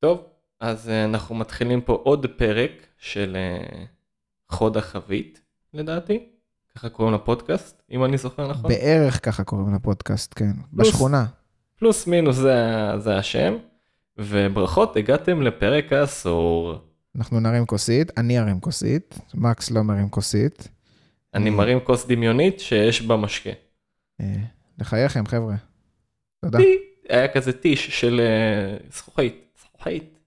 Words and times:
טוב, 0.00 0.24
אז 0.60 0.88
אה, 0.88 1.04
אנחנו 1.04 1.34
מתחילים 1.34 1.80
פה 1.80 1.92
עוד 2.04 2.26
פרק 2.36 2.70
של 2.98 3.36
אה, 3.36 3.84
חוד 4.48 4.76
החבית, 4.76 5.40
לדעתי. 5.74 6.26
ככה 6.76 6.88
קוראים 6.88 7.14
לפודקאסט, 7.14 7.82
אם 7.90 8.04
אני 8.04 8.18
זוכר 8.18 8.50
נכון. 8.50 8.70
בערך 8.70 9.24
ככה 9.24 9.44
קוראים 9.44 9.74
לפודקאסט, 9.74 10.32
כן. 10.36 10.52
פלוס. 10.70 10.88
בשכונה. 10.88 11.26
פלוס 11.78 12.06
מינוס 12.06 12.36
זה, 12.36 12.54
זה 12.98 13.16
השם. 13.18 13.56
וברכות, 14.18 14.96
הגעתם 14.96 15.42
לפרק 15.42 15.92
העשור. 15.92 16.74
אנחנו 17.16 17.40
נרים 17.40 17.66
כוסית, 17.66 18.18
אני 18.18 18.38
ארים 18.38 18.60
כוסית, 18.60 19.18
מקס 19.34 19.70
לא 19.70 19.82
מרים 19.82 20.08
כוסית. 20.08 20.68
אני 21.34 21.50
Mm. 21.50 21.52
מרים 21.52 21.80
כוס 21.80 22.06
דמיונית 22.06 22.60
שיש 22.60 23.02
בה 23.02 23.16
משקה. 23.16 23.50
אה, 24.20 24.26
לחייכם, 24.78 25.26
חבר'ה. 25.26 25.54
תודה. 26.44 26.58
היה 27.08 27.28
כזה 27.28 27.52
טיש 27.52 28.00
של 28.00 28.20
אה, 28.20 28.76
זכוכית. 28.92 29.45
זכוכית. 29.86 30.18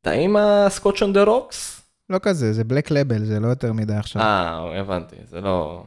טעים 0.00 0.36
ה 0.36 0.45
scotch 0.45 1.02
on 1.02 1.12
the 1.12 1.22
rocks? 1.22 1.82
לא 2.10 2.18
כזה, 2.22 2.52
זה 2.52 2.64
Black 2.64 2.90
Label, 2.90 3.24
זה 3.24 3.40
לא 3.40 3.46
יותר 3.46 3.72
מדי 3.72 3.94
עכשיו. 3.94 4.22
אה, 4.22 4.80
הבנתי, 4.80 5.16
זה 5.24 5.40
לא... 5.40 5.84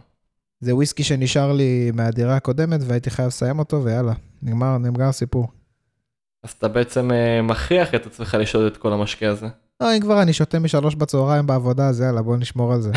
זה 0.59 0.75
וויסקי 0.75 1.03
שנשאר 1.03 1.51
לי 1.53 1.91
מהדירה 1.93 2.35
הקודמת 2.35 2.79
והייתי 2.83 3.09
חייב 3.09 3.27
לסיים 3.27 3.59
אותו, 3.59 3.83
ויאללה, 3.83 4.13
נגמר, 4.43 4.77
נגמר 4.77 5.05
הסיפור. 5.05 5.47
אז 6.43 6.51
אתה 6.51 6.67
בעצם 6.67 7.11
אה, 7.11 7.41
מכריח 7.41 7.95
את 7.95 8.05
עצמך 8.05 8.37
לשתות 8.39 8.71
את 8.71 8.77
כל 8.77 8.93
המשקה 8.93 9.29
הזה. 9.29 9.47
לא, 9.81 9.95
אם 9.95 10.01
כבר 10.01 10.21
אני 10.21 10.33
שותה 10.33 10.59
משלוש 10.59 10.95
בצהריים 10.95 11.47
בעבודה, 11.47 11.87
אז 11.87 12.01
יאללה, 12.01 12.21
בוא 12.21 12.37
נשמור 12.37 12.73
על 12.73 12.81
זה. 12.81 12.91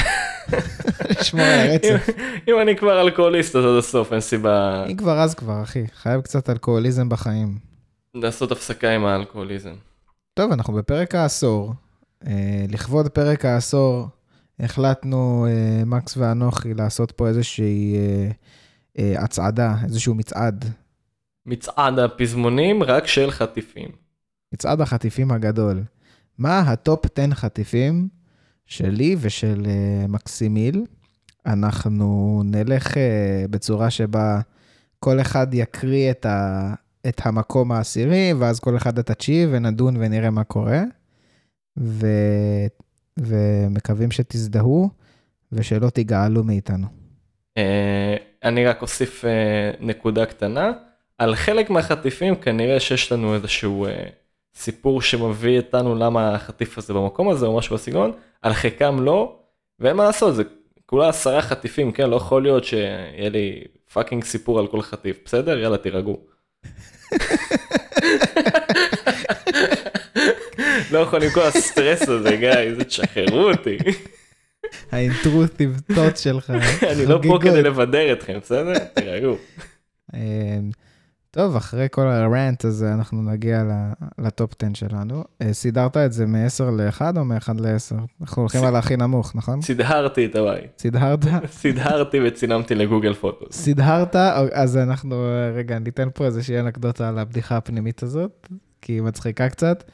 נשמור 1.21 1.45
על 1.45 1.71
הרצף. 1.71 2.09
אם- 2.49 2.61
אני 2.63 2.77
כבר 2.77 3.01
אלכוהוליסט 3.01 3.57
אז 3.57 3.65
עד 3.65 3.79
הסוף 3.79 4.13
אין 4.13 4.21
סיבה 4.21 4.85
אם 4.91 4.97
כבר 4.97 5.19
אז 5.19 5.35
כבר, 5.35 5.63
אחי. 5.63 5.85
חייב 5.95 6.21
קצת 6.21 6.51
אלכוהוליזם 6.51 7.09
בחיים. 7.09 7.59
לעשות 8.15 8.53
הפסקה 8.53 8.91
עם 8.91 9.05
האלכוהוליזם. 9.05 9.73
טוב, 10.35 10.53
אנחנו 10.53 10.73
בפרק 10.75 11.15
העשור. 11.15 11.73
אה, 12.27 12.33
לכבוד 12.69 13.09
פרק 13.09 13.45
העשור, 13.45 14.07
החלטנו, 14.61 15.47
אה, 15.49 15.85
מקס 15.87 16.17
ואנוכי, 16.17 16.75
לעשות 16.75 17.13
פה 17.13 17.29
איזושהי 17.29 17.97
אה, 18.99 19.15
הצעדה, 19.19 19.75
איזשהו 19.85 20.15
מצעד. 20.15 20.65
מצעד 21.47 21.99
הפזמונים 21.99 22.83
רק 22.83 23.07
של 23.07 23.31
חטיפים. 23.31 23.89
מצעד 24.55 24.81
החטיפים 24.81 25.31
הגדול. 25.31 25.83
מה 26.39 26.61
ה 26.61 26.72
top 26.72 27.05
10 27.19 27.35
חטיפים 27.35 28.09
שלי 28.67 29.17
ושל 29.21 29.63
אה, 29.67 30.07
מקסימיל? 30.09 30.85
אנחנו 31.47 32.43
נלך 32.45 32.97
אה, 32.97 33.45
בצורה 33.51 33.91
שבה 33.91 34.41
כל 34.99 35.21
אחד 35.21 35.55
יקריא 35.55 36.11
את, 36.11 36.27
ה, 36.27 36.75
את 37.09 37.21
המקום 37.25 37.73
העשירי, 37.73 38.33
ואז 38.39 38.61
כל 38.61 38.77
אחד 38.77 38.99
את 38.99 39.11
התשיעי, 39.11 39.47
ונדון 39.51 39.97
ונראה 39.97 40.31
מה 40.31 40.45
קורה. 40.45 40.83
ו, 41.79 42.07
ומקווים 43.19 44.11
שתזדהו, 44.11 44.91
ושלא 45.53 45.91
תיגעלו 45.91 46.45
מאיתנו. 46.45 46.87
אה, 47.59 48.17
אני 48.45 48.67
רק 48.67 48.83
אוסיף 48.83 49.25
אה, 49.25 49.71
נקודה 49.81 50.27
קטנה. 50.27 50.73
על 51.19 51.35
חלק 51.35 51.71
מהחטיפים 51.71 52.37
כנראה 52.37 52.81
שיש 52.81 53.13
לנו 53.13 53.35
איזשהו 53.35 53.87
אה, 53.87 54.05
סיפור 54.57 55.03
שמביא 55.03 55.57
אותנו 55.57 55.95
למה 55.95 56.35
החטיף 56.35 56.79
הזה 56.79 56.93
במקום 56.93 57.29
הזה 57.29 57.47
או 57.47 57.59
משהו 57.59 57.77
בסגנון. 57.77 58.13
על 58.43 58.53
חלקם 58.53 59.01
לא. 59.01 59.37
ואין 59.81 59.97
מה 59.97 60.05
לעשות 60.05 60.35
זה 60.35 60.43
כולה 60.87 61.09
עשרה 61.09 61.43
חטיפים 61.43 61.93
כן 61.93 62.11
לא 62.11 62.17
יכול 62.17 62.43
להיות 62.43 62.65
שיהיה 62.65 63.29
לי 63.29 63.65
fucking 63.93 64.25
סיפור 64.25 64.59
על 64.59 64.67
כל 64.67 64.83
חטיף 64.83 65.19
בסדר 65.25 65.59
יאללה 65.59 65.79
תירגעו. 65.79 66.21
לא 70.91 70.99
יכול 70.99 71.23
עם 71.23 71.31
כל 71.31 71.43
הסטרס 71.43 72.09
הזה 72.09 72.37
גיא 72.37 72.75
זה 72.75 72.85
תשחררו 72.85 73.51
אותי 73.51 73.79
ה 74.93 75.02
intrusive 75.02 75.81
thought 75.95 76.17
שלך. 76.17 76.53
אני 76.93 77.07
לא 77.07 77.21
פה. 77.29 77.39
כדי 77.43 77.63
לבדר 77.63 78.13
אתכם 78.13 78.39
בסדר 78.39 78.79
תירגעו. 78.79 79.37
טוב, 81.35 81.57
אחרי 81.57 81.87
כל 81.91 82.07
הרנט 82.07 82.65
הזה 82.65 82.95
אנחנו 82.95 83.23
נגיע 83.23 83.65
לטופ 84.19 84.53
10 84.63 84.75
שלנו. 84.75 85.25
אה, 85.43 85.53
סידרת 85.53 85.97
את 85.97 86.13
זה 86.13 86.27
מ-10 86.27 86.65
ל-1 86.65 87.01
או 87.17 87.25
מ-1 87.25 87.53
ל-10? 87.61 87.97
אנחנו 88.21 88.43
הולכים 88.43 88.65
על 88.65 88.77
הכי 88.77 88.97
נמוך, 88.97 89.37
נכון? 89.37 89.63
סידהרתי 89.63 90.27
את 90.27 90.37
הבית 90.37 90.71
סידרת? 90.79 91.19
סידהרתי 91.63 92.19
וצילמתי 92.27 92.75
לגוגל 92.75 93.15
פוטוס. 93.15 93.57
סידרת? 93.57 94.17
או- 94.17 94.47
אז 94.53 94.77
אנחנו, 94.77 95.25
רגע, 95.55 95.79
ניתן 95.79 96.09
פה 96.15 96.25
איזושהי 96.25 96.61
אנקדוטה 96.61 97.09
על 97.09 97.19
הבדיחה 97.19 97.57
הפנימית 97.57 98.03
הזאת, 98.03 98.49
כי 98.83 98.93
היא 98.93 99.03
מצחיקה 99.03 99.49
קצת. 99.49 99.85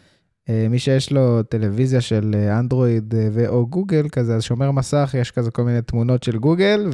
אה, 0.49 0.67
מי 0.71 0.78
שיש 0.78 1.12
לו 1.12 1.43
טלוויזיה 1.43 2.01
של 2.01 2.34
אה, 2.34 2.59
אנדרואיד 2.59 3.15
ו/או 3.33 3.67
גוגל 3.67 4.09
כזה, 4.09 4.34
אז 4.34 4.43
שומר 4.43 4.71
מסך, 4.71 5.15
יש 5.19 5.31
כזה 5.31 5.51
כל 5.51 5.62
מיני 5.65 5.83
תמונות 5.83 6.22
של 6.22 6.39
גוגל, 6.39 6.91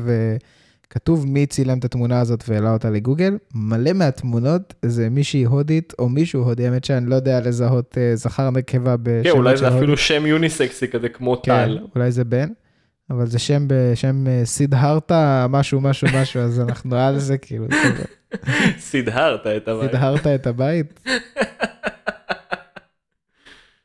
וכתוב 0.90 1.26
מי 1.26 1.46
צילם 1.46 1.78
את 1.78 1.84
התמונה 1.84 2.20
הזאת 2.20 2.44
והעלה 2.48 2.72
אותה 2.72 2.90
לגוגל. 2.90 3.38
מלא 3.54 3.92
מהתמונות 3.92 4.74
זה 4.82 5.10
מישהי 5.10 5.44
הודית 5.44 5.92
או 5.98 6.08
מישהו 6.08 6.42
הודי, 6.42 6.66
האמת 6.66 6.84
שאני 6.84 7.10
לא 7.10 7.14
יודע 7.14 7.40
לזהות 7.40 7.98
אה, 7.98 8.16
זכר 8.16 8.50
נקבה 8.50 8.96
בשם 9.02 9.22
כן 9.22 9.30
אולי 9.30 9.56
של 9.56 9.70
זה. 9.70 9.78
אפילו 9.78 9.96
שם 9.96 10.26
יוניסקסי 10.26 10.88
כזה 10.88 11.08
כמו 11.08 11.42
כן, 11.42 11.66
טל. 11.66 11.78
אולי 11.94 12.12
זה 12.12 12.24
בן, 12.24 12.48
אבל 13.10 13.26
זה 13.26 13.38
שם 13.38 13.64
בשם 13.66 14.26
אה, 14.26 14.40
סידהרתה 14.44 15.46
משהו 15.48 15.80
משהו 15.80 16.08
משהו, 16.14 16.40
אז 16.40 16.60
אנחנו 16.60 16.96
על 16.96 17.18
זה 17.18 17.38
כאילו, 17.38 17.66
סידהרת 18.78 19.46
את 19.46 19.68
הבית. 19.68 19.90
סידהרת 19.90 20.26
את 20.26 20.46
הבית. 20.46 21.00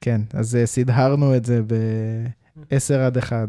כן, 0.02 0.22
אז 0.34 0.56
אה, 0.56 0.66
סידהרנו 0.66 1.36
את 1.36 1.46
זה 1.46 1.62
ב-10 1.68 2.94
עד 3.00 3.18
1. 3.18 3.48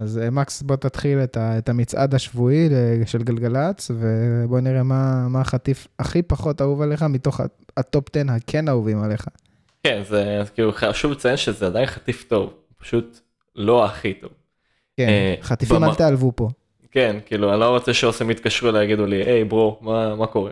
אז 0.00 0.18
אה, 0.18 0.30
מקס, 0.30 0.62
בוא 0.62 0.76
תתחיל 0.76 1.18
את, 1.18 1.36
ה, 1.36 1.58
את 1.58 1.68
המצעד 1.68 2.14
השבועי 2.14 2.68
אה, 2.74 3.06
של 3.06 3.22
גלגלצ, 3.22 3.90
ובוא 3.94 4.60
נראה 4.60 4.82
מה, 4.82 5.28
מה 5.28 5.40
החטיף 5.40 5.86
הכי 5.98 6.22
פחות 6.22 6.60
אהוב 6.62 6.82
עליך 6.82 7.02
מתוך 7.02 7.40
ה 7.76 7.83
top 7.83 8.04
10 8.16 8.32
הכן 8.32 8.68
אהובים 8.68 9.02
עליך. 9.02 9.26
כן 9.84 10.02
זה 10.08 10.42
כאילו 10.54 10.72
חשוב 10.72 11.12
לציין 11.12 11.36
שזה 11.36 11.66
עדיין 11.66 11.86
חטיף 11.86 12.24
טוב 12.28 12.52
פשוט 12.76 13.18
לא 13.56 13.84
הכי 13.84 14.14
טוב. 14.14 14.30
כן, 14.96 15.08
אה, 15.08 15.34
חטיפים 15.42 15.76
במה- 15.76 15.88
אל 15.88 15.94
תעלבו 15.94 16.32
פה. 16.36 16.48
כן 16.90 17.16
כאילו 17.26 17.52
אני 17.52 17.60
לא 17.60 17.68
רוצה 17.76 17.94
שאוסם 17.94 18.30
יתקשרו 18.30 18.68
אליי 18.68 18.84
יגידו 18.84 19.06
לי 19.06 19.16
היי 19.24 19.44
bro 19.44 19.78
מה 19.80 20.14
מה 20.16 20.26
קורה. 20.26 20.50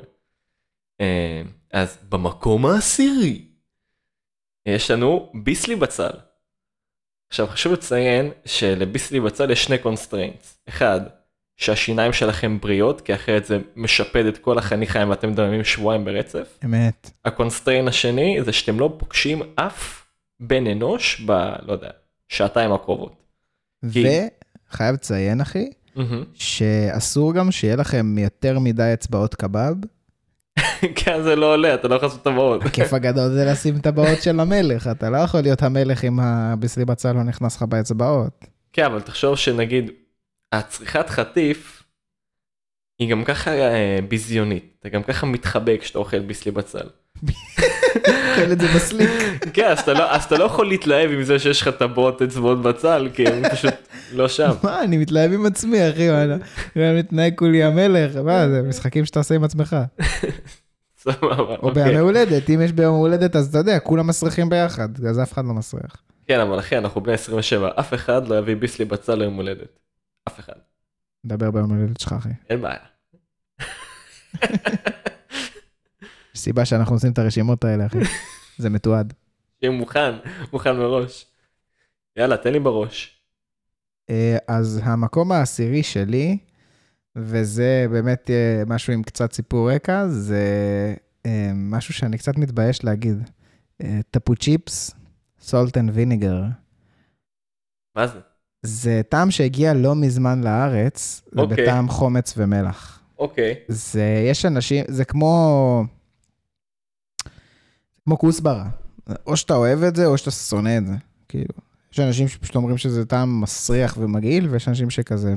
אה, 1.00 1.42
אז 1.72 1.98
במקום 2.08 2.66
העשירי 2.66 3.44
יש 4.66 4.90
לנו 4.90 5.32
ביסלי 5.44 5.76
בצל. 5.76 6.10
עכשיו 7.28 7.46
חשוב 7.46 7.72
לציין 7.72 8.30
שלביסלי 8.44 9.20
בצל 9.20 9.50
יש 9.50 9.64
שני 9.64 9.78
constraints. 9.78 10.58
אחד 10.68 11.00
שהשיניים 11.56 12.12
שלכם 12.12 12.58
בריאות 12.60 13.00
כי 13.00 13.14
אחרת 13.14 13.44
זה 13.44 13.58
משפד 13.76 14.24
את 14.26 14.38
כל 14.38 14.58
החניכיים 14.58 15.10
ואתם 15.10 15.30
מדממים 15.30 15.64
שבועיים 15.64 16.04
ברצף. 16.04 16.58
אמת. 16.64 17.10
ה 17.24 17.30
constraint 17.30 17.88
השני 17.88 18.38
זה 18.44 18.52
שאתם 18.52 18.80
לא 18.80 18.94
פוגשים 18.98 19.42
אף 19.54 20.04
בן 20.40 20.66
אנוש 20.66 21.20
ב... 21.26 21.30
לא 21.62 21.72
יודע, 21.72 21.90
שעתיים 22.28 22.72
הקרובות. 22.72 23.12
כי- 23.92 24.06
וחייב 24.70 24.94
לציין, 24.94 25.40
אחי, 25.40 25.70
מהמם. 25.96 26.24
שאסור 26.34 27.34
גם 27.34 27.50
שיהיה 27.50 27.76
לכם 27.76 28.18
יותר 28.18 28.58
מדי 28.58 28.90
אצבעות 28.94 29.34
קבב. 29.34 29.74
כן 30.94 31.22
זה 31.22 31.36
לא 31.36 31.52
עולה 31.54 31.74
אתה 31.74 31.88
לא 31.88 31.94
יכול 31.94 32.08
לעשות 32.08 32.24
טבעות. 32.24 32.64
הכיף 32.64 32.92
הגדול 32.92 33.28
זה 33.32 33.44
לשים 33.44 33.76
את 33.76 33.86
הבעות 33.86 34.22
של 34.22 34.40
המלך, 34.40 34.88
אתה 34.90 35.10
לא 35.10 35.16
יכול 35.16 35.40
להיות 35.40 35.62
המלך 35.62 36.04
אם 36.04 36.20
הביסלי 36.20 36.84
בצל 36.84 37.12
לא 37.12 37.22
נכנס 37.22 37.56
לך 37.56 37.62
באצבעות. 37.62 38.44
כן 38.72 38.84
אבל 38.84 39.00
תחשוב 39.00 39.36
שנגיד 39.36 39.90
הצריכת 40.52 41.08
חטיף 41.08 41.82
היא 42.98 43.10
גם 43.10 43.24
ככה 43.24 43.50
אה, 43.50 43.98
ביזיונית 44.08 44.76
אתה 44.80 44.88
גם 44.88 45.02
ככה 45.02 45.26
מתחבק 45.26 45.78
כשאתה 45.80 45.98
אוכל 45.98 46.18
ביסלי 46.18 46.52
בצל. 46.52 46.88
אוכל 47.96 48.52
את 48.52 48.60
זה 48.60 48.66
בסליק. 48.76 49.10
כן 49.52 49.68
אז 49.70 49.78
אתה 49.78 49.92
לא 49.92 50.10
אז 50.10 50.24
אתה 50.24 50.38
לא 50.38 50.44
יכול 50.44 50.68
להתלהב 50.68 51.10
עם 51.10 51.22
זה 51.22 51.38
שיש 51.38 51.62
לך 51.62 51.68
טבעות 51.68 52.22
אצבעות 52.22 52.62
בצל 52.62 53.08
כי 53.14 53.26
הם 53.26 53.48
פשוט 53.50 53.74
לא 54.12 54.28
שם. 54.28 54.50
מה, 54.62 54.82
אני 54.82 54.98
מתלהב 54.98 55.32
עם 55.32 55.46
עצמי, 55.46 55.90
אחי, 55.90 56.10
אני 56.76 56.98
מתנהג 56.98 57.34
כולי 57.36 57.64
המלך, 57.64 58.16
מה, 58.16 58.48
זה 58.48 58.62
משחקים 58.62 59.04
שאתה 59.04 59.18
עושה 59.18 59.34
עם 59.34 59.44
עצמך. 59.44 59.76
סבבה. 60.98 61.36
או 61.36 61.68
אוקיי. 61.68 61.84
בימי 61.84 61.98
הולדת, 61.98 62.50
אם 62.50 62.60
יש 62.64 62.72
ביום 62.72 62.96
הולדת, 62.96 63.36
אז 63.36 63.48
אתה 63.48 63.58
יודע, 63.58 63.78
כולם 63.78 64.06
מסריחים 64.06 64.48
ביחד, 64.48 64.88
אז 65.08 65.20
אף 65.22 65.32
אחד 65.32 65.44
לא 65.44 65.54
מסריח. 65.54 66.02
כן 66.26 66.40
אבל 66.40 66.58
אחי 66.58 66.78
אנחנו 66.78 67.00
בני 67.00 67.12
27 67.12 67.70
אף 67.80 67.94
אחד 67.94 68.28
לא 68.28 68.38
יביא 68.38 68.56
ביסלי 68.56 68.84
בצל 68.84 69.14
ליום 69.14 69.34
הולדת. 69.34 69.78
אף 70.28 70.40
אחד. 70.40 70.52
נדבר 71.24 71.50
ביום 71.50 71.70
הולדת 71.70 72.00
שלך, 72.00 72.12
אחי. 72.12 72.28
אין 72.50 72.60
בעיה. 72.62 72.78
סיבה 76.38 76.64
שאנחנו 76.64 76.94
עושים 76.94 77.12
את 77.12 77.18
הרשימות 77.18 77.64
האלה, 77.64 77.86
אחי. 77.86 77.98
זה 78.58 78.70
מתועד. 78.70 79.12
שיהיה 79.60 79.72
מוכן, 79.72 80.14
מוכן 80.52 80.76
מראש. 80.76 81.26
יאללה, 82.16 82.36
תן 82.36 82.52
לי 82.52 82.60
בראש. 82.60 83.20
אה, 84.10 84.36
אז 84.48 84.80
המקום 84.84 85.32
העשירי 85.32 85.82
שלי, 85.82 86.38
וזה 87.16 87.86
באמת 87.90 88.30
משהו 88.66 88.92
עם 88.92 89.02
קצת 89.02 89.32
סיפור 89.32 89.72
רקע, 89.72 90.08
זה 90.08 90.44
אה, 91.26 91.50
משהו 91.54 91.94
שאני 91.94 92.18
קצת 92.18 92.36
מתבייש 92.36 92.84
להגיד. 92.84 93.30
אה, 93.82 94.00
תפוצ'יפס, 94.10 94.90
salt 95.40 95.78
and 95.78 95.90
vinegar. 95.94 96.42
מה 97.96 98.06
זה? 98.06 98.18
זה 98.62 99.00
טעם 99.08 99.30
שהגיע 99.30 99.74
לא 99.74 99.94
מזמן 99.94 100.44
לארץ, 100.44 101.22
זה 101.32 101.40
אוקיי. 101.40 101.62
בטעם 101.62 101.88
חומץ 101.88 102.34
ומלח. 102.36 103.00
אוקיי. 103.18 103.54
זה, 103.68 104.24
יש 104.30 104.44
אנשים, 104.44 104.84
זה 104.88 105.04
כמו, 105.04 105.84
כמו 108.08 108.18
כוסברה. 108.18 108.68
או 109.26 109.36
שאתה 109.36 109.54
אוהב 109.54 109.82
את 109.82 109.96
זה, 109.96 110.06
או 110.06 110.18
שאתה 110.18 110.30
שונא 110.30 110.78
את 110.78 110.86
זה. 110.86 110.92
כאילו, 111.28 111.54
יש 111.92 112.00
אנשים 112.00 112.28
שפשוט 112.28 112.56
אומרים 112.56 112.78
שזה 112.78 113.04
טעם 113.04 113.40
מסריח 113.40 113.96
ומגעיל, 114.00 114.48
ויש 114.48 114.68
אנשים 114.68 114.90
שכזה 114.90 115.34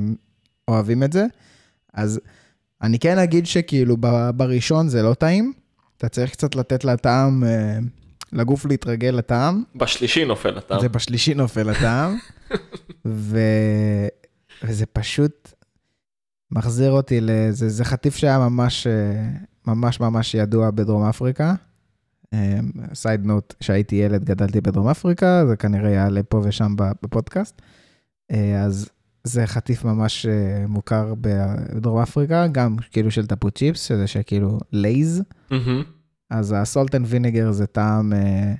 אוהבים 0.67 1.03
את 1.03 1.13
זה. 1.13 1.25
אז 1.93 2.19
אני 2.81 2.99
כן 2.99 3.17
אגיד 3.17 3.45
שכאילו 3.45 3.97
ב- 3.99 4.29
בראשון 4.35 4.89
זה 4.89 5.03
לא 5.03 5.13
טעים, 5.13 5.53
אתה 5.97 6.09
צריך 6.09 6.31
קצת 6.31 6.55
לתת 6.55 6.83
לטעם, 6.83 7.43
אה, 7.43 7.79
לגוף 8.33 8.65
להתרגל 8.65 9.09
לטעם. 9.09 9.63
בשלישי 9.75 10.25
נופל 10.25 10.57
הטעם. 10.57 10.81
זה 10.81 10.89
בשלישי 10.89 11.33
נופל 11.33 11.69
הטעם, 11.69 12.17
ו... 13.05 13.39
וזה 14.63 14.85
פשוט 14.85 15.53
מחזיר 16.51 16.91
אותי 16.91 17.21
לזה, 17.21 17.69
זה 17.69 17.85
חטיף 17.85 18.15
שהיה 18.15 18.39
ממש, 18.39 18.87
אה, 18.87 19.29
ממש 19.67 19.99
ממש 19.99 20.35
ידוע 20.35 20.71
בדרום 20.71 21.03
אפריקה. 21.03 21.55
side 22.93 23.25
note, 23.25 23.53
שהייתי 23.61 23.95
ילד, 23.95 24.25
גדלתי 24.25 24.61
בדרום 24.61 24.87
אפריקה, 24.87 25.43
זה 25.47 25.55
כנראה 25.55 25.89
יעלה 25.89 26.23
פה 26.23 26.41
ושם 26.43 26.73
בפודקאסט. 26.77 27.61
אה, 28.31 28.61
אז 28.61 28.89
זה 29.23 29.47
חטיף 29.47 29.85
ממש 29.85 30.25
אה, 30.25 30.65
מוכר 30.67 31.13
בדרום 31.21 32.01
אפריקה, 32.01 32.47
גם 32.47 32.75
כאילו 32.91 33.11
של 33.11 33.25
תפוצ'יפס, 33.27 33.81
שזה 33.83 34.07
שכאילו 34.07 34.59
Lay's. 34.71 35.23
מהמם. 35.51 35.83
אז 36.29 36.55
ה 36.57 36.65
salt 36.65 36.95
and 36.95 37.05
vinegar 37.09 37.51
זה 37.51 37.67
טעם 37.67 38.13
אה, 38.13 38.53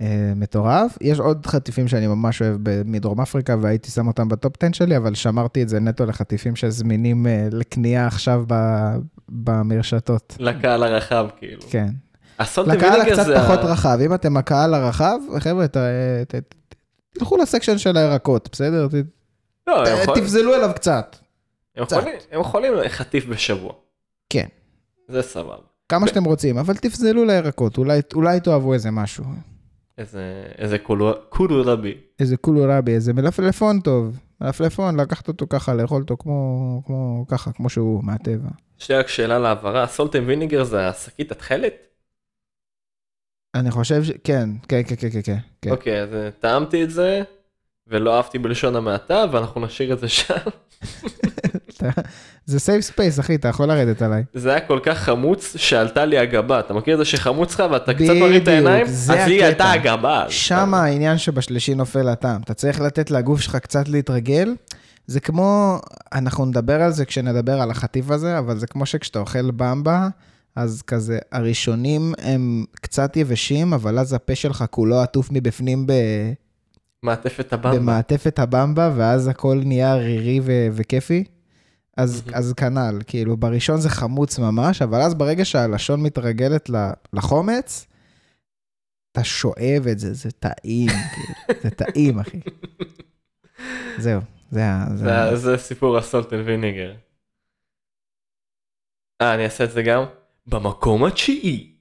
אה, 0.00 0.32
מטורף. 0.36 0.98
יש 1.00 1.18
עוד 1.18 1.46
חטיפים 1.46 1.88
שאני 1.88 2.06
ממש 2.06 2.42
אוהב 2.42 2.60
מדרום 2.84 3.20
אפריקה 3.20 3.56
והייתי 3.60 3.90
שם 3.90 4.06
אותם 4.06 4.28
ב 4.28 4.36
top 4.36 4.62
10 4.62 4.72
שלי, 4.72 4.96
אבל 4.96 5.14
שמרתי 5.14 5.62
את 5.62 5.68
זה 5.68 5.80
נטו 5.80 6.06
לחטיפים 6.06 6.56
שזמינים 6.56 7.26
אה, 7.26 7.48
לקנייה 7.52 8.06
עכשיו 8.06 8.44
ב- 8.48 8.96
במרשתות. 9.28 10.36
לקהל 10.40 10.82
הרחב 10.82 11.26
כאילו. 11.38 11.62
כן. 11.70 11.88
ה 12.38 12.44
salt 12.44 12.68
לקהל 12.68 12.90
vinegar 12.90 13.12
הקצת 13.12 13.26
זה 13.26 13.34
פחות 13.40 13.58
רחב, 13.62 13.98
אם 14.06 14.14
אתם 14.14 14.36
הקהל 14.36 14.74
הרחב, 14.74 15.18
חבר'ה, 15.40 15.66
תלכו 17.18 17.36
ל 17.36 17.41
section 17.41 17.78
של 17.78 17.96
הירקות, 17.96 18.48
בסדר? 18.52 18.88
לא, 19.66 19.78
הם 19.78 19.96
ת- 19.96 20.02
יכולים- 20.02 20.24
תפזלו 20.24 20.54
אליו 20.54 20.70
קצת. 20.74 21.16
הם 21.76 21.82
יכולים- 21.82 22.14
הם 22.32 22.40
יכולים 22.40 22.72
חטיף 22.88 23.26
בשבוע. 23.26 23.72
כן. 24.30 24.46
זה 25.08 25.22
סבבה. 25.22 25.54
כמה 25.88 26.08
שאתם 26.08 26.24
רוצים, 26.24 26.58
אבל 26.58 26.74
תפזלו 26.76 27.24
לירקות, 27.24 27.78
אולי- 27.78 28.00
אולי 28.14 28.40
תאהבו 28.40 28.74
איזה 28.74 28.90
משהו. 28.90 29.24
איזה 29.98 30.20
איזה 30.58 30.78
קולו- 30.78 31.14
קולרבי. 31.28 31.94
איזה 32.20 32.36
קולרבי, 32.36 32.92
איזה 32.94 33.12
מלפלפון 33.12 33.80
טוב. 33.80 34.16
מלפלפון, 34.40 35.00
לקחת 35.00 35.28
אותו 35.28 35.46
ככה, 35.50 35.74
לאכול 35.74 36.02
אותו 36.02 36.16
כמו, 36.16 36.82
כמו, 36.86 37.24
ככה, 37.28 37.52
כמו 37.52 37.68
שהוא, 37.68 38.04
מהטבע. 38.04 38.48
יש 38.80 38.90
לי 38.90 38.96
רק 38.96 39.08
שאלה 39.08 39.38
להבהרה, 39.38 39.82
ה 39.82 39.88
salt 39.88 40.14
vinegar 40.16 40.64
זה 40.64 40.88
השקית 40.88 41.32
התכלת? 41.32 41.85
אני 43.56 43.70
חושב 43.70 44.04
ש... 44.04 44.10
כן, 44.24 44.50
כן, 44.68 44.82
כן, 44.86 44.94
כן, 44.96 45.08
כן, 45.24 45.36
כן. 45.62 45.70
אוקיי, 45.70 46.02
אז 46.02 46.14
אה, 46.14 46.28
טעמתי 46.40 46.84
את 46.84 46.90
זה, 46.90 47.22
ולא 47.86 48.16
אהבתי 48.16 48.38
בלשון 48.38 48.76
המעטה, 48.76 49.24
ואנחנו 49.32 49.60
נשאיר 49.60 49.92
את 49.92 49.98
זה 49.98 50.08
שם. 50.08 50.34
זה 52.46 52.60
safe 52.60 52.80
space, 52.80 53.20
אחי, 53.20 53.34
אתה 53.34 53.48
יכול 53.48 53.68
לרדת 53.68 54.02
עליי. 54.02 54.24
זה 54.34 54.50
היה 54.50 54.60
כל 54.60 54.80
כך 54.82 54.98
חמוץ 54.98 55.56
שעלתה 55.56 56.04
לי 56.04 56.18
הגבה. 56.18 56.60
אתה 56.60 56.74
מכיר 56.74 56.94
את 56.94 56.98
זה 56.98 57.04
שחמוץ 57.04 57.54
לך 57.54 57.62
ואתה 57.70 57.94
קצת 57.94 58.14
מוריד 58.18 58.42
את 58.42 58.48
העיניים? 58.48 58.86
אז 58.86 59.10
לי. 59.10 59.44
עלתה 59.44 59.72
הגבה. 59.72 60.24
שם 60.28 60.74
העניין 60.74 61.18
שבשלישי 61.18 61.74
נופל 61.74 62.08
הטעם. 62.08 62.42
אתה 62.42 62.54
צריך 62.54 62.80
לתת 62.80 63.10
לגוף 63.10 63.40
שלך 63.40 63.56
קצת 63.56 63.88
להתרגל. 63.88 64.54
זה 65.06 65.20
כמו, 65.20 65.78
אנחנו 66.12 66.44
נדבר 66.44 66.82
על 66.82 66.92
זה 66.92 67.04
כשנדבר 67.04 67.60
על 67.60 67.70
החטיף 67.70 68.10
הזה, 68.10 68.38
אבל 68.38 68.58
זה 68.58 68.66
כמו 68.66 68.86
שכשאתה 68.86 69.18
אוכל 69.18 69.50
במבה, 69.50 70.08
אז 70.56 70.82
כזה, 70.82 71.18
הראשונים 71.32 72.12
הם 72.18 72.64
קצת 72.74 73.16
יבשים, 73.16 73.72
אבל 73.72 73.98
אז 73.98 74.12
הפה 74.12 74.34
שלך 74.34 74.64
כולו 74.70 75.00
עטוף 75.00 75.28
מבפנים 75.32 75.86
ב... 75.86 75.92
מעטפת 77.02 77.52
הבמבה. 77.52 77.78
במעטפת 77.78 78.38
הבמבה, 78.38 78.92
ואז 78.96 79.28
הכל 79.28 79.60
נהיה 79.64 79.94
רירי 79.94 80.40
ו- 80.42 80.68
וכיפי. 80.72 81.24
אז, 81.96 82.22
מהמם. 82.26 82.34
אז 82.38 82.52
כנ"ל, 82.52 82.98
כאילו, 83.06 83.36
בראשון 83.36 83.80
זה 83.80 83.90
חמוץ 83.90 84.38
ממש, 84.38 84.82
אבל 84.82 85.00
אז 85.00 85.14
ברגע 85.14 85.44
שהלשון 85.44 86.02
מתרגלת 86.02 86.70
לחומץ, 87.12 87.86
אתה 89.12 89.24
שואב 89.24 89.86
את 89.92 89.98
זה, 89.98 90.12
זה 90.14 90.30
טעים, 90.30 90.88
כאילו, 91.14 91.60
זה 91.62 91.70
טעים, 91.70 92.18
אחי. 92.18 92.40
זהו, 93.98 94.20
זה 94.50 94.64
ה... 94.66 94.86
זה 94.96 95.04
זה- 95.30 95.36
זה 95.36 95.56
סיפור 95.56 95.98
ה 95.98 96.05
salt 96.05 96.32
vinegar. 96.32 96.94
אה, 99.22 99.34
אני 99.34 99.44
אעשה 99.44 99.64
את 99.64 99.70
זה 99.70 99.82
גם? 99.82 100.04
במקום 100.46 101.04
התשיעי. 101.04 101.72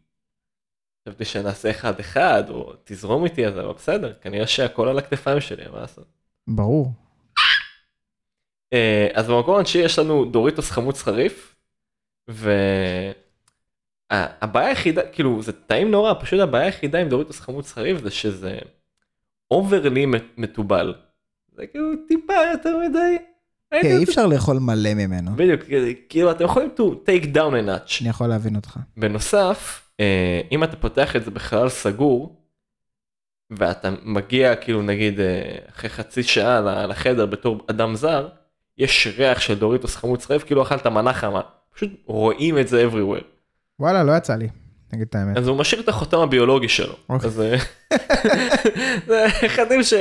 חשבתי 1.02 1.26
שנעשה 1.26 1.70
אחד 1.70 2.00
אחד, 2.00 2.44
או 2.50 2.74
תזרום 2.84 3.24
איתי 3.24 3.48
אז 3.48 3.54
אבל 3.60 3.74
בסדר, 3.74 4.14
כנראה 4.22 4.48
שהכל 4.48 4.88
על 4.88 4.98
הכתפיים 4.98 5.42
שלי, 5.42 5.68
מה 5.72 5.80
לעשות. 5.80 6.06
ברור. 6.48 6.92
אה, 8.74 9.08
אז 9.14 9.28
במקום 9.30 9.60
התשיעי 9.60 9.86
יש 9.86 10.00
לנו 10.00 10.26
דוריטוס 10.26 10.72
חמוץ 10.72 11.02
חריף, 11.02 11.56
והבעיה 14.12 14.68
היחידה, 14.68 15.12
כאילו 15.12 15.42
זה 15.42 15.52
טעים 15.54 15.92
נורא, 15.92 16.14
פשוט 16.22 16.40
הבעיה 16.40 16.66
היחידה 16.66 17.00
עם 17.00 17.10
דוריטוס 17.10 17.40
חמוץ 17.40 17.72
חריף 17.72 18.02
זה 18.02 18.12
שזה 18.12 18.60
overly 19.52 20.06
מתובל. 20.38 20.94
זה 21.52 21.68
כאילו 21.68 21.90
טיפה 22.08 22.34
יותר 22.52 22.78
מדי. 22.78 23.18
כן, 23.82 23.98
אי 23.98 24.04
אפשר 24.04 24.28
לאכול 24.28 24.60
מלא 24.60 24.94
ממנו. 24.94 25.32
בדיוק, 25.36 25.62
כאילו 26.10 26.32
אתם 26.32 26.44
יכולים 26.44 26.70
to 26.78 26.82
take 26.82 27.26
down 27.26 27.36
a 27.36 27.68
notch. 27.68 28.02
אני 28.02 28.10
יכול 28.10 28.28
להבין 28.28 28.56
אותך. 28.56 28.80
בנוסף, 28.98 29.90
אה, 30.00 30.42
אם 30.52 30.64
אתה 30.64 30.76
פותח 30.76 31.16
את 31.16 31.26
זה 31.26 31.32
בחלל 31.32 31.70
סגור, 31.70 32.42
ואתה 33.50 33.90
מגיע 34.04 34.56
כאילו 34.56 34.82
נגיד 34.82 35.20
אה, 35.20 35.56
אחרי 35.70 35.90
חצי 35.90 36.24
שעה 36.24 36.88
לחדר 36.88 37.26
בתור 37.26 37.66
אדם 37.68 37.96
זר, 37.96 38.28
יש 38.78 39.08
ריח 39.18 39.40
של 39.40 39.60
דוריטוס 39.60 39.96
חמוץ 39.96 40.26
חריף 40.26 40.44
כאילו 40.44 40.64
אכלת 40.64 40.88
מנה 40.88 41.14
חמה. 41.14 41.42
פשוט 41.74 41.90
רואים 42.06 42.58
את 42.58 42.68
זה 42.68 42.88
everywhere. 42.88 43.24
וואלה, 43.80 44.04
לא 44.04 44.18
יצא 44.18 44.36
לי, 44.36 44.48
נגיד 44.94 45.08
את 45.10 45.16
האמת. 45.16 45.38
אז 45.38 45.48
הוא 45.48 45.58
משאיר 45.58 45.82
את 45.82 45.90
החותם 45.90 46.20
הביולוגי 46.20 46.70
שלו. 46.70 46.96
אוקיי. 47.10 47.28
אז 47.28 47.42
אה, 47.42 47.58
זה 49.08 49.26
אחדים 49.46 49.84
ש... 49.84 49.94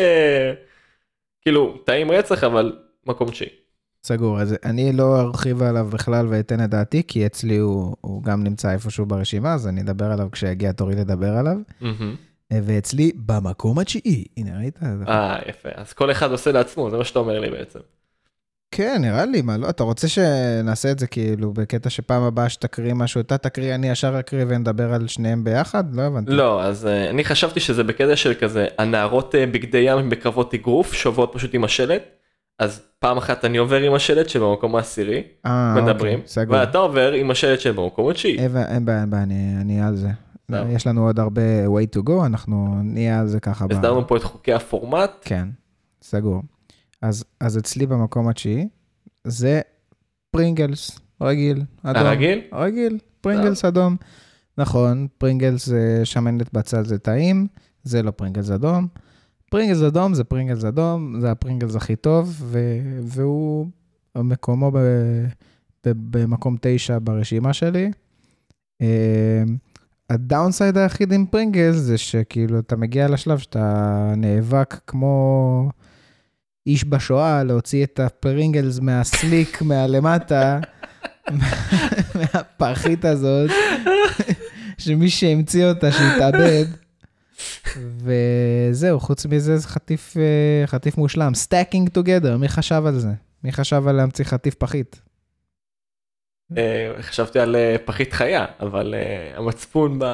כאילו, 1.42 1.78
טעים 1.84 2.10
רצח 2.10 2.44
אבל 2.44 2.72
מקום 3.06 3.30
תשיעי. 3.30 3.63
סגור, 4.04 4.40
אז 4.40 4.54
אני 4.64 4.92
לא 4.92 5.20
ארחיב 5.20 5.62
עליו 5.62 5.88
בכלל 5.92 6.26
ואתן 6.30 6.64
את 6.64 6.70
דעתי, 6.70 7.02
כי 7.08 7.26
אצלי 7.26 7.56
הוא, 7.56 7.96
הוא 8.00 8.22
גם 8.22 8.44
נמצא 8.44 8.70
איפשהו 8.70 9.06
ברשימה, 9.06 9.54
אז 9.54 9.68
אני 9.68 9.80
אדבר 9.80 10.04
עליו 10.04 10.28
כשיגיע 10.32 10.72
תורי 10.72 10.94
לדבר 10.94 11.30
עליו. 11.36 11.56
אה, 12.52 12.58
ואצלי 12.62 13.12
במקום 13.16 13.78
התשיעי, 13.78 14.24
הנה 14.36 14.58
ראית? 14.58 14.78
אה, 15.08 15.38
יפה. 15.48 15.68
אז 15.74 15.92
כל 15.92 16.10
אחד 16.10 16.30
עושה 16.30 16.52
לעצמו, 16.52 16.90
זה 16.90 16.96
מה 16.96 17.04
שאתה 17.04 17.18
אומר 17.18 17.40
לי 17.40 17.50
בעצם. 17.50 17.78
כן, 18.70 18.98
נראה 19.00 19.24
לי, 19.24 19.42
מה 19.42 19.56
לא, 19.56 19.68
אתה 19.68 19.82
רוצה 19.82 20.08
שנעשה 20.08 20.90
את 20.90 20.98
זה 20.98 21.06
כאילו 21.06 21.52
בקטע 21.52 21.90
שפעם 21.90 22.22
הבאה 22.22 22.48
שתקריא 22.48 22.94
משהו, 22.94 23.20
אתה 23.20 23.38
תקריא, 23.38 23.74
אני 23.74 23.90
ישר 23.90 24.20
אקריא 24.20 24.44
ונדבר 24.48 24.94
על 24.94 25.08
שניהם 25.08 25.44
ביחד? 25.44 25.94
לא 25.94 26.02
הבנתי. 26.02 26.30
לא, 26.30 26.62
אז 26.62 26.86
אה, 26.86 27.10
אני 27.10 27.24
חשבתי 27.24 27.60
שזה 27.60 27.84
בקטע 27.84 28.16
של 28.16 28.34
כזה, 28.34 28.66
הנערות 28.78 29.34
אה, 29.34 29.46
בגדי 29.46 29.78
ים 29.78 30.10
בקרבות 30.10 30.54
אגרוף 30.54 30.92
שוברות 30.92 31.30
פשוט 31.34 31.54
עם 31.54 31.64
השלט, 31.64 32.02
אז 32.58 32.82
פעם 32.98 33.16
אחת 33.16 33.44
אני 33.44 33.58
עובר 33.58 33.80
עם 33.80 33.94
השלט 33.94 34.28
שבמקום 34.28 34.76
העשירי, 34.76 35.22
אה, 35.46 35.74
מדברים, 35.82 36.18
אוקיי. 36.18 36.44
ואתה 36.48 36.78
עובר 36.78 37.12
עם 37.12 37.30
השלט 37.30 37.60
שבמקום 37.60 38.10
התשיעי. 38.10 38.38
אין 38.38 38.52
בעיה, 38.52 38.74
אין 38.74 38.84
בעיה, 39.10 39.22
אני 39.22 39.56
אני 39.60 39.82
על 39.82 39.96
זה. 39.96 40.08
טוב. 40.50 40.70
יש 40.70 40.86
לנו 40.86 41.06
עוד 41.06 41.18
הרבה 41.18 41.66
way 41.66 41.96
to 41.96 42.08
go, 42.08 42.26
אנחנו 42.26 42.82
נהיה 42.82 43.20
על 43.20 43.26
זה 43.26 43.40
ככה. 43.40 43.66
הסדרנו 43.70 44.06
פה 44.06 44.16
את 44.16 44.22
חוקי 44.22 44.52
הפורמט, 44.52 45.10
כן, 45.20 45.48
סגור. 46.02 46.42
אז, 47.02 47.24
אז 47.40 47.58
אצלי 47.58 47.86
במקום 47.86 48.28
התשיעי, 48.28 48.68
זה 49.24 49.60
פרינגלס, 50.30 50.98
רגיל, 51.20 51.62
אדום. 51.82 52.06
הרגיל? 52.06 52.40
רגיל, 52.52 52.98
פרינגלס 53.20 53.64
אדום. 53.64 53.96
נכון, 54.58 55.06
פרינגלס 55.18 55.66
זה 55.66 56.00
שמנת 56.04 56.52
בצל 56.52 56.84
זה 56.84 56.98
טעים, 56.98 57.46
זה 57.82 58.02
לא 58.02 58.10
פרינגלס 58.10 58.50
אדום. 58.50 58.86
פרינגלס 59.50 59.82
אדום 59.82 60.14
זה 60.14 60.24
פרינגלס 60.24 60.64
אדום, 60.64 61.20
זה 61.20 61.30
הפרינגלס 61.30 61.76
הכי 61.76 61.96
טוב, 61.96 62.36
ו- 62.40 62.98
והוא 63.02 63.66
מקומו 64.16 64.70
ב- 64.70 64.78
ב- 65.86 65.92
במקום 66.10 66.56
תשע 66.60 66.98
ברשימה 67.02 67.52
שלי. 67.52 67.90
אה, 68.82 69.42
ה 70.10 70.18
downside 70.18 70.78
היחיד 70.78 71.12
עם 71.12 71.26
פרינגלס 71.26 71.76
זה 71.76 71.98
שכאילו 71.98 72.58
אתה 72.58 72.76
מגיע 72.76 73.08
לשלב 73.08 73.38
שאתה 73.38 74.12
נאבק 74.16 74.80
כמו 74.86 75.68
איש 76.66 76.84
בשואה 76.84 77.44
להוציא 77.44 77.84
את 77.84 78.00
הפרינגלס 78.00 78.78
מהסליק 78.78 79.62
מהלמטה, 79.68 80.60
מהפרחית 82.14 83.04
הזאת, 83.04 83.50
שמי 84.78 85.10
שהמציא 85.10 85.64
אותה 85.66 85.92
שיתאבד. 85.92 86.64
וזהו, 87.76 89.00
חוץ 89.00 89.26
מזה 89.26 89.56
זה 89.56 89.68
חטיף, 89.68 90.16
אה, 90.16 90.66
חטיף 90.66 90.98
מושלם. 90.98 91.32
Stacking 91.46 91.98
together, 91.98 92.36
מי 92.38 92.48
חשב 92.48 92.82
על 92.86 92.98
זה? 92.98 93.12
מי 93.44 93.52
חשב 93.52 93.88
על 93.88 93.96
להמציא 93.96 94.24
חטיף 94.24 94.54
פחית? 94.54 95.00
אה, 96.56 96.92
חשבתי 97.00 97.40
על 97.40 97.56
אה, 97.56 97.76
פחית 97.84 98.12
חיה, 98.12 98.44
אבל 98.60 98.94
המצפון 99.36 99.98
ב... 99.98 100.04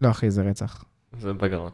לא, 0.00 0.10
אחי, 0.10 0.30
זה 0.30 0.42
רצח. 0.42 0.84
זה 1.20 1.32
בגרון. 1.32 1.70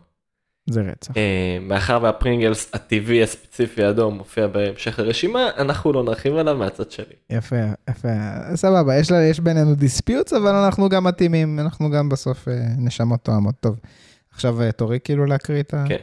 זה 0.71 0.83
רצח. 0.83 1.15
מאחר 1.61 1.99
והפרינגלס 2.03 2.71
הטבעי 2.75 3.23
הספציפי 3.23 3.85
האדום 3.85 4.17
מופיע 4.17 4.47
בהמשך 4.47 4.99
הרשימה, 4.99 5.51
אנחנו 5.59 5.93
לא 5.93 6.03
נרחיב 6.03 6.37
עליו 6.37 6.57
מהצד 6.57 6.91
שלי. 6.91 7.15
יפה, 7.31 7.57
יפה. 7.91 8.09
סבבה, 8.55 8.97
יש, 8.97 9.11
יש 9.31 9.41
בינינו 9.41 9.75
דיספיוטס, 9.75 10.33
אבל 10.33 10.55
אנחנו 10.55 10.89
גם 10.89 11.05
מתאימים, 11.05 11.61
אנחנו 11.61 11.91
גם 11.91 12.09
בסוף 12.09 12.49
נשמות 12.79 13.21
תואמות. 13.23 13.55
טוב, 13.61 13.77
עכשיו 14.39 14.63
אה, 14.63 14.73
תורי 14.73 14.99
כאילו 15.05 15.27
להקריא 15.27 15.61
את 15.61 15.75
ה... 15.75 15.85
כן. 15.89 15.97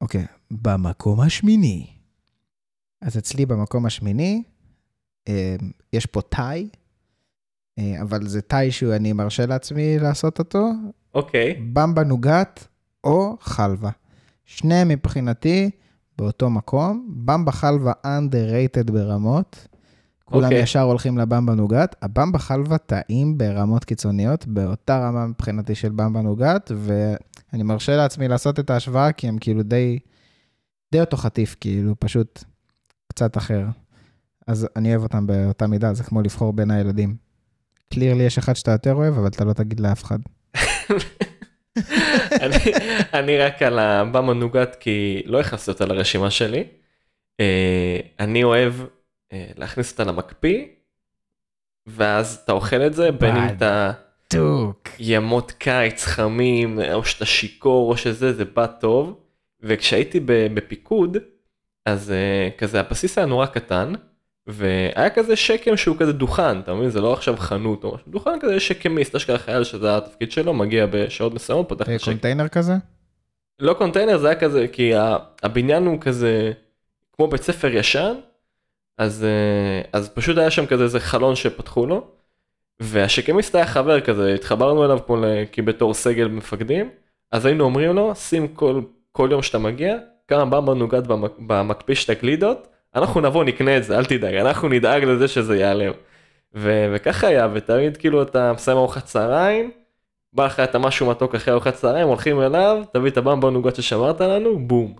אוקיי, 0.00 0.24
במקום 0.50 1.20
השמיני. 1.20 1.86
אז 3.00 3.18
אצלי 3.18 3.46
במקום 3.46 3.86
השמיני, 3.86 4.42
אה, 5.28 5.56
יש 5.92 6.06
פה 6.06 6.22
תאי, 6.22 6.68
אה, 7.78 8.02
אבל 8.02 8.26
זה 8.26 8.40
תאי 8.40 8.70
שאני 8.70 9.12
מרשה 9.12 9.46
לעצמי 9.46 9.98
לעשות 9.98 10.38
אותו, 10.38 10.70
אוקיי, 11.14 11.54
במבה 11.72 12.04
נוגת 12.04 12.66
או 13.04 13.36
חלבה. 13.40 13.90
שניהם 14.44 14.88
מבחינתי 14.88 15.70
באותו 16.18 16.50
מקום. 16.50 17.08
במבה 17.24 17.52
חלבה 17.52 17.92
underrated 18.04 18.92
ברמות. 18.92 19.66
כולם 20.24 20.44
אוקיי. 20.44 20.62
ישר 20.62 20.80
הולכים 20.80 21.18
לבמבה 21.18 21.54
נוגת. 21.54 21.96
הבמבה 22.02 22.38
חלבה 22.38 22.78
טעים 22.78 23.38
ברמות 23.38 23.84
קיצוניות, 23.84 24.46
באותה 24.46 24.98
רמה 24.98 25.26
מבחינתי 25.26 25.74
של 25.74 25.88
במבה 25.88 26.20
נוגת, 26.20 26.72
ואני 27.52 27.62
מרשה 27.62 27.96
לעצמי 27.96 28.28
לעשות 28.28 28.60
את 28.60 28.70
ההשוואה, 28.70 29.12
כי 29.12 29.28
הם 29.28 29.38
כאילו 29.38 29.62
די, 29.62 29.98
די 30.92 31.00
אותו 31.00 31.16
חטיף, 31.16 31.56
כאילו, 31.60 31.94
פשוט 31.98 32.44
קצת 33.08 33.36
אחר. 33.36 33.64
אז 34.46 34.68
אני 34.76 34.90
אוהב 34.90 35.02
אותם 35.02 35.26
באותה 35.26 35.66
מידה, 35.66 35.94
זה 35.94 36.04
כמו 36.04 36.22
לבחור 36.22 36.52
בין 36.52 36.70
הילדים. 36.70 37.16
קלירלי 37.92 38.22
יש 38.22 38.38
אחד 38.38 38.56
שאתה 38.56 38.70
יותר 38.70 38.94
אוהב, 38.94 39.18
אבל 39.18 39.28
אתה 39.28 39.44
לא 39.44 39.52
תגיד 39.52 39.80
לאף 39.80 40.04
אחד. 40.04 40.18
אני, 42.42 42.56
אני 43.14 43.38
רק 43.38 43.62
על 43.62 43.78
הבמה 43.78 44.34
נוגת 44.34 44.76
כי 44.80 45.22
לא 45.26 45.40
הכנסתי 45.40 45.70
אותה 45.70 45.86
לרשימה 45.86 46.30
שלי. 46.30 46.64
אה, 47.40 48.00
אני 48.20 48.44
אוהב 48.44 48.74
אה, 49.32 49.50
להכניס 49.56 49.92
אותה 49.92 50.04
למקפיא, 50.04 50.64
ואז 51.86 52.40
אתה 52.44 52.52
אוכל 52.52 52.86
את 52.86 52.94
זה, 52.94 53.12
בין 53.12 53.36
אם. 53.36 53.48
אתה 53.48 53.92
טוק. 54.30 54.88
ימות 54.98 55.52
קיץ 55.52 56.04
חמים, 56.04 56.80
או 56.92 57.04
שאתה 57.04 57.24
שיכור 57.24 57.90
או 57.90 57.96
שזה, 57.96 58.32
זה 58.32 58.44
בא 58.44 58.66
טוב. 58.66 59.20
וכשהייתי 59.62 60.20
בפיקוד, 60.26 61.16
אז 61.86 62.10
אה, 62.10 62.48
כזה 62.58 62.80
הבסיס 62.80 63.18
היה 63.18 63.26
נורא 63.26 63.46
קטן, 63.46 63.92
והיה 64.46 65.10
כזה 65.10 65.36
שקם 65.36 65.76
שהוא 65.76 65.96
כזה 65.96 66.12
דוכן, 66.12 66.60
אתה 66.60 66.74
מבין? 66.74 66.90
זה 66.90 67.00
לא 67.00 67.12
עכשיו 67.12 67.36
חנות 67.36 67.84
או 67.84 67.94
משהו, 67.94 68.12
דוכן 68.12 68.40
כזה 68.40 68.60
שקמיסט, 68.60 69.14
אשכרה 69.14 69.38
חייל 69.38 69.64
שזה 69.64 69.96
התפקיד 69.96 70.32
שלו, 70.32 70.54
מגיע 70.54 70.86
בשעות 70.90 71.34
מסוימות, 71.34 71.68
פותח 71.68 71.84
את 71.84 71.88
אה, 71.88 71.94
השקם. 71.94 72.10
קונטיינר 72.10 72.48
כזה? 72.48 72.72
לא 73.58 73.74
קונטיינר 73.74 74.18
זה 74.18 74.26
היה 74.26 74.40
כזה 74.40 74.66
כי 74.68 74.92
הבניין 75.42 75.86
הוא 75.86 76.00
כזה 76.00 76.52
כמו 77.12 77.28
בית 77.28 77.42
ספר 77.42 77.68
ישן 77.74 78.14
אז 78.98 79.24
אה, 79.24 79.82
אז 79.92 80.08
פשוט 80.08 80.38
היה 80.38 80.50
שם 80.50 80.66
כזה 80.66 80.84
איזה 80.84 81.00
חלון 81.00 81.36
שפתחו 81.36 81.86
לו. 81.86 82.06
והשקמיסט 82.80 83.54
היה 83.54 83.66
חבר 83.66 84.00
כזה 84.00 84.34
התחברנו 84.34 84.84
אליו 84.84 84.98
כמו 85.06 85.16
בתור 85.64 85.94
סגל 85.94 86.28
מפקדים 86.28 86.90
אז 87.32 87.46
היינו 87.46 87.64
אומרים 87.64 87.96
לו 87.96 88.14
שים 88.14 88.48
כל 88.48 88.80
כל 89.12 89.28
יום 89.32 89.42
שאתה 89.42 89.58
מגיע 89.58 89.96
כמה 90.28 90.44
במבה 90.44 90.74
נוגט 90.74 91.06
במק- 91.06 91.38
במקפיא 91.46 91.94
שתי 91.94 92.14
גלידות 92.14 92.68
אנחנו 92.94 93.20
נבוא 93.20 93.44
נקנה 93.44 93.76
את 93.76 93.84
זה 93.84 93.98
אל 93.98 94.04
תדאג 94.04 94.34
אנחנו 94.34 94.68
נדאג 94.68 95.04
לזה 95.04 95.28
שזה 95.28 95.56
ייעלם. 95.56 95.92
ו- 96.54 96.92
וככה 96.94 97.26
היה 97.26 97.48
ותמיד 97.52 97.96
כאילו 97.96 98.22
אתה 98.22 98.52
מסיים 98.52 98.78
ארוחת 98.78 99.04
צהריים 99.04 99.70
בא 100.32 100.46
לך 100.46 100.60
את 100.60 100.74
המשהו 100.74 101.10
מתוק 101.10 101.34
אחרי 101.34 101.52
ארוחת 101.52 101.74
צהריים, 101.74 102.08
הולכים 102.08 102.40
אליו, 102.40 102.82
תביא 102.92 103.10
את 103.10 103.16
הבמבה 103.16 103.50
נוגות 103.50 103.76
ששמרת 103.76 104.20
לנו, 104.20 104.58
בום. 104.58 104.94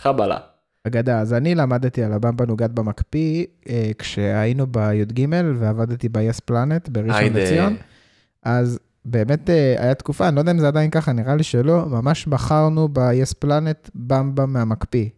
חבלה. 0.00 0.38
אגדה, 0.86 1.20
אז 1.20 1.32
אני 1.34 1.54
למדתי 1.54 2.02
על 2.02 2.12
הבמבה 2.12 2.46
נוגת 2.46 2.70
במקפיא 2.70 3.44
אה, 3.68 3.90
כשהיינו 3.98 4.66
בי"ג 4.66 5.26
ועבדתי 5.58 6.08
ב-yes 6.08 6.40
planet 6.50 6.90
בראשון. 6.90 7.32
לציון. 7.32 7.76
אז 8.42 8.78
באמת 9.04 9.50
אה, 9.50 9.74
היה 9.78 9.94
תקופה, 9.94 10.28
אני 10.28 10.34
לא 10.36 10.40
יודע 10.40 10.52
אם 10.52 10.58
זה 10.58 10.68
עדיין 10.68 10.90
ככה, 10.90 11.12
נראה 11.12 11.36
לי 11.36 11.42
שלא, 11.42 11.86
ממש 11.86 12.26
בחרנו 12.26 12.88
ב-yes 12.92 13.44
planet 13.44 13.90
במבה 13.94 14.46
מהמקפיא. 14.46 15.08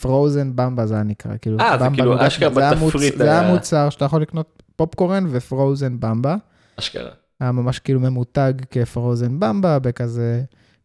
פרוזן 0.00 0.52
במבה 0.56 0.86
זה 0.86 0.94
היה 0.94 1.02
נקרא, 1.02 1.32
כאילו, 1.42 1.60
אה, 1.60 1.70
זה 1.78 1.84
במבה 1.84 1.94
כאילו 1.96 2.10
נוגת, 2.10 2.30
זה 2.54 2.60
היה 2.60 2.74
זה 3.16 3.24
היה 3.30 3.40
היה- 3.40 3.52
מוצר 3.52 3.90
שאתה 3.90 4.04
יכול 4.04 4.22
לקנות 4.22 4.62
פופקורן 4.76 5.26
ופרוזן 5.30 6.00
במבה. 6.00 6.36
אשכרה. 6.78 7.10
היה 7.40 7.52
ממש 7.52 7.78
כאילו 7.78 8.00
ממותג 8.00 8.52
כפרוזן 8.70 9.40
במבה 9.40 9.78
בכזה 9.78 10.42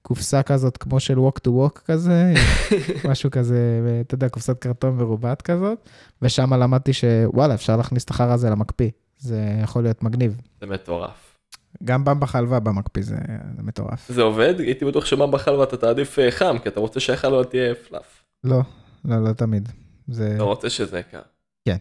קופסה 0.08 0.44
כזאת 0.44 0.78
כמו 0.78 1.00
של 1.00 1.18
walk 1.18 1.40
to 1.48 1.50
walk 1.50 1.80
כזה, 1.86 2.34
משהו 3.10 3.32
כזה, 3.32 3.60
אתה 4.02 4.16
יודע, 4.16 4.30
קופסת 4.30 4.60
קרטון 4.60 4.98
מרובעת 4.98 5.42
כזאת, 5.42 5.90
ושם 6.22 6.54
למדתי 6.54 6.94
שוואלה, 6.94 7.54
אפשר 7.54 7.78
להכניס 7.78 8.04
את 8.04 8.10
החרא 8.10 8.34
הזה 8.34 8.50
למקפיא, 8.50 8.90
זה 9.18 9.42
יכול 9.64 9.84
להיות 9.84 10.04
מגניב. 10.04 10.42
זה 10.62 10.68
מטורף. 10.68 11.38
גם 11.84 12.06
במבה 12.06 12.26
חלבה 12.26 12.60
במקפיא 12.60 13.04
זה, 13.04 13.16
זה 13.58 13.64
מטורף. 13.64 14.12
זה 14.12 14.22
עובד? 14.22 14.60
הייתי 14.60 14.86
בטוח 14.86 15.06
שבמבה 15.06 15.38
חלבה 15.38 15.64
אתה 15.64 15.78
תעדיף 15.78 16.20
אה, 16.20 16.32
חם, 16.32 16.58
כי 16.64 16.70
אתה 16.70 16.80
רוצה 16.80 17.00
שהחלבה 17.00 17.44
תהיה 17.44 17.76
פלאף. 17.76 18.24
לא, 18.44 18.60
לא, 19.06 19.24
לא 19.24 19.34
תמיד. 19.34 19.70
זה... 20.08 20.32
אתה 20.36 20.44
רוצה 20.44 20.70
שזה 20.70 21.02
קר. 21.12 21.22
כן. 21.66 21.78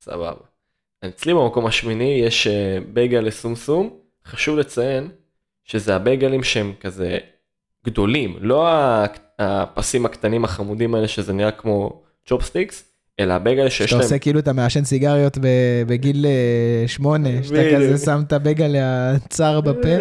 סבבה. 0.00 0.32
אצלי 1.08 1.34
במקום 1.34 1.66
השמיני 1.66 2.20
יש 2.24 2.46
אה, 2.46 2.78
בייגלה 2.92 3.20
סומסום, 3.20 3.90
חשוב 4.26 4.58
לציין 4.58 5.08
שזה 5.64 5.96
הבייגלים 5.96 6.42
שהם 6.42 6.72
כזה 6.80 7.18
גדולים, 7.84 8.36
לא 8.40 8.68
ה- 8.68 9.06
הפסים 9.38 10.06
הקטנים 10.06 10.44
החמודים 10.44 10.94
האלה 10.94 11.08
שזה 11.08 11.32
נראה 11.32 11.50
כמו 11.50 12.02
צ'ופסטיקס, 12.28 12.84
אלא 13.20 13.32
הבייגל 13.32 13.68
שיש 13.68 13.90
שאתה 13.90 13.96
להם... 13.96 14.02
עושה 14.04 14.18
כאילו 14.18 14.38
אתה 14.40 14.52
מעשן 14.52 14.84
סיגריות 14.84 15.38
ב- 15.38 15.82
בגיל 15.86 16.26
אה, 16.26 16.88
שמונה, 16.88 17.28
שאתה. 17.42 17.54
כזה 17.76 18.04
שם 18.04 18.20
את 18.26 18.32
הבייגל 18.32 18.76
הצר 18.78 19.60
בפה, 19.60 19.88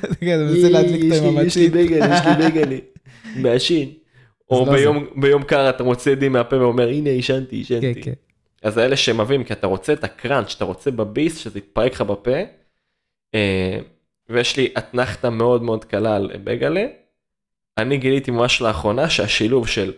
אתה 0.00 0.14
כזה 0.14 0.44
מנסה 0.50 0.68
להדליק 0.68 1.12
אותו 1.12 1.26
עם 1.28 1.38
המצית. 1.38 1.72
בייגל, 1.72 1.96
יש 2.12 2.20
לי 2.26 2.34
בייגלה. 2.36 2.80
מעשן. 3.42 3.88
או 4.50 4.66
לא 4.66 4.72
ביום, 4.72 5.06
ביום 5.16 5.42
קר 5.42 5.70
אתה 5.70 5.84
מוצא 5.84 6.14
די 6.14 6.28
מהפה 6.28 6.56
ואומר 6.56 6.88
הנה 6.88 7.10
עישנתי, 7.10 7.64
כן, 7.68 7.74
עישנתי. 7.74 8.02
כן. 8.02 8.12
אז 8.62 8.76
האלה 8.78 8.96
שמביאים 8.96 9.44
כי 9.44 9.52
אתה 9.52 9.66
רוצה 9.66 9.92
את 9.92 10.04
הקראנץ', 10.04 10.54
אתה 10.56 10.64
רוצה 10.64 10.90
בביס 10.90 11.36
שזה 11.38 11.58
יתפרק 11.58 11.92
לך 11.92 12.00
בפה. 12.00 12.30
אה, 13.34 13.78
ויש 14.28 14.56
לי 14.56 14.68
אתנחתה 14.78 15.30
מאוד 15.30 15.62
מאוד 15.62 15.84
קלה 15.84 16.16
על 16.16 16.30
בייגלה. 16.44 16.86
אני 17.78 17.98
גיליתי 17.98 18.30
ממש 18.30 18.60
לאחרונה 18.60 19.10
שהשילוב 19.10 19.68
של 19.68 19.92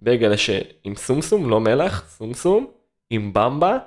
בייגלה 0.00 0.36
עם 0.84 0.96
סומסום, 0.96 1.50
לא 1.50 1.60
מלח, 1.60 2.04
סומסום, 2.08 2.66
עם 3.10 3.32
במבה, 3.32 3.78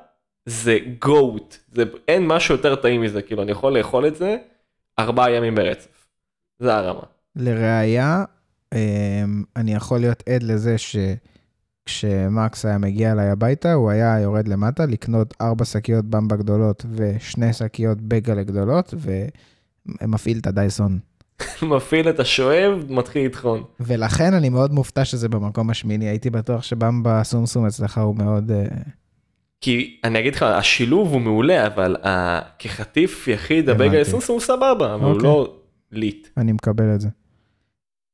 זה 0.45 0.77
גוט. 0.99 1.57
זה 1.71 1.83
אין 2.07 2.27
משהו 2.27 2.55
יותר 2.55 2.75
טעים 2.75 3.01
מזה, 3.01 3.21
כאילו 3.21 3.41
אני 3.43 3.51
יכול 3.51 3.77
לאכול 3.77 4.07
את 4.07 4.15
זה 4.15 4.37
ארבעה 4.99 5.31
ימים 5.31 5.55
ברצף. 5.55 6.07
זה 6.59 6.75
הרמה. 6.75 7.03
לראיה, 7.35 8.23
אמ, 8.73 9.43
אני 9.55 9.73
יכול 9.73 9.99
להיות 9.99 10.23
עד 10.29 10.43
לזה 10.43 10.75
שכשמקס 10.77 12.65
היה 12.65 12.77
מגיע 12.77 13.11
אליי 13.11 13.29
הביתה, 13.29 13.73
הוא 13.73 13.89
היה 13.89 14.19
יורד 14.19 14.47
למטה 14.47 14.85
לקנות 14.85 15.33
ארבע 15.41 15.65
שקיות 15.65 16.05
במבה 16.05 16.35
גדולות 16.35 16.85
ושני 16.91 17.53
שקיות 17.53 18.01
בגלה 18.01 18.43
גדולות, 18.43 18.93
ומפעיל 20.01 20.39
את 20.41 20.47
הדייסון. 20.47 20.99
מפעיל 21.61 22.09
את 22.09 22.19
השואב, 22.19 22.85
מתחיל 22.89 23.25
לטחון. 23.25 23.63
ולכן 23.79 24.33
אני 24.33 24.49
מאוד 24.49 24.73
מופתע 24.73 25.05
שזה 25.05 25.29
במקום 25.29 25.69
השמיני, 25.69 26.05
הייתי 26.09 26.29
בטוח 26.29 26.63
שבמבה 26.63 27.23
סומסום 27.23 27.65
אצלך 27.65 27.97
הוא 27.97 28.15
מאוד... 28.15 28.51
אה, 28.51 28.65
כי 29.61 29.99
אני 30.03 30.19
אגיד 30.19 30.35
לך, 30.35 30.43
השילוב 30.43 31.13
הוא 31.13 31.21
מעולה, 31.21 31.67
אבל 31.67 31.95
ה- 32.03 32.39
כחטיף 32.59 33.27
יחיד. 33.27 33.69
הבייגל 33.69 34.03
סומסום 34.03 34.33
הוא 34.33 34.41
סבבה, 34.41 34.93
אבל 34.95 35.03
הוא 35.03 35.13
אוקיי. 35.13 35.29
לא 35.29 35.55
ליט. 35.91 36.27
אני 36.37 36.51
מקבל 36.51 36.95
את 36.95 37.01
זה. 37.01 37.09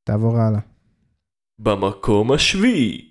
תעבור 0.04 0.36
הלאה. 0.38 0.60
במקום 1.58 2.32
השביעי, 2.32 3.08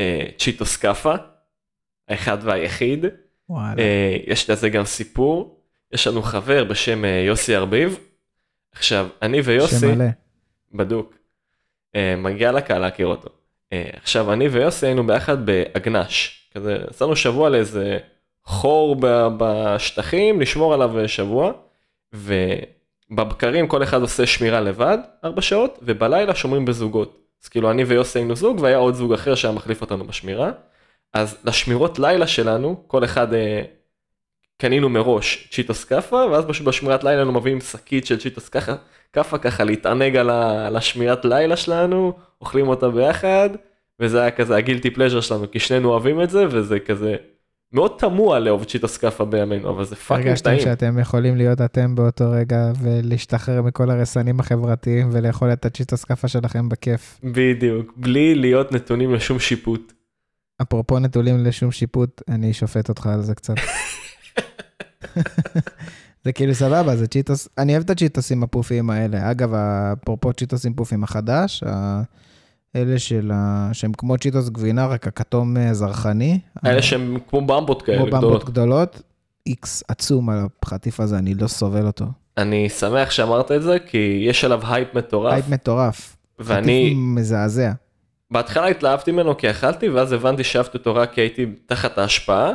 אה, 0.00 0.26
צ'יטוס 0.38 0.76
קאפה, 0.76 1.14
האחד 2.08 2.38
והיחיד, 2.42 3.04
וואלה. 3.48 3.82
אה, 3.82 4.16
יש 4.26 4.50
לזה 4.50 4.68
גם 4.68 4.84
סיפור, 4.84 5.60
יש 5.92 6.06
לנו 6.06 6.22
חבר 6.22 6.64
בשם 6.64 7.04
אה, 7.04 7.22
יוסי 7.26 7.56
ארביב, 7.56 7.98
עכשיו, 8.74 9.06
אני 9.22 9.40
ויוסי, 9.40 9.80
שם 9.80 9.94
מלא. 9.94 10.04
בדוק, 10.74 11.14
אה, 11.94 12.16
מגיע 12.16 12.52
לקהל 12.52 12.80
להכיר 12.80 13.06
אותו. 13.06 13.28
אה, 13.72 13.90
עכשיו, 14.02 14.32
אני 14.32 14.48
ויוסי 14.48 14.86
היינו 14.86 15.06
ביחד 15.06 15.46
באגנש, 15.46 16.48
כזה, 16.54 16.78
נסענו 16.90 17.16
שבוע 17.16 17.48
לאיזה 17.48 17.98
חור 18.44 18.96
ב- 19.00 19.28
בשטחים, 19.38 20.40
לשמור 20.40 20.74
עליו 20.74 21.08
שבוע, 21.08 21.52
בבקרים 23.10 23.68
כל 23.68 23.82
אחד 23.82 24.00
עושה 24.00 24.26
שמירה 24.26 24.60
לבד, 24.60 24.98
ארבע 25.24 25.42
שעות, 25.42 25.78
ובלילה 25.82 26.34
שומרים 26.34 26.64
בזוגות. 26.64 27.20
אז 27.42 27.48
כאילו 27.48 27.70
אני 27.70 27.84
ויוסי 27.84 28.18
היינו 28.18 28.36
זוג, 28.36 28.60
והיה 28.60 28.76
עוד 28.76 28.94
זוג 28.94 29.12
אחר 29.12 29.34
שהיה 29.34 29.54
מחליף 29.54 29.80
אותנו 29.80 30.06
בשמירה. 30.06 30.50
אז 31.12 31.36
לשמירות 31.44 31.98
לילה 31.98 32.26
שלנו, 32.26 32.84
כל 32.86 33.04
אחד 33.04 33.34
אה, 33.34 33.62
קנינו 34.56 34.88
מראש 34.88 35.48
צ'יטוס 35.52 35.84
כאפה, 35.84 36.16
ואז 36.16 36.44
פשוט 36.44 36.66
בשמירת 36.66 37.04
לילה 37.04 37.18
היינו 37.18 37.32
מביאים 37.32 37.60
שקית 37.60 38.06
של 38.06 38.18
צ'יטוס 38.18 38.50
כאפה 39.12 39.38
ככה 39.38 39.64
להתענג 39.64 40.16
על, 40.16 40.76
השמירת 40.76 41.24
לילה 41.24 41.56
שלנו, 41.56 42.12
אוכלים 42.40 42.68
אותה 42.68 42.88
ביחד, 42.88 43.50
וזה 44.00 44.20
היה 44.20 44.30
כזה 44.30 44.56
ה 44.56 44.61
guilty 44.61 44.90
pleasure 44.90 45.20
שלנו, 45.20 45.50
כי 45.50 45.58
שנינו 45.58 45.90
אוהבים 45.90 46.22
את 46.22 46.30
זה, 46.30 46.44
וזה 46.50 46.80
כזה 46.80 47.16
מאוד 47.72 47.92
תמוה 47.98 48.38
לאהוב 48.38 48.64
צ'יטוס 48.64 48.96
כאפה 48.96 49.24
בימינו, 49.24 49.70
אבל 49.70 49.84
זה 49.84 49.96
fucking 49.96 50.28
הרגשתם 50.28 50.50
טעים. 50.50 50.60
שאתם 50.60 50.98
יכולים 50.98 51.36
להיות 51.36 51.60
אתם 51.60 51.94
באותו 51.94 52.30
רגע 52.30 52.72
ולהשתחרר 52.82 53.62
מכל 53.62 53.90
הרסנים 53.90 54.40
החברתיים 54.40 55.08
ולאכול 55.12 55.52
את 55.52 55.64
הצ'יטוס 55.66 56.04
כאפה 56.04 56.28
שלכם 56.28 56.68
בכיף. 56.68 57.20
בדיוק, 57.24 57.92
בלי 57.96 58.34
להיות 58.34 58.72
נתונים 58.72 59.14
לשום 59.14 59.38
שיפוט. 59.38 59.92
אפרופו 60.62 60.98
נטולים 60.98 61.44
לשום 61.44 61.72
שיפוט, 61.72 62.22
אני 62.28 62.52
שופט 62.52 62.88
אותך 62.88 63.06
על 63.06 63.22
זה 63.22 63.34
קצת. 63.34 63.54
זה 66.24 66.32
כאילו 66.32 66.54
סבבה, 66.54 66.96
זה 66.96 67.06
צ'יטוס, 67.06 67.48
אני 67.58 67.72
אוהב 67.72 67.84
את 67.84 67.90
הצ'יטוסים 67.90 68.42
הפופיים 68.42 68.90
האלה. 68.90 69.30
אגב, 69.30 69.54
אפרופו 69.54 70.32
צ'יטוסים 70.32 70.74
פופיים 70.74 71.04
החדש, 71.04 71.62
ה- 71.66 72.02
אלה 72.76 72.98
של 72.98 73.30
ה... 73.34 73.70
שהם 73.72 73.92
כמו 73.92 74.18
צ'יטוס 74.18 74.48
גבינה, 74.48 74.86
רק 74.86 75.06
הכתום 75.06 75.56
אה, 75.56 75.74
זרחני. 75.74 76.38
האלה 76.62 76.82
שהם 76.82 77.18
כמו 77.30 77.46
במבות 77.46 77.82
כאלה 77.82 77.98
כמו 77.98 78.06
במבות 78.06 78.20
גדולות. 78.20 78.44
גדולות. 78.44 79.02
איקס 79.46 79.82
עצום 79.88 80.30
על 80.30 80.38
החטיף 80.62 81.00
הזה, 81.00 81.18
אני 81.18 81.34
לא 81.34 81.46
סובל 81.46 81.86
אותו. 81.86 82.04
אני 82.38 82.68
שמח 82.68 83.10
שאמרת 83.10 83.52
את 83.52 83.62
זה, 83.62 83.76
כי 83.86 84.24
יש 84.28 84.44
עליו 84.44 84.60
הייפ 84.66 84.94
מטורף, 84.94 85.32
הייפ 85.32 85.48
מטורף. 85.48 86.16
ואני 86.38 86.84
חטיף 86.86 86.98
מזעזע. 86.98 87.72
בהתחלה 88.30 88.66
התלהבתי 88.66 89.12
ממנו 89.12 89.36
כי 89.36 89.50
אכלתי, 89.50 89.88
ואז 89.88 90.12
הבנתי 90.12 90.44
שאהבתי 90.44 90.78
אותו 90.78 90.94
רק 90.94 91.12
כי 91.12 91.20
הייתי 91.20 91.46
תחת 91.66 91.98
ההשפעה. 91.98 92.50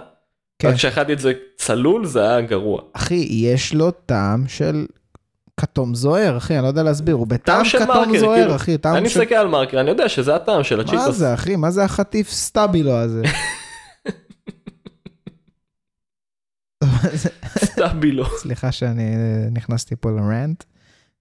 כן. 0.59 0.67
רק 0.67 0.75
כשאכלתי 0.75 1.13
את 1.13 1.19
זה 1.19 1.33
צלול 1.57 2.05
זה 2.05 2.29
היה 2.29 2.41
גרוע. 2.41 2.81
אחי, 2.93 3.27
יש 3.29 3.73
לו 3.73 3.91
טעם 3.91 4.47
של 4.47 4.85
כתום 5.57 5.95
זוהר, 5.95 6.37
אחי, 6.37 6.55
אני 6.55 6.63
לא 6.63 6.67
יודע 6.67 6.83
להסביר, 6.83 7.15
הוא 7.15 7.27
בטעם 7.27 7.65
כתום 7.65 7.87
מרקר, 7.87 8.19
זוהר, 8.19 8.41
כאילו. 8.41 8.55
אחי, 8.55 8.77
טעם 8.77 8.95
אני 8.95 9.09
של... 9.09 9.19
מסתכל 9.19 9.35
על 9.35 9.47
מרקר, 9.47 9.79
אני 9.79 9.89
יודע 9.89 10.09
שזה 10.09 10.35
הטעם 10.35 10.63
של 10.63 10.75
מה 10.75 10.81
הצ'יטוס. 10.81 11.15
זה, 11.15 11.33
אחי? 11.33 11.55
מה 11.55 11.71
זה 11.71 11.83
החטיף 11.83 12.29
סטאבילו 12.29 12.91
הזה? 12.91 13.21
סטאבילו. 17.57 18.25
סליחה 18.37 18.71
שאני 18.71 19.15
אה, 19.15 19.49
נכנסתי 19.51 19.95
פה 19.95 20.11
ל 20.11 20.20
rant. 20.20 20.63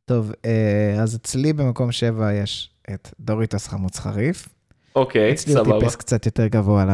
טוב, 0.04 0.32
אה, 0.44 1.02
אז 1.02 1.16
אצלי 1.16 1.52
במקום 1.52 1.92
7 1.92 2.32
יש 2.32 2.70
את 2.94 3.08
דוריטוס 3.20 3.68
חמוץ 3.68 3.98
חריף. 3.98 4.48
אוקיי, 4.96 5.32
אצלי 5.32 5.54
הוא 5.54 5.64
סבבה. 5.64 5.80
טיפס 5.80 5.96
קצת 5.96 6.26
יותר 6.26 6.46
גבוה 6.46 6.84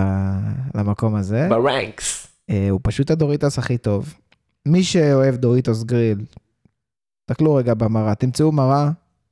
למקום 0.74 1.14
הזה. 1.14 1.46
ברנקס. 1.48 2.33
אה, 2.50 2.66
הוא 2.70 2.80
פשוט 2.82 3.10
הדוריטוס 3.10 3.58
הכי 3.58 3.78
טוב. 3.78 4.14
מי 4.66 4.84
שאוהב 4.84 5.36
דוריטוס 5.36 5.82
גריל, 5.82 6.18
תסתכלו 7.26 7.54
רגע 7.54 7.74
במראה, 7.74 8.14
תמצאו 8.14 8.52
מראה, 8.52 8.90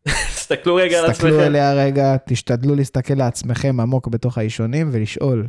תסתכלו 0.08 0.74
רגע 0.74 0.98
על 1.00 1.10
תסתכלו 1.12 1.28
עצמכם. 1.30 1.46
אליה 1.46 1.74
רגע, 1.74 2.16
תשתדלו 2.26 2.74
להסתכל 2.74 3.14
לעצמכם 3.14 3.80
עמוק 3.80 4.08
בתוך 4.08 4.38
האישונים 4.38 4.88
ולשאול 4.92 5.46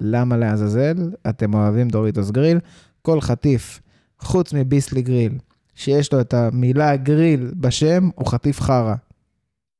למה 0.00 0.36
לעזאזל 0.36 0.94
אתם 1.28 1.54
אוהבים 1.54 1.88
דוריטוס 1.88 2.30
גריל. 2.30 2.58
כל 3.02 3.20
חטיף, 3.20 3.80
חוץ 4.20 4.52
מביסלי 4.52 5.02
גריל, 5.02 5.32
שיש 5.74 6.12
לו 6.12 6.20
את 6.20 6.34
המילה 6.34 6.96
גריל 6.96 7.50
בשם, 7.56 8.08
הוא 8.14 8.26
חטיף 8.26 8.60
חרא. 8.60 8.94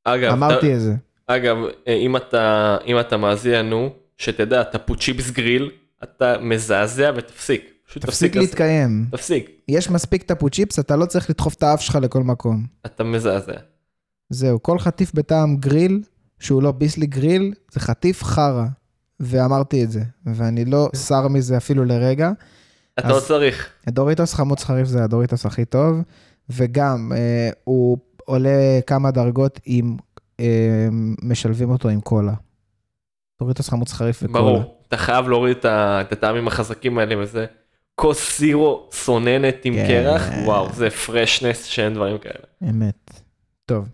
אגב, 0.04 0.32
אמרתי 0.32 0.66
אתה- 0.66 0.74
את 0.76 0.80
זה. 0.80 0.94
אגב, 1.26 1.56
אה, 1.88 1.92
אם 1.94 2.16
אתה 2.16 2.76
אם 2.86 3.00
אתה 3.00 3.16
מאזין 3.16 3.52
לנו, 3.52 3.90
שתדע, 4.18 4.60
אתה 4.60 4.78
פוצ'יפס 4.78 5.30
גריל, 5.30 5.70
אתה 6.04 6.34
מזעזע 6.40 7.12
ותפסיק. 7.16 7.72
פשוט 7.86 8.06
תפסיק 8.06 8.32
תפסיק. 8.32 8.42
להתקיים. 8.42 9.06
תפסיק. 9.10 9.50
יש 9.68 9.90
מספיק 9.90 10.22
טפו 10.22 10.50
צ'יפס, 10.50 10.78
אתה 10.78 10.96
לא 10.96 11.06
צריך 11.06 11.30
לדחוף 11.30 11.54
את 11.54 11.62
האף 11.62 11.80
שלך 11.80 11.98
לכל 12.02 12.22
מקום. 12.22 12.66
אתה 12.86 13.04
מזעזע. 13.04 13.52
זהו, 14.30 14.62
כל 14.62 14.78
חטיף 14.78 15.14
בטעם 15.14 15.56
גריל, 15.56 16.02
שהוא 16.40 16.62
לא 16.62 16.72
ביסלי 16.72 17.06
גריל, 17.06 17.54
זה 17.72 17.80
חטיף 17.80 18.24
חרא. 18.24 18.64
ואמרתי 19.20 19.84
את 19.84 19.90
זה, 19.90 20.02
ואני 20.26 20.64
לא 20.64 20.90
שר 21.06 21.28
מזה 21.28 21.56
אפילו 21.56 21.84
לרגע. 21.84 22.30
אתה 22.98 23.08
לא 23.08 23.20
צריך. 23.20 23.68
הדוריטוס 23.86 24.34
חמוץ 24.34 24.64
חריף 24.64 24.88
זה 24.88 25.04
הדוריטוס 25.04 25.46
הכי 25.46 25.64
טוב, 25.64 26.00
וגם 26.50 27.12
אה, 27.14 27.50
הוא 27.64 27.98
עולה 28.24 28.80
כמה 28.86 29.10
דרגות 29.10 29.60
אם 29.66 29.96
אה, 30.40 30.88
משלבים 31.22 31.70
אותו 31.70 31.88
עם 31.88 32.00
קולה. 32.00 32.34
דוריטוס 33.40 33.68
חמוץ 33.68 33.92
חריף 33.92 34.20
וקולה. 34.22 34.44
ברור. 34.44 34.81
אתה 34.92 35.00
חייב 35.00 35.28
להוריד 35.28 35.56
את 35.66 36.12
הטעמים 36.12 36.46
החזקים 36.46 36.98
האלה 36.98 37.18
וזה. 37.18 37.46
כוס 37.94 38.18
סירו 38.30 38.88
סוננת 38.92 39.64
עם 39.64 39.74
כן. 39.74 39.86
קרח, 39.86 40.22
וואו, 40.44 40.72
זה 40.72 40.90
פרשנס 40.90 41.64
שאין 41.64 41.94
דברים 41.94 42.18
כאלה. 42.18 42.44
אמת. 42.70 43.20
טוב, 43.66 43.88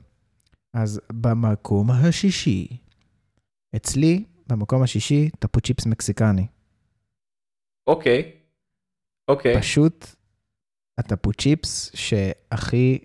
אז 0.74 1.00
במקום 1.12 1.90
השישי, 1.90 2.68
אצלי, 3.76 4.24
במקום 4.46 4.82
השישי, 4.82 5.30
טפו 5.38 5.60
צ'יפס 5.60 5.86
מקסיקני. 5.86 6.46
אוקיי. 7.86 8.32
אוקיי. 9.28 9.58
פשוט 9.58 10.06
הטפו 10.98 11.32
צ'יפס 11.32 11.90
שהכי 11.94 12.98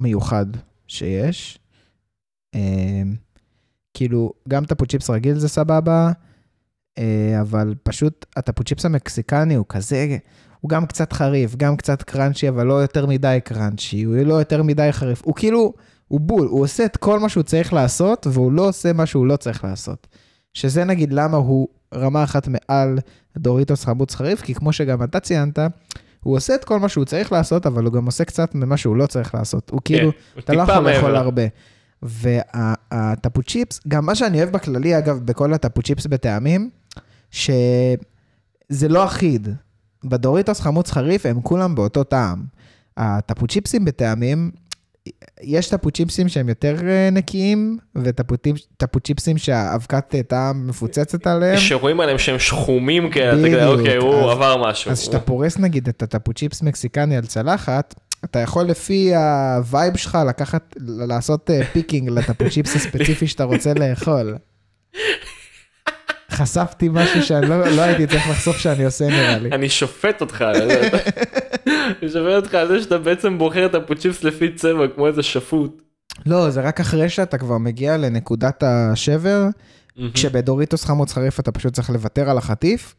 מיוחד 0.00 0.46
שיש. 0.86 1.58
אמ, 2.54 3.14
כאילו, 3.94 4.32
גם 4.48 4.64
טפו 4.64 4.86
צ'יפס 4.86 5.10
רגיל 5.10 5.34
זה 5.34 5.48
סבבה, 5.48 6.12
אבל 7.40 7.74
פשוט 7.82 8.26
הטפו 8.36 8.64
צ'יפס 8.64 8.84
המקסיקני 8.84 9.54
הוא 9.54 9.66
כזה, 9.68 10.16
הוא 10.60 10.68
גם 10.68 10.86
קצת 10.86 11.12
חריף, 11.12 11.56
גם 11.56 11.76
קצת 11.76 12.02
קראנצ'י, 12.02 12.48
אבל 12.48 12.66
לא 12.66 12.74
יותר 12.74 13.06
מדי 13.06 13.38
קראנצ'י, 13.44 14.02
הוא 14.02 14.16
לא 14.16 14.34
יותר 14.34 14.62
מדי 14.62 14.88
חריף. 14.92 15.22
הוא 15.24 15.34
כאילו, 15.34 15.72
הוא 16.08 16.20
בול, 16.20 16.46
הוא 16.46 16.62
עושה 16.62 16.84
את 16.84 16.96
כל 16.96 17.18
מה 17.18 17.28
שהוא 17.28 17.42
צריך 17.42 17.72
לעשות, 17.72 18.26
והוא 18.30 18.52
לא 18.52 18.68
עושה 18.68 18.92
מה 18.92 19.06
שהוא 19.06 19.26
לא 19.26 19.36
צריך 19.36 19.64
לעשות. 19.64 20.06
שזה 20.54 20.84
נגיד 20.84 21.12
למה 21.12 21.36
הוא 21.36 21.68
רמה 21.94 22.24
אחת 22.24 22.48
מעל 22.48 22.98
דוריטוס 23.36 23.84
חמוץ 23.84 24.14
חריף, 24.14 24.42
כי 24.42 24.54
כמו 24.54 24.72
שגם 24.72 25.02
אתה 25.02 25.20
ציינת, 25.20 25.58
הוא 26.20 26.36
עושה 26.36 26.54
את 26.54 26.64
כל 26.64 26.78
מה 26.78 26.88
שהוא 26.88 27.04
צריך 27.04 27.32
לעשות, 27.32 27.66
אבל 27.66 27.84
הוא 27.84 27.92
גם 27.92 28.06
עושה 28.06 28.24
קצת 28.24 28.54
ממה 28.54 28.76
שהוא 28.76 28.96
לא 28.96 29.06
צריך 29.06 29.34
לעשות. 29.34 29.70
הוא 29.70 29.80
כאילו, 29.84 30.12
כן, 30.12 30.18
הוא 30.34 30.40
אתה 30.40 30.52
לא 30.52 30.62
יכול 30.62 30.90
לאכול. 30.90 31.16
הרבה. 31.16 31.42
והטפו 32.02 33.42
צ'יפס, 33.42 33.80
גם 33.88 34.06
מה 34.06 34.14
שאני 34.14 34.38
אוהב 34.38 34.50
בכללי, 34.52 34.98
אגב, 34.98 35.18
בכל 35.24 35.54
הטפו 35.54 35.82
צ'יפס 35.82 36.06
בטעמים, 36.06 36.70
שזה 37.30 38.88
לא 38.88 39.04
אחיד. 39.04 39.48
בדוריטוס 40.04 40.60
חמוץ 40.60 40.90
חריף 40.90 41.26
הם 41.26 41.40
כולם 41.42 41.74
באותו 41.74 42.04
טעם. 42.04 42.42
הטפו 42.96 43.46
צ'יפסים 43.46 43.84
בטעמים, 43.84 44.50
יש 45.42 45.68
טפו 45.68 45.90
צ'יפסים 45.90 46.28
שהם 46.28 46.48
יותר 46.48 46.76
אה, 46.88 47.08
נקיים, 47.12 47.78
וטפו 47.96 49.00
צ'יפסים 49.04 49.38
שהאבקת 49.38 50.14
טעם 50.28 50.66
מפוצצת 50.66 51.26
עליהם. 51.26 51.56
שרואים 51.58 52.00
עליהם 52.00 52.18
שהם 52.18 52.38
שחומים 52.38 53.10
כאלה, 53.10 53.66
אוקיי, 53.66 53.96
הוא 53.96 54.14
אז- 54.14 54.30
עבר 54.30 54.68
משהו. 54.70 54.90
אז 54.90 55.00
כשאתה 55.00 55.20
פורס 55.20 55.58
נגיד 55.58 55.88
את 55.88 56.02
הטפו 56.02 56.32
צ'יפס 56.32 56.62
מקסיקני 56.62 57.16
על 57.16 57.26
צלחת, 57.26 57.94
אתה 58.24 58.38
יכול 58.38 58.64
לפי 58.64 59.14
ה 59.14 59.30
vibe 59.30 59.96
שלך 59.96 60.18
לקחת, 60.28 60.76
לעשות 60.80 61.50
אה, 61.50 61.64
picking 61.72 62.10
לתפוצ'יפס 62.10 62.76
הספציפי 62.76 63.26
שאתה 63.26 63.44
רוצה 63.44 63.74
לאכול. 63.74 64.36
חשפתי 66.30 66.88
משהו 66.92 67.22
שאני 67.22 67.48
לא, 67.48 67.68
לא 67.68 67.82
הייתי 67.82 68.06
צריך 68.06 68.30
לחשוף 68.30 68.58
שאני 68.58 68.84
עושה 68.84 69.06
נראה 69.06 69.38
לי. 69.38 69.50
אני 69.52 69.68
שופט 69.68 70.20
אותך 70.20 70.42
על 70.42 70.54
זה. 70.54 70.88
אני 71.66 72.08
שופט 72.08 72.36
אותך 72.36 72.54
על 72.54 72.68
זה 72.68 72.82
שאתה 72.82 72.98
בעצם 72.98 73.38
בוחר 73.38 73.66
את 73.66 73.74
התפוצ'יפס 73.74 74.24
לפי 74.24 74.52
צבע, 74.54 74.88
כמו 74.94 75.06
איזה 75.06 75.22
שפוט. 75.22 75.82
לא, 76.26 76.50
זה 76.50 76.60
רק 76.60 76.80
אחרי 76.80 77.08
שאתה 77.08 77.38
כבר 77.38 77.58
מגיע 77.58 77.96
לנקודת 77.96 78.62
השבר, 78.66 79.46
כשבדוריטוס 80.14 80.84
חמוץ 80.84 81.12
חריף 81.12 81.40
אתה 81.40 81.52
פשוט 81.52 81.74
צריך 81.74 81.90
לוותר 81.90 82.30
על 82.30 82.38
החטיף. 82.38 82.94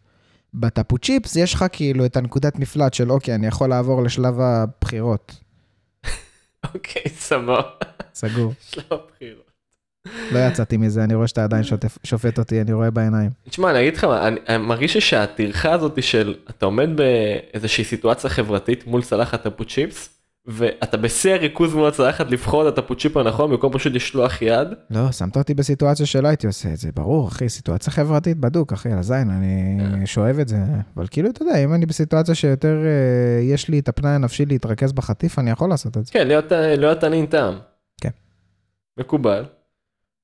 בטפו 0.54 0.98
צ'יפס 0.98 1.36
יש 1.36 1.54
לך 1.54 1.66
כאילו 1.72 2.06
את 2.06 2.18
הנקודת 2.18 2.60
מפלט 2.60 2.94
של 2.94 3.12
אוקיי, 3.12 3.36
אני 3.36 3.48
יכול 3.48 3.70
לעבור 3.70 4.04
לשלב 4.04 4.40
הבחירות. 4.40 5.36
אוקיי, 6.74 7.04
סבבה. 7.10 7.62
סגור. 8.14 8.54
שלב 8.62 8.84
הבחירות. 8.92 9.50
לא 10.32 10.40
יצאתי 10.40 10.78
מזה, 10.78 11.04
אני 11.04 11.16
רואה 11.16 11.28
שאתה 11.28 11.44
עדיין 11.44 11.64
שוטף, 11.64 11.98
שופט 12.04 12.40
אותי, 12.40 12.62
אני 12.62 12.74
רואה 12.74 12.92
בעיניים. 12.92 13.30
תשמע, 13.50 13.72
אני 13.72 13.80
אגיד 13.80 13.96
לך 13.98 14.04
אני, 14.04 14.40
אני 14.48 14.58
מרגיש 14.58 14.98
שהטרחה 14.98 15.72
הזאת 15.72 16.04
של 16.04 16.36
אתה 16.50 16.66
עומד 16.66 16.90
באיזושהי 16.96 17.84
סיטואציה 17.84 18.30
חברתית 18.30 18.88
מול 18.88 19.02
צלחת 19.02 19.44
טפו 19.44 19.66
צ'יפס, 19.66 20.19
ואתה 20.52 20.98
בשיא 20.98 21.34
הריכוז 21.34 21.74
מול 21.74 21.88
הצלחת 21.88 22.32
לבחור 22.32 22.70
את 22.70 22.78
הפוצ'יפ 22.78 23.18
הנכון 23.18 23.52
במקום 23.52 23.74
פשוט 23.74 23.94
לשלוח 23.94 24.42
יד. 24.42 24.68
לא, 24.90 25.12
שמת 25.12 25.38
אותי 25.38 25.54
בסיטואציה 25.54 26.06
שלא 26.06 26.28
הייתי 26.28 26.48
עושה 26.48 26.74
את 26.74 26.78
זה, 26.78 26.90
ברור, 26.96 27.28
אחי, 27.28 27.50
סיטואציה 27.50 27.94
חברתית 27.94 28.38
בדוק, 28.38 28.74
אחי, 28.74 28.92
על 28.92 29.00
הזין, 29.00 29.30
אני 29.30 29.78
כן. 30.00 30.06
שואב 30.06 30.40
את 30.40 30.48
זה. 30.48 30.58
אבל 30.96 31.08
כאילו, 31.12 31.30
אתה 31.30 31.44
יודע, 31.44 31.64
אם 31.64 31.74
אני 31.74 31.86
בסיטואציה 31.86 32.36
שיותר 32.36 32.78
אה, 32.86 33.42
יש 33.44 33.70
לי 33.70 33.80
את 33.80 33.90
הפנאי 33.90 34.12
הנפשי 34.12 34.46
להתרכז 34.46 34.94
בחטיף, 34.94 35.40
אני 35.40 35.52
יכול 35.52 35.70
לעשות 35.70 35.98
את 35.98 36.06
זה. 36.06 36.12
כן, 36.12 36.28
להיות, 36.28 36.52
להיות 36.52 37.04
ענין 37.04 37.26
טעם. 37.26 37.60
כן. 38.02 38.10
מקובל. 38.98 39.46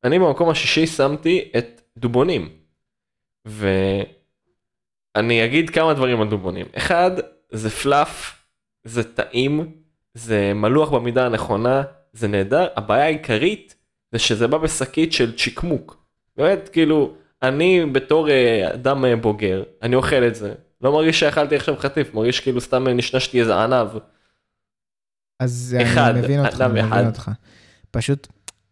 אני 0.04 0.20
במקום 0.20 0.50
השישי 0.50 0.88
שמתי 0.88 1.52
את 1.58 1.82
דובונים. 1.98 2.50
ואני 3.46 5.46
אגיד 5.46 5.70
כמה 5.70 5.94
דברים 5.94 6.22
על 6.22 6.30
דובונים. 6.30 6.66
אחד, 6.78 7.12
זה 7.52 7.70
פלאף, 7.70 8.44
זה 8.84 9.04
טעים, 9.04 9.85
זה 10.16 10.54
מלוח 10.56 10.90
במידה 10.90 11.26
הנכונה, 11.26 11.84
זה 12.14 12.28
נהדר. 12.28 12.68
הבעיה 12.76 13.06
העיקרית 13.06 13.76
זה 14.12 14.20
שזה 14.20 14.48
בא 14.48 14.58
בשקית 14.58 15.14
של 15.14 15.38
צ'יקמוק. 15.38 16.06
באמת, 16.38 16.70
כאילו, 16.70 17.14
אני 17.42 17.86
בתור 17.86 18.30
אה, 18.30 18.74
אדם 18.74 19.06
אה, 19.06 19.16
בוגר, 19.16 19.64
אני 19.82 19.96
אוכל 19.96 20.24
את 20.28 20.36
זה. 20.36 20.54
לא 20.82 20.92
מרגיש 20.92 21.20
שאכלתי 21.20 21.56
עכשיו 21.56 21.76
חטיף, 21.78 22.14
מרגיש 22.14 22.40
כאילו 22.40 22.62
סתם 22.62 22.88
אה, 22.88 22.94
נשנשתי 22.94 23.40
איזה 23.40 23.56
ענב. 23.56 23.88
אז 25.40 25.78
אחד, 25.82 26.10
אני 26.10 26.22
מבין 26.22 26.46
אותך, 26.46 26.62
אני 26.62 26.80
אחד. 26.80 26.88
מבין 26.88 27.08
אותך. 27.08 27.32
פשוט 27.92 28.28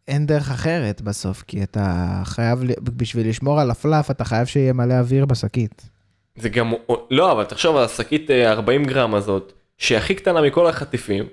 אין 0.08 0.26
דרך 0.26 0.52
אחרת 0.52 1.02
בסוף, 1.02 1.44
כי 1.48 1.64
אתה 1.64 2.22
חייב, 2.24 2.60
בשביל 2.80 3.30
לשמור 3.30 3.60
על 3.62 3.72
הפלאף, 3.72 4.12
אתה 4.12 4.26
חייב 4.26 4.46
שיהיה 4.46 4.74
מלא 4.74 4.94
אוויר 4.94 5.26
בשקית. 5.26 5.90
זה 6.36 6.50
גם, 6.50 6.74
לא, 7.12 7.32
אבל 7.32 7.44
תחשוב 7.44 7.76
על 7.76 7.84
השקית 7.84 8.32
אה, 8.32 8.52
40 8.52 8.86
גרם 8.86 9.16
הזאת, 9.16 9.54
שהיא 9.84 9.98
הכי 9.98 10.16
קטנה 10.16 10.42
מכל 10.42 10.68
החטיפים, 10.68 11.26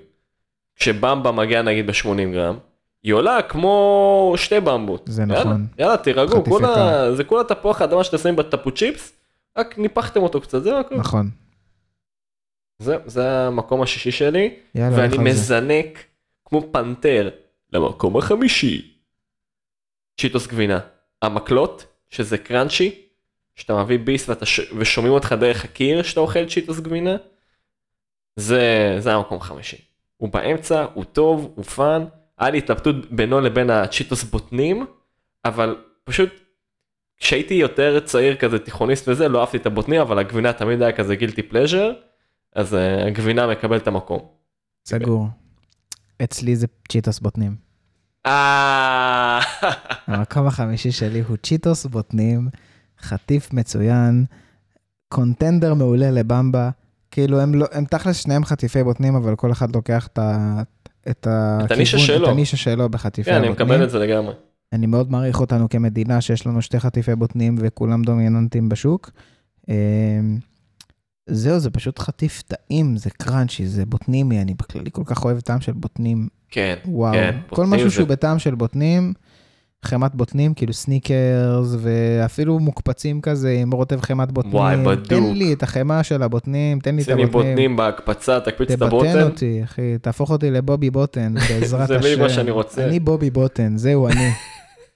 כשבמבה 0.75 1.31
מגיע 1.31 1.61
נגיד 1.61 1.87
ב-80 1.87 2.33
גרם, 2.33 2.57
היא 3.03 3.13
עולה 3.13 3.41
כמו 3.41 4.33
שתי 4.37 4.59
במבות. 4.59 5.03
זה 5.05 5.21
יאללה, 5.21 5.39
נכון. 5.39 5.67
יאללה, 5.79 5.97
תירגעו, 5.97 6.45
כולה. 6.45 7.15
זה 7.15 7.23
כולה 7.23 7.43
תפוח 7.43 7.81
האדמה 7.81 8.03
שאתם 8.03 8.17
שמים 8.17 8.35
בטפו 8.35 8.71
צ'יפס, 8.71 9.13
רק 9.57 9.77
ניפחתם 9.77 10.21
אותו 10.21 10.41
קצת, 10.41 10.63
זה 10.63 10.79
הכל. 10.79 10.95
נכון. 10.95 11.29
זה, 12.79 12.97
זה 13.05 13.47
המקום 13.47 13.81
השישי 13.81 14.11
שלי, 14.11 14.55
יאללה, 14.75 14.97
ואני 14.97 15.03
על 15.03 15.11
זה. 15.11 15.17
מזנק 15.17 15.99
כמו 16.45 16.63
פנתר 16.71 17.29
למקום 17.73 18.17
החמישי. 18.17 18.95
צ'יטוס 20.21 20.47
גבינה. 20.47 20.79
המקלות, 21.21 21.85
שזה 22.09 22.37
קראנצ'י, 22.37 22.95
שאתה 23.55 23.83
מביא 23.83 23.99
ביס 23.99 24.29
ואתה 24.29 24.45
ש... 24.45 24.59
ושומעים 24.77 25.13
אותך 25.13 25.35
דרך 25.39 25.65
הקיר 25.65 26.03
שאתה 26.03 26.19
אוכל 26.19 26.45
צ'יטוס 26.45 26.79
גבינה, 26.79 27.15
זה, 28.35 28.95
זה 28.99 29.13
המקום 29.13 29.37
החמישי. 29.37 29.77
הוא 30.17 30.29
באמצע, 30.29 30.85
הוא 30.93 31.03
טוב, 31.03 31.51
הוא 31.55 31.65
fun, 31.65 32.05
היה 32.37 32.49
לי 32.49 32.57
התלבטות 32.57 33.11
בינו 33.11 33.41
לבין 33.41 33.69
הצ'יטוס 33.69 34.23
בוטנים, 34.23 34.85
אבל 35.45 35.75
פשוט 36.03 36.29
כשהייתי 37.17 37.53
יותר 37.53 37.99
צעיר 37.99 38.35
כזה 38.35 38.59
תיכוניסט 38.59 39.07
וזה, 39.07 39.29
לא 39.29 39.41
אהבתי 39.41 39.57
את 39.57 39.65
הבוטנים, 39.65 40.01
אבל 40.01 40.19
הגבינה 40.19 40.53
תמיד 40.53 40.81
היה 40.81 40.91
כזה 40.91 41.15
guilty 41.15 41.43
pleasure, 41.43 41.91
אז 42.55 42.73
אה, 42.73 42.77
הגבינה 43.07 43.47
מקבל 43.47 43.77
את 43.77 43.87
המקום. 43.87 44.19
סגור. 44.85 45.27
אצלי 46.23 46.55
זה 46.55 46.67
צ'יטוס 46.91 47.19
בוטנים. 47.19 47.55
אה... 48.25 49.39
המקום 50.07 50.47
החמישי 50.47 50.91
שלי 50.91 51.19
הוא 51.19 51.37
צ'יטוס 51.37 51.85
בוטנים, 51.85 52.49
חטיף 53.01 53.53
מצוין, 53.53 54.25
contender 55.09 55.73
מעולה 55.73 56.11
לבמבה. 56.11 56.69
כאילו 57.11 57.41
הם 57.41 57.55
לא, 57.55 57.65
הם 57.71 57.85
תכלס 57.85 58.15
שניהם 58.23 58.45
חטיפי 58.45 58.83
בוטנים, 58.83 59.15
אבל 59.15 59.35
כל 59.35 59.51
אחד 59.51 59.75
לוקח 59.75 60.07
את 60.07 60.19
ה... 60.19 60.61
את, 61.09 61.27
הכיוון- 61.29 61.77
הנישה 61.77 61.97
שלו. 61.99 62.25
את 62.27 62.31
הנישה 62.31 62.57
שלו 62.57 62.89
בחטיפי 62.89 63.29
כן, 63.31 63.37
אני 63.37 63.47
הבוטנים. 63.47 63.67
מקבל 63.71 63.83
את 63.83 63.89
זה 63.89 63.99
לגמרי. 63.99 64.33
אני 64.73 64.85
מאוד 64.85 65.11
מעריך 65.11 65.39
אותנו 65.39 65.69
כמדינה 65.69 66.21
שיש 66.21 66.47
לנו 66.47 66.61
שתי 66.61 66.79
חטיפי 66.79 67.15
בוטנים 67.15 67.55
וכולם 67.59 68.01
דומיננטיים 68.01 68.69
בשוק. 68.69 69.11
אמ, 69.69 69.73
זהו, 71.29 71.59
זה 71.59 71.69
פשוט 71.69 71.99
חטיף 71.99 72.41
טעים, 72.41 72.97
זה 72.97 73.09
crunchy, 73.09 73.67
זה 73.67 73.85
בוטני, 73.85 74.41
אני 74.41 74.53
בכללי 74.53 74.89
כל 74.91 75.01
כך 75.05 75.25
אוהב 75.25 75.39
טעם 75.39 75.61
של 75.61 75.71
בוטנים. 75.71 76.27
כן, 76.49 76.75
וואו, 76.85 77.13
כן. 77.13 77.37
כל 77.49 77.65
משהו 77.65 77.89
זה- 77.89 77.95
שהוא 77.95 78.07
בטעם 78.07 78.39
של 78.39 78.55
בוטנים, 78.55 79.13
חמאת 79.85 80.15
בוטנים, 80.15 80.53
כאילו 80.53 80.73
סניקרס, 80.73 81.75
ואפילו 81.79 82.59
מוקפצים 82.59 83.21
כזה 83.21 83.51
עם 83.51 83.71
רוטב 83.71 84.01
חמאת 84.01 84.31
בוטנים. 84.31 84.55
וואי, 84.55 84.77
בדוק. 84.77 85.07
תן 85.07 85.33
לי 85.33 85.53
את 85.53 85.63
החמאה 85.63 86.03
של 86.03 86.23
הבוטנים, 86.23 86.79
תן 86.79 86.95
לי 86.95 87.01
את 87.01 87.07
לי 87.07 87.13
הבוטנים. 87.23 87.51
בוטנים 87.51 87.75
בהקפצה, 87.75 88.39
תקפיץ 88.39 88.71
את 88.71 88.75
תבטן 88.79 88.87
הבוטן. 88.87 89.21
אותי, 89.23 89.63
אחי, 89.63 89.97
תהפוך 90.01 90.31
אותי 90.31 90.51
לבובי 90.51 90.89
בוטן, 90.89 91.33
בעזרת 91.49 91.87
זה 91.87 91.95
השם. 91.95 92.05
בדיוק 92.05 92.21
מה 92.21 92.29
שאני 92.29 92.51
רוצה. 92.51 92.85
אני 92.85 92.99
בובי 92.99 93.29
בוטן, 93.29 93.77
זהו 93.77 94.07
אני. 94.07 94.29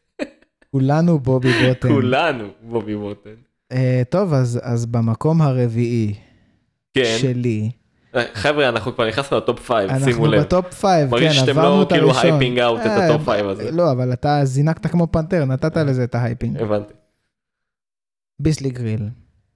כולנו 0.72 1.20
בובי 1.20 1.52
בוטן. 1.68 1.88
כולנו 1.90 2.48
בובי 2.62 2.96
בוטן. 2.96 3.30
אה, 3.72 4.02
טוב, 4.10 4.34
אז, 4.34 4.86
במקום 4.86 5.42
הרביעי 5.42 6.14
כן. 6.94 7.16
שלי, 7.18 7.72
חבר'ה, 8.34 8.70
אנחנו 8.70 8.96
כבר 8.96 9.08
נכנסנו 9.08 9.38
ל 9.38 9.43
top 9.43 9.60
5, 9.60 9.92
שימו 9.92 10.08
אנחנו 10.08 10.26
לב. 10.26 10.42
ב 10.42 10.50
top 10.50 10.74
five, 10.74 11.10
כן, 11.10 11.12
מרגיש 11.12 11.36
שאתם 11.38 11.50
עברנו 11.50 11.78
לא 11.78 11.84
את 11.84 11.90
כאילו 11.90 12.10
הראשון. 12.12 12.32
hyping 12.32 12.60
out 12.60 12.82
את 12.82 12.86
אה, 12.86 13.06
ה 13.06 13.11
top 13.11 13.26
5 13.26 13.42
הזה. 13.42 13.72
לא, 13.72 13.92
אבל 13.92 14.14
אתה 14.14 14.40
זינקת 14.44 14.88
כמו 14.88 15.12
פנתר, 15.12 15.46
נתת 15.46 15.78
לזה 15.78 16.04
את 16.04 16.16
ה 16.16 16.22
hyping. 16.22 16.62
הבנתי. 16.62 16.94
ביסלי 18.40 18.70
גריל. 18.70 19.10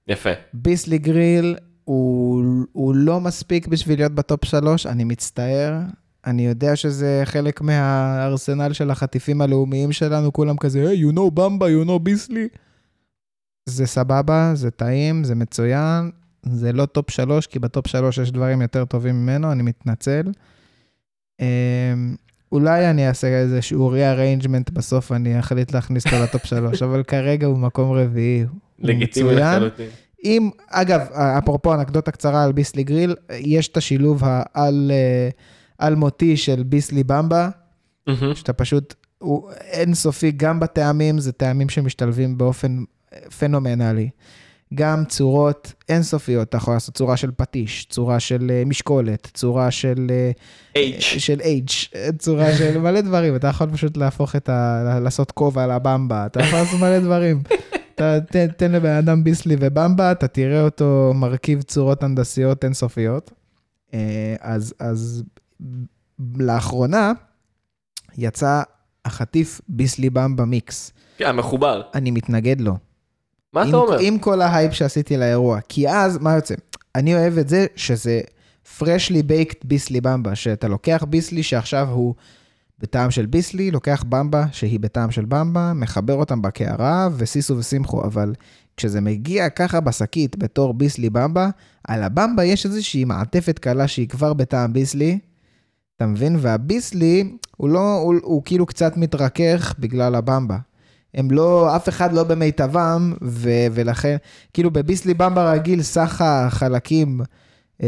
יפה. 0.08 0.30
ביסלי 0.54 0.98
גריל 0.98 1.56
הוא, 1.84 2.44
הוא 2.72 2.96
לא 2.96 3.20
מספיק 3.20 3.68
בשביל 3.68 4.00
להיות 4.00 4.12
ב 4.12 4.20
top 4.20 4.46
שלוש, 4.46 4.86
אני 4.86 5.04
מצטער. 5.04 5.74
אני 6.26 6.46
יודע 6.46 6.76
שזה 6.76 7.22
חלק 7.26 7.62
מהארסנל 7.62 8.74
של 8.74 8.92
החטיפים 8.92 9.42
הלאומיים 9.42 9.92
שלנו, 9.92 10.34
כולם 10.34 10.58
כזה, 10.58 10.90
hey, 10.90 11.04
you 11.06 11.14
know 11.14 11.32
במבה, 11.34 11.68
you 11.68 11.88
know 11.88 12.00
ביסלי. 12.00 12.48
זה 13.66 13.86
סבבה, 13.86 14.52
זה 14.54 14.72
טעים, 14.72 15.24
זה 15.24 15.36
מצוין. 15.36 16.12
זה 16.44 16.74
לא 16.74 16.86
top 16.86 17.12
שלוש, 17.12 17.48
כי 17.48 17.60
ב 17.60 17.67
top 17.67 17.88
שלוש 17.88 18.18
יש 18.18 18.32
דברים 18.32 18.62
יותר 18.62 18.86
טובים 18.86 19.16
ממנו, 19.24 19.52
אני 19.52 19.64
מתנצל. 19.64 20.24
אמ, 21.40 21.46
אולי 22.52 22.90
אני 22.90 23.08
אעשה 23.08 23.28
איזשהו 23.28 23.88
rearrangement 23.88 24.70
בסוף, 24.70 25.12
אני 25.12 25.40
אחליט 25.40 25.74
להכניס 25.74 26.06
אותו 26.06 26.18
ל 26.24 26.29
top 26.29 26.46
שלוש, 26.46 26.82
אבל 26.82 27.04
כרגע 27.04 27.48
הוא 27.48 27.58
מקום 27.58 27.92
רביעי. 27.92 28.46
לגיטימי. 28.80 29.36
לחלוטין. 29.36 29.90
אם, 30.24 30.50
אגב, 30.70 31.00
אפרופו 31.14 31.74
אנקדוטה 31.74 32.12
קצרה 32.12 32.44
על 32.44 32.52
ביסלי 32.52 32.84
גריל, 32.84 33.16
יש 33.40 33.68
את 33.68 33.78
השילוב 33.78 34.22
העל 34.26 34.92
אה, 35.80 36.36
של 36.36 36.64
ביסלי 36.64 37.04
במבה. 37.04 37.50
שאתה 38.34 38.54
פשוט, 38.54 38.96
הוא 39.18 39.52
אינסופי, 39.52 40.32
גם 40.32 40.60
בטעמים, 40.60 41.20
זה 41.20 41.32
טעמים 41.32 41.70
שמשתלבים 41.70 42.38
באופן 42.38 42.84
אה, 43.14 43.20
פנומנלי. 43.40 44.10
גם 44.74 45.06
צורות 45.06 45.74
אינסופיות, 45.90 46.50
אתה 46.50 46.58
יכול 46.58 46.74
לעשות 46.74 46.96
צורה 46.96 47.18
של 47.18 47.32
פטיש, 47.38 47.86
צורה 47.86 48.20
של 48.20 48.52
אה, 48.52 48.64
משקולת, 48.66 49.32
צורה 49.34 49.72
של 49.72 50.08
אה, 50.10 50.32
H. 50.98 51.02
של 51.02 51.40
H, 51.40 51.98
צורה 52.18 52.56
של 52.58 52.78
מלא 52.84 53.02
דברים, 53.02 53.36
אתה 53.36 53.48
יכול 53.48 53.70
פשוט 53.70 53.98
להפוך 53.98 54.36
את 54.36 54.50
ה... 54.50 55.00
לעשות 55.00 55.32
כובע 55.32 55.64
על 55.64 55.72
הבמבה, 55.72 56.26
אתה 56.26 56.40
יכול 56.40 56.60
לעשות 56.60 56.80
מלא 56.80 57.00
דברים. 57.00 57.44
אתה 57.96 58.20
תן, 58.32 58.48
תן 58.48 58.72
לבן 58.72 58.96
אדם 58.96 59.24
ביסלי 59.24 59.56
ובמבה, 59.60 60.12
אתה 60.12 60.28
תראה 60.28 60.62
אותו 60.62 61.12
מרכיב 61.16 61.62
צורות 61.62 62.04
הנדסיות 62.04 62.64
אינסופיות. 62.64 63.32
אה, 63.94 64.36
אז, 64.42 64.74
אז 64.80 65.24
לאחרונה 66.38 67.12
יצא 68.18 68.62
החטיף 69.06 69.62
ביסלי 69.68 70.10
במבה 70.10 70.46
מיקס. 70.46 70.92
כן, 71.18 71.36
מחובר. 71.36 71.82
אני 71.94 72.12
מתנגד 72.12 72.62
לו. 72.62 72.78
מה 73.54 73.62
עם, 73.62 73.70
אתה 73.70 73.78
אומר? 73.78 73.98
עם 74.00 74.20
כל 74.20 74.42
ההייפ 74.42 74.74
שעשיתי 74.74 75.18
לאירוע. 75.18 75.60
כי 75.70 75.90
אז, 75.90 76.18
מה 76.18 76.36
יוצא? 76.36 76.56
אני 76.96 77.16
אוהב 77.16 77.38
את 77.38 77.50
זה 77.50 77.66
שזה 77.76 78.22
freshly 78.80 79.24
baked 79.30 79.62
ביסלי 79.64 80.02
במבה, 80.02 80.36
שאתה 80.36 80.68
לוקח 80.68 81.06
ביסלי 81.10 81.44
שעכשיו 81.44 81.90
הוא 81.92 82.16
בטעם 82.80 83.12
של 83.12 83.26
ביסלי, 83.26 83.72
לוקח 83.72 84.04
במבה 84.10 84.46
שהיא 84.52 84.80
בטעם 84.80 85.12
של 85.12 85.26
במבה, 85.26 85.74
מחבר 85.76 86.14
אותם 86.14 86.42
בקערה 86.42 87.10
וסיסו 87.18 87.58
ושמחו, 87.58 88.04
אבל 88.04 88.34
כשזה 88.78 89.02
מגיע 89.02 89.50
ככה 89.50 89.80
בשקית 89.80 90.38
בתור 90.38 90.74
ביסלי 90.74 91.10
במבה, 91.10 91.50
על 91.88 92.04
הבמבה 92.04 92.44
יש 92.44 92.66
איזושהי 92.66 93.06
מעטפת 93.06 93.60
קלה 93.60 93.88
שהיא 93.88 94.08
כבר 94.08 94.34
בטעם 94.34 94.74
ביסלי, 94.74 95.20
אתה 95.96 96.06
מבין? 96.06 96.36
והביסלי, 96.40 97.32
הוא 97.58 97.70
לא, 97.70 97.98
הוא, 97.98 98.16
הוא 98.22 98.42
כאילו 98.46 98.66
קצת 98.66 98.98
מתרכך 98.98 99.74
בגלל 99.80 100.16
הבמבה. 100.16 100.58
הם 101.14 101.32
לא, 101.32 101.76
אף 101.76 101.90
אחד 101.90 102.14
לא 102.14 102.24
במיטבם, 102.24 103.14
ו, 103.22 103.50
ולכן, 103.72 104.16
כאילו 104.54 104.72
בביסלי 104.72 105.14
במבה 105.14 105.52
רגיל, 105.54 105.82
סך 105.82 106.22
החלקים, 106.26 107.22
אה, 107.84 107.88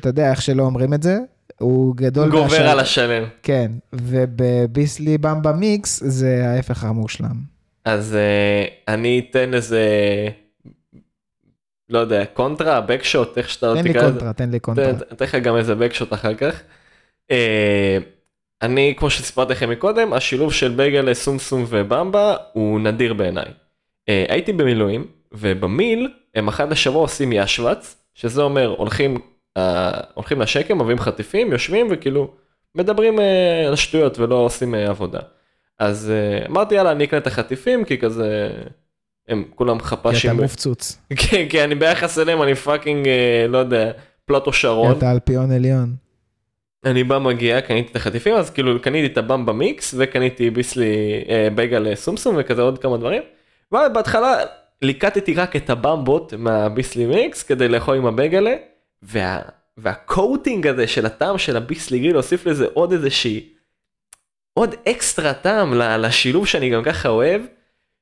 אתה 0.00 0.08
יודע 0.08 0.30
איך 0.30 0.42
שלא 0.42 0.62
אומרים 0.62 0.94
את 0.94 1.02
זה, 1.02 1.18
הוא 1.60 1.96
גדול 1.96 2.30
גובר 2.30 2.42
מהשל- 2.44 2.62
על 2.62 2.80
השלם. 2.80 3.24
כן, 3.42 3.72
ובביסלי 3.92 5.18
במבה 5.18 5.52
מיקס 5.52 6.02
זה 6.04 6.42
ההפך 6.48 6.84
המושלם. 6.84 7.56
אז 7.84 8.14
אה, 8.14 8.64
אני 8.94 9.26
אתן 9.30 9.54
איזה, 9.54 9.84
לא 11.90 11.98
יודע, 11.98 12.24
קונטרה, 12.24 12.80
backshot, 12.80 13.38
איך 13.38 13.50
שאתה 13.50 13.72
תן 13.76 13.84
לי 13.84 13.90
תקרא 13.90 14.02
לזה. 14.02 14.10
קונטרה, 14.12 14.32
תן 14.32 14.50
לי 14.50 14.58
קונטרה. 14.60 14.92
תן- 14.92 15.04
אתן 15.12 15.24
לך 15.24 15.34
גם 15.34 15.56
איזה 15.56 15.74
backshot 15.74 16.12
אחר 16.12 16.34
כך. 16.34 16.60
אה, 17.30 17.98
אני, 18.62 18.94
כמו 18.96 19.10
שסיפרתי 19.10 19.52
לכם 19.52 19.70
מקודם, 19.70 20.12
השילוב 20.12 20.52
של 20.52 20.68
בייגלה, 20.68 21.14
סומסום 21.14 21.64
ובמבה 21.68 22.36
הוא 22.52 22.80
נדיר 22.80 23.14
בעיניי. 23.14 23.48
אה, 24.08 24.24
הייתי 24.28 24.52
במילואים, 24.52 25.06
ובמיל 25.32 26.08
הם 26.34 26.48
אחת 26.48 26.68
לשבוע 26.70 27.00
עושים 27.00 27.32
ישוואץ, 27.32 27.96
שזה 28.14 28.42
אומר 28.42 28.74
הולכים, 28.78 29.18
אה, 29.56 29.90
הולכים 30.14 30.40
לשקם, 30.40 30.78
מביאים 30.80 30.98
חטיפים, 30.98 31.52
יושבים 31.52 31.86
וכאילו 31.90 32.30
מדברים 32.74 33.20
אה, 33.20 33.66
על 33.68 33.76
שטויות 33.76 34.18
ולא 34.18 34.34
עושים 34.34 34.74
אה, 34.74 34.88
עבודה. 34.88 35.20
אז 35.78 36.10
אה, 36.14 36.46
אמרתי 36.46 36.74
יאללה 36.74 36.92
אני 36.92 37.04
אקנה 37.04 37.18
את 37.18 37.26
החטיפים 37.26 37.84
כי 37.84 37.98
כזה 37.98 38.50
הם 39.28 39.44
כולם 39.54 39.78
כי 39.78 39.84
חפ"שים. 39.84 40.30
אתה 40.30 40.42
מפוצץ. 40.42 40.98
כן, 41.30 41.48
כי 41.48 41.64
אני 41.64 41.74
ביחס 41.74 42.18
אליהם 42.18 42.42
אני 42.42 42.54
fucking 42.54 43.08
אה, 43.08 43.46
לא 43.48 43.58
יודע 43.58 43.90
פלוטו 44.24 44.52
כי 44.52 44.58
שרון. 44.58 44.98
אתה 44.98 45.12
אלפיון 45.12 45.50
עליון. 45.50 46.05
אני 46.84 47.04
בא 47.04 47.18
מגיע 47.18 47.60
קניתי 47.60 47.90
את 47.90 47.96
החטיפים 47.96 48.34
אז 48.34 48.50
כאילו 48.50 48.82
קניתי 48.82 49.12
את 49.12 49.18
הבמבה 49.18 49.52
מיקס 49.52 49.94
וקניתי 49.98 50.50
ביסלי 50.50 51.24
אה, 51.28 51.48
בייגל 51.54 51.94
סומסום 51.94 52.36
וכזה 52.38 52.62
עוד 52.62 52.78
כמה 52.78 52.96
דברים. 52.96 53.22
ובהתחלה 53.72 54.36
ליקטתי 54.82 55.34
רק 55.34 55.56
את 55.56 55.70
הבמבות 55.70 56.32
מהביסלי 56.38 57.06
מיקס 57.06 57.42
כדי 57.42 57.68
לאכול 57.68 57.96
עם 57.96 58.06
הבייגלה 58.06 58.54
וה, 59.02 59.40
וה 59.76 59.96
coating 59.96 60.66
הזה 60.66 60.86
של 60.86 61.06
הטעם 61.06 61.38
של 61.38 61.56
הביסלי 61.56 61.98
גריל 61.98 62.16
הוסיף 62.16 62.46
לזה 62.46 62.66
עוד 62.72 62.92
איזושהי 62.92 63.48
עוד 64.54 64.74
אקסטרה 64.88 65.34
טעם 65.34 65.74
לשילוב 65.74 66.46
שאני 66.46 66.70
גם 66.70 66.82
ככה 66.82 67.08
אוהב. 67.08 67.42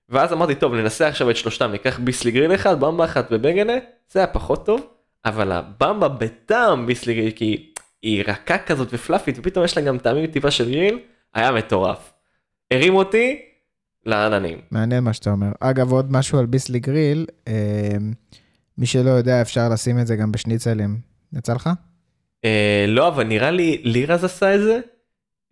ואז 0.08 0.32
אמרתי 0.32 0.54
טוב 0.54 0.74
ננסה 0.74 1.08
עכשיו 1.08 1.30
את 1.30 1.36
שלושתם 1.36 1.70
ניקח 1.70 1.98
ביסלי 1.98 2.30
גריל 2.30 2.54
אחד 2.54 2.80
במבה 2.80 3.04
אחת 3.04 3.28
ובייגלה 3.30 3.78
זה 4.10 4.18
היה 4.18 4.26
פחות 4.26 4.66
טוב 4.66 4.86
אבל 5.24 5.52
הבמבה 5.52 6.08
בטעם 6.08 6.86
ביסלי 6.86 7.14
גריל 7.14 7.30
כי 7.30 7.73
היא 8.04 8.24
רכה 8.26 8.58
כזאת 8.58 8.88
ופלאפית 8.92 9.38
ופתאום 9.38 9.64
יש 9.64 9.76
לה 9.76 9.82
גם 9.82 9.98
טעמים 9.98 10.26
טיפה 10.26 10.50
של 10.50 10.70
גריל 10.70 10.98
היה 11.34 11.52
מטורף. 11.52 12.12
הרים 12.70 12.94
אותי 12.94 13.42
לעננים. 14.06 14.58
מעניין 14.70 15.04
מה 15.04 15.12
שאתה 15.12 15.30
אומר. 15.30 15.52
אגב, 15.60 15.92
עוד 15.92 16.12
משהו 16.12 16.38
על 16.38 16.46
ביסלי 16.46 16.80
גריל, 16.80 17.26
אה, 17.48 17.96
מי 18.78 18.86
שלא 18.86 19.10
יודע, 19.10 19.42
אפשר 19.42 19.68
לשים 19.68 19.98
את 19.98 20.06
זה 20.06 20.16
גם 20.16 20.32
בשניצלים. 20.32 20.98
יצא 21.32 21.54
לך? 21.54 21.70
אה, 22.44 22.84
לא 22.88 23.08
אבל 23.08 23.24
נראה 23.24 23.50
לי 23.50 23.80
לירז 23.84 24.24
עשה 24.24 24.54
את 24.54 24.60
זה 24.60 24.80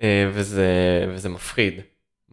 אה, 0.03 0.31
וזה 0.35 0.67
וזה 1.15 1.29
מפחיד. 1.29 1.75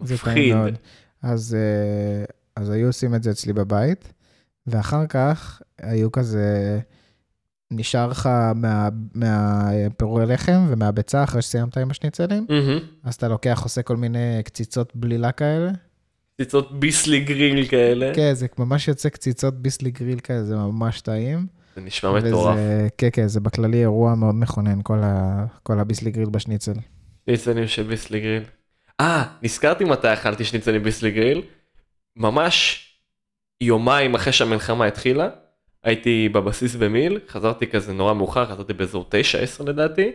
זה 0.01 0.13
מפחיד. 0.13 0.55
מאוד. 0.55 0.77
אז, 1.21 1.57
אה, 1.59 2.25
אז 2.55 2.69
היו 2.69 2.87
עושים 2.87 3.15
את 3.15 3.23
זה 3.23 3.31
אצלי 3.31 3.53
בבית, 3.53 4.13
ואחר 4.67 5.07
כך 5.07 5.61
היו 5.81 6.11
כזה, 6.11 6.79
נשאר 7.71 8.07
לך 8.07 8.29
מה- 8.55 8.89
מהפירורי 9.15 10.25
לחם 10.25 10.65
ומהביצה 10.69 11.23
אחרי 11.23 11.41
שסיימת 11.41 11.77
עם 11.77 11.91
השניצלים. 11.91 12.45
אז 13.03 13.15
אתה 13.15 13.27
לוקח, 13.27 13.59
עושה 13.63 13.81
כל 13.81 13.97
מיני 13.97 14.41
קציצות 14.45 14.91
בלילה 14.95 15.31
כאלה. 15.31 15.71
קציצות 16.35 16.79
ביסלי 16.79 17.19
גריל 17.19 17.67
כאלה. 17.67 18.11
כן, 18.15 18.33
זה 18.33 18.47
ממש 18.57 18.87
יוצא 18.87 19.09
קציצות 19.09 19.61
ביסלי 19.61 19.91
גריל 19.91 20.19
כאלה, 20.19 20.43
זה 20.43 20.55
ממש 20.55 21.01
טעים. 21.01 21.47
זה 21.75 21.81
נשמע 21.81 22.11
מטורף. 22.11 22.57
כן, 22.97 23.07
כן, 23.13 23.27
זה 23.27 23.39
בכללי 23.39 23.81
אירוע 23.81 24.15
מאוד 24.15 24.35
מכונן, 24.35 24.79
כל, 24.83 24.99
ה, 25.03 25.45
כל 25.63 25.79
הביסלי 25.79 26.11
גריל 26.11 26.29
בשניצל. 26.29 26.73
שניצלים 27.25 27.67
של 27.67 27.83
ביסלי 27.83 28.19
גריל. 28.19 28.43
אה, 28.99 29.23
נזכרתי 29.43 29.83
מתי 29.83 30.13
אכלתי 30.13 30.43
שניצלים 30.45 30.83
ביסלי 30.83 31.11
גריל. 31.11 31.41
ממש 32.15 32.85
יומיים 33.61 34.15
אחרי 34.15 34.33
שהמלחמה 34.33 34.85
התחילה, 34.85 35.29
הייתי 35.83 36.29
בבסיס 36.29 36.75
במיל, 36.75 37.19
חזרתי 37.27 37.67
כזה 37.67 37.93
נורא 37.93 38.13
מאוחר, 38.13 38.45
חזרתי 38.45 38.73
באזור 38.73 39.09
9-10 39.59 39.63
לדעתי, 39.65 40.11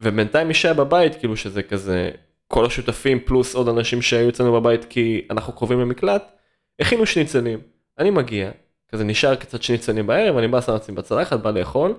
ובינתיים 0.00 0.48
מי 0.48 0.54
שהיה 0.54 0.74
בבית, 0.74 1.14
כאילו 1.14 1.36
שזה 1.36 1.62
כזה 1.62 2.10
כל 2.48 2.66
השותפים 2.66 3.20
פלוס 3.20 3.54
עוד 3.54 3.68
אנשים 3.68 4.02
שהיו 4.02 4.28
אצלנו 4.28 4.52
בבית 4.52 4.84
כי 4.84 5.26
אנחנו 5.30 5.52
קרובים 5.52 5.80
למקלט, 5.80 6.32
הכינו 6.80 7.06
שניצלים. 7.06 7.58
אני 7.98 8.10
מגיע, 8.10 8.50
כזה 8.88 9.04
נשאר 9.04 9.34
קצת 9.34 9.62
שניצלים 9.62 10.06
בערב, 10.06 10.36
אני 10.36 10.48
בא 10.48 10.60
שם 10.60 10.72
לעצמי 10.72 10.94
בצלחת, 10.94 11.40
בא 11.40 11.50
לאכול, 11.50 11.94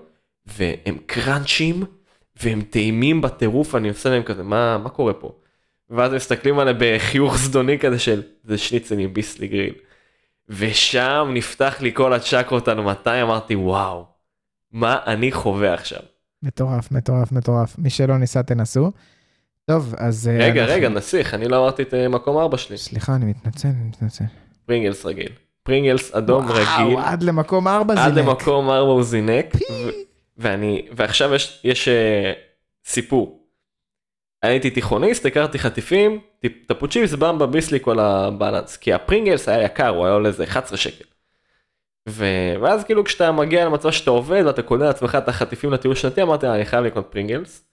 והם 0.45 0.97
קראנצ'ים, 1.05 1.83
והם 2.41 2.61
טעימים 2.61 3.21
בטירוף, 3.21 3.75
אני 3.75 3.89
עושה 3.89 4.09
להם 4.09 4.23
כזה, 4.23 4.43
מה, 4.43 4.77
מה 4.77 4.89
קורה 4.89 5.13
פה? 5.13 5.31
ואז 5.89 6.13
מסתכלים 6.13 6.59
עליי 6.59 6.73
בחיוך 6.79 7.37
זדוני 7.37 7.79
כזה 7.79 7.99
של, 7.99 8.21
זה 8.43 8.57
שניצל 8.57 8.99
עם 8.99 9.13
ביסלי 9.13 9.47
גריל. 9.47 9.73
ושם 10.49 11.31
נפתח 11.33 11.81
לי 11.81 11.91
כל 11.93 12.13
הצ'קרות 12.13 12.67
על 12.67 12.81
מתי 12.81 13.21
אמרתי, 13.21 13.55
וואו, 13.55 14.05
מה 14.71 14.97
אני 15.05 15.31
חווה 15.31 15.73
עכשיו? 15.73 15.99
מטורף, 16.43 16.91
מטורף, 16.91 17.31
מטורף. 17.31 17.75
מי 17.77 17.89
שלא 17.89 18.17
ניסה, 18.17 18.43
תנסו. 18.43 18.91
טוב, 19.65 19.95
אז... 19.97 20.27
אה, 20.27 20.37
רגע, 20.45 20.61
אנחנו- 20.61 20.75
רגע, 20.75 20.89
נסיך, 20.89 21.33
אני 21.33 21.47
לא 21.47 21.57
אמרתי 21.63 21.81
את 21.81 21.93
אה, 21.93 22.09
מקום 22.09 22.37
ארבע 22.37 22.57
שלי. 22.57 22.77
סליחה, 22.77 23.15
אני 23.15 23.25
מתנצל, 23.25 23.67
אני 23.67 23.83
מתנצל. 23.87 24.23
פרינגלס 24.65 25.05
רגיל. 25.05 25.29
פרינגלס 25.63 26.15
אדום 26.15 26.45
רגיל. 26.51 26.93
וואו, 26.95 26.99
עד 26.99 27.23
למקום 27.23 27.67
ארבע 27.67 27.93
עד 28.05 28.13
זינק. 28.13 28.27
למקום 28.27 28.69
ארבע 28.69 28.91
הוא 28.91 29.03
זינק. 29.03 29.45
ואני, 30.37 30.87
ועכשיו 30.95 31.33
יש, 31.33 31.61
יש 31.63 31.87
אה, 31.87 32.33
סיפור. 32.85 33.42
הייתי 34.43 34.69
תיכוניסט, 34.69 35.25
הכרתי 35.25 35.59
חטיפים, 35.59 36.19
טיפ- 36.45 36.67
טפוצ'יפס, 36.67 37.13
במבה, 37.13 37.45
ביסלי, 37.45 37.79
כל 37.81 37.99
ה 37.99 38.08
balance. 38.08 38.77
כי 38.77 38.93
הפרינגלס 38.93 39.49
היה 39.49 39.63
יקר, 39.63 39.87
הוא 39.87 40.05
היה 40.05 40.13
עולה 40.13 40.27
איזה 40.27 40.43
11 40.43 40.77
שקל. 40.77 41.05
ו... 42.09 42.25
ואז 42.61 42.83
כאילו 42.83 43.03
כשאתה 43.03 43.31
מגיע 43.31 43.65
למצב 43.65 43.91
שאתה 43.91 44.11
עובד 44.11 44.43
ואתה 44.45 44.61
קונה 44.61 44.85
לעצמך 44.85 45.17
את 45.23 45.27
החטיפים 45.29 45.71
לטיול 45.71 45.95
שנתי, 45.95 46.21
אמרתי, 46.21 46.47
"אה, 46.47 46.55
אני 46.55 46.65
חייב 46.65 46.83
לקנות 46.85 47.07
פרינגלס. 47.09 47.65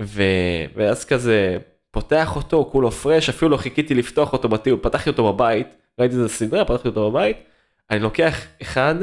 ו... 0.00 0.22
ואז 0.76 1.04
כזה 1.04 1.58
פותח 1.90 2.36
אותו, 2.36 2.68
כולו 2.72 2.90
פרש, 2.90 3.28
אפילו 3.28 3.50
לא 3.50 3.56
חיכיתי 3.56 3.94
לפתוח 3.94 4.32
אותו 4.32 4.48
בטיול, 4.48 4.78
פתחתי 4.82 5.10
אותו 5.10 5.32
בבית, 5.32 5.66
ראיתי 5.98 6.14
איזה 6.14 6.28
סדרה, 6.28 6.64
פתחתי 6.64 6.88
אותו 6.88 7.10
בבית, 7.10 7.36
אני 7.90 7.98
לוקח 8.00 8.38
אחד, 8.62 8.94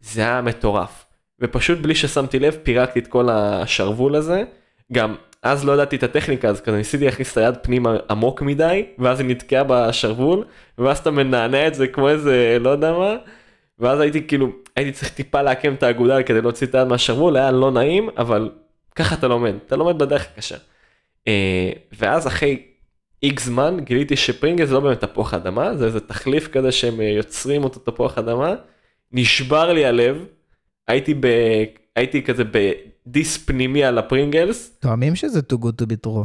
זה 0.00 0.20
היה 0.20 0.40
מטורף. 0.42 1.04
ופשוט 1.40 1.78
בלי 1.78 1.94
ששמתי 1.94 2.38
לב 2.38 2.56
פירקתי 2.62 2.98
את 2.98 3.06
כל 3.06 3.28
השרוול 3.30 4.14
הזה. 4.16 4.44
גם 4.92 5.14
אז 5.42 5.64
לא 5.64 5.72
ידעתי 5.72 5.96
את 5.96 6.02
הטכניקה 6.02 6.48
אז 6.48 6.60
כזה 6.60 6.76
ניסיתי 6.76 7.04
להכניס 7.04 7.32
את 7.32 7.36
היד 7.36 7.54
פנימה 7.62 7.96
עמוק 8.10 8.42
מדי 8.42 8.86
ואז 8.98 9.20
היא 9.20 9.28
נתקעה 9.28 9.64
בשרוול 9.64 10.44
ואז 10.78 10.98
אתה 10.98 11.10
מנענע 11.10 11.66
את 11.66 11.74
זה 11.74 11.88
כמו 11.88 12.08
איזה 12.08 12.56
לא 12.60 12.70
יודע 12.70 12.92
מה. 12.92 13.16
ואז 13.78 14.00
הייתי 14.00 14.26
כאילו 14.26 14.48
הייתי 14.76 14.92
צריך 14.92 15.12
טיפה 15.12 15.42
לעקם 15.42 15.74
את 15.74 15.82
האגודל 15.82 16.22
כדי 16.22 16.40
להוציא 16.40 16.66
את 16.66 16.74
היד 16.74 16.88
מהשרוול 16.88 17.36
היה 17.36 17.50
לא 17.50 17.70
נעים 17.70 18.08
אבל 18.16 18.50
ככה 18.94 19.14
אתה 19.14 19.28
לומד 19.28 19.54
אתה 19.66 19.76
לומד 19.76 19.98
בדרך 19.98 20.26
הקשה. 20.32 20.56
אה, 21.28 21.70
ואז 21.98 22.26
אחרי 22.26 22.62
איקס 23.22 23.44
זמן 23.44 23.76
גיליתי 23.80 24.16
שפרינגל 24.16 24.64
זה 24.66 24.74
לא 24.74 24.80
באמת 24.80 25.00
תפוח 25.00 25.34
אדמה 25.34 25.76
זה 25.76 25.86
איזה 25.86 26.00
תחליף 26.00 26.48
כזה 26.48 26.72
שהם 26.72 27.00
אה, 27.00 27.06
יוצרים 27.06 27.64
אותו 27.64 27.80
תפוח 27.80 28.18
אדמה. 28.18 28.54
נשבר 29.12 29.72
לי 29.72 29.86
הלב 29.86 30.26
הייתי 30.88 31.14
ב... 31.14 31.26
הייתי 31.96 32.22
כזה 32.22 32.44
בדיס 33.06 33.38
פנימי 33.38 33.84
על 33.84 33.98
הפרינגלס 33.98 34.70
טועמים 34.80 35.16
שזה 35.16 35.40
too 35.52 35.56
good 35.56 35.82
to 35.82 35.86
be 35.86 36.06
true. 36.06 36.24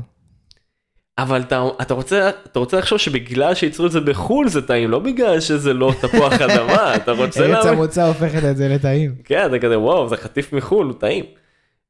אבל 1.17 1.41
אתה, 1.41 1.63
אתה 1.81 1.93
רוצה 1.93 2.29
אתה 2.29 2.59
רוצה 2.59 2.77
לחשוב 2.77 2.97
שבגלל 2.97 3.55
שייצרו 3.55 3.85
את 3.85 3.91
זה 3.91 4.01
בחול 4.01 4.47
זה 4.47 4.67
טעים 4.67 4.91
לא 4.91 4.99
בגלל 4.99 5.39
שזה 5.39 5.73
לא 5.73 5.93
תפוח 6.01 6.33
אדמה 6.33 6.95
אתה 6.95 7.11
רוצה 7.11 7.39
ארץ 7.41 7.51
להאמין. 7.51 7.73
המוצא 7.73 8.07
הופכת 8.07 8.43
את 8.51 8.57
זה 8.57 8.67
לטעים. 8.67 9.15
כן 9.23 9.47
זה 9.51 9.59
כזה 9.59 9.79
וואו 9.79 10.09
זה 10.09 10.17
חטיף 10.17 10.53
מחול 10.53 10.85
הוא 10.85 10.93
טעים. 10.99 11.25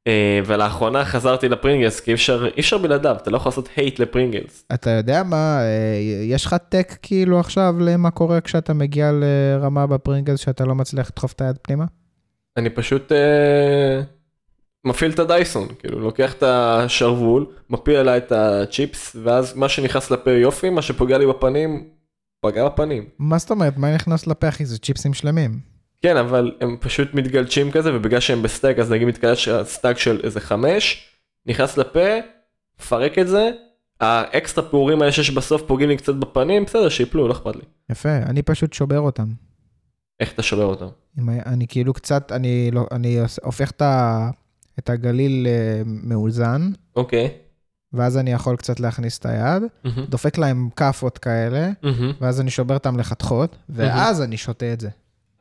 אה, 0.06 0.40
ולאחרונה 0.46 1.04
חזרתי 1.04 1.48
לפרינגלס 1.48 2.00
כי 2.00 2.10
אי 2.10 2.14
אפשר 2.14 2.46
אי 2.46 2.60
אפשר 2.60 2.78
בלעדיו 2.78 3.16
אתה 3.22 3.30
לא 3.30 3.36
יכול 3.36 3.50
לעשות 3.50 3.68
הייט 3.76 3.98
לפרינגלס. 3.98 4.64
אתה 4.74 4.90
יודע 4.90 5.22
מה, 5.22 5.58
אה, 5.60 5.98
יש 6.22 6.46
לך 6.46 6.56
טק 6.68 6.96
כאילו 7.02 7.40
עכשיו 7.40 7.74
למה 7.80 8.10
קורה 8.10 8.40
כשאתה 8.40 8.74
מגיע 8.74 9.10
לרמה 9.12 9.86
בפרינגלס 9.86 10.40
שאתה 10.40 10.64
לא 10.64 10.74
מצליח 10.74 11.10
לדחוף 11.10 11.32
את 11.32 11.40
היד 11.40 11.56
פנימה? 11.62 11.84
אני 12.56 12.70
פשוט 12.70 13.12
אה, 13.12 14.02
מפעיל 14.86 15.10
את 15.10 15.18
הדייסון 15.18 15.68
כאילו 15.78 16.00
לוקח 16.00 16.34
את 16.34 16.42
השרוול 16.42 17.46
מפיל 17.70 17.96
עליי 17.96 18.18
את 18.18 18.32
הצ'יפס 18.32 19.16
ואז 19.22 19.56
מה 19.56 19.68
שנכנס 19.68 20.10
לפה 20.10 20.30
יופי 20.30 20.70
מה 20.70 20.82
שפוגע 20.82 21.18
לי 21.18 21.26
בפנים 21.26 21.88
פגע 22.40 22.68
בפנים. 22.68 23.04
מה 23.18 23.38
זאת 23.38 23.50
אומרת, 23.50 23.76
מה 23.76 23.94
נכנס 23.94 24.26
לפה 24.26 24.48
אחי? 24.48 24.64
זה 24.64 24.78
צ'יפסים 24.78 25.14
שלמים. 25.14 25.60
כן 26.02 26.16
אבל 26.16 26.52
הם 26.60 26.76
פשוט 26.80 27.14
מתגלצ'ים 27.14 27.70
כזה 27.70 27.96
ובגלל 27.96 28.20
שהם 28.20 28.42
ב 28.42 28.48
stack 28.48 28.78
אז 28.78 28.92
נגיד 28.92 29.08
מתגלץ' 29.08 29.38
stack 29.62 29.98
של 29.98 30.20
איזה 30.24 30.40
חמש 30.40 31.08
נכנס 31.46 31.76
לפה 31.76 32.00
פרק 32.88 33.18
את 33.18 33.28
זה 33.28 33.50
האקסטרה 34.00 34.68
פעורים 34.68 35.02
האלה 35.02 35.12
שיש 35.12 35.30
בסוף 35.30 35.62
פוגעים 35.66 35.88
לי 35.88 35.96
קצת 35.96 36.14
בפנים 36.14 36.64
בסדר 36.64 36.88
שיפלו 36.88 37.28
לא 37.28 37.32
אכפת 37.32 37.56
לי. 37.56 37.62
יפה, 37.90 38.16
אני 38.16 38.42
פשוט 38.42 38.72
שובר 38.72 38.98
אותם. 38.98 39.26
איך 40.20 40.32
אתה 40.32 40.42
שובר 40.42 40.64
אותם? 40.64 40.86
אני 41.28 41.66
כאילו 41.68 41.94
קצת, 41.94 42.32
אני, 42.32 42.70
לא, 42.70 42.86
אני 42.92 43.18
הופך 43.42 43.70
את, 43.70 43.82
ה, 43.82 44.30
את 44.78 44.90
הגליל 44.90 45.46
אה, 45.46 45.82
מאוזן, 45.86 46.70
אוקיי. 46.96 47.28
ואז 47.92 48.18
אני 48.18 48.32
יכול 48.32 48.56
קצת 48.56 48.80
להכניס 48.80 49.18
את 49.18 49.26
היד, 49.26 49.62
מהמם, 49.84 50.04
דופק 50.08 50.38
להם 50.38 50.68
כאפות 50.76 51.18
כאלה, 51.18 51.70
מהמם. 51.82 52.12
ואז 52.20 52.40
אני 52.40 52.50
שובר 52.50 52.74
אותם 52.74 52.98
לחתכות, 52.98 53.56
ואז 53.68 54.22
אני 54.22 54.36
שותה 54.36 54.72
את 54.72 54.80
זה. 54.80 54.88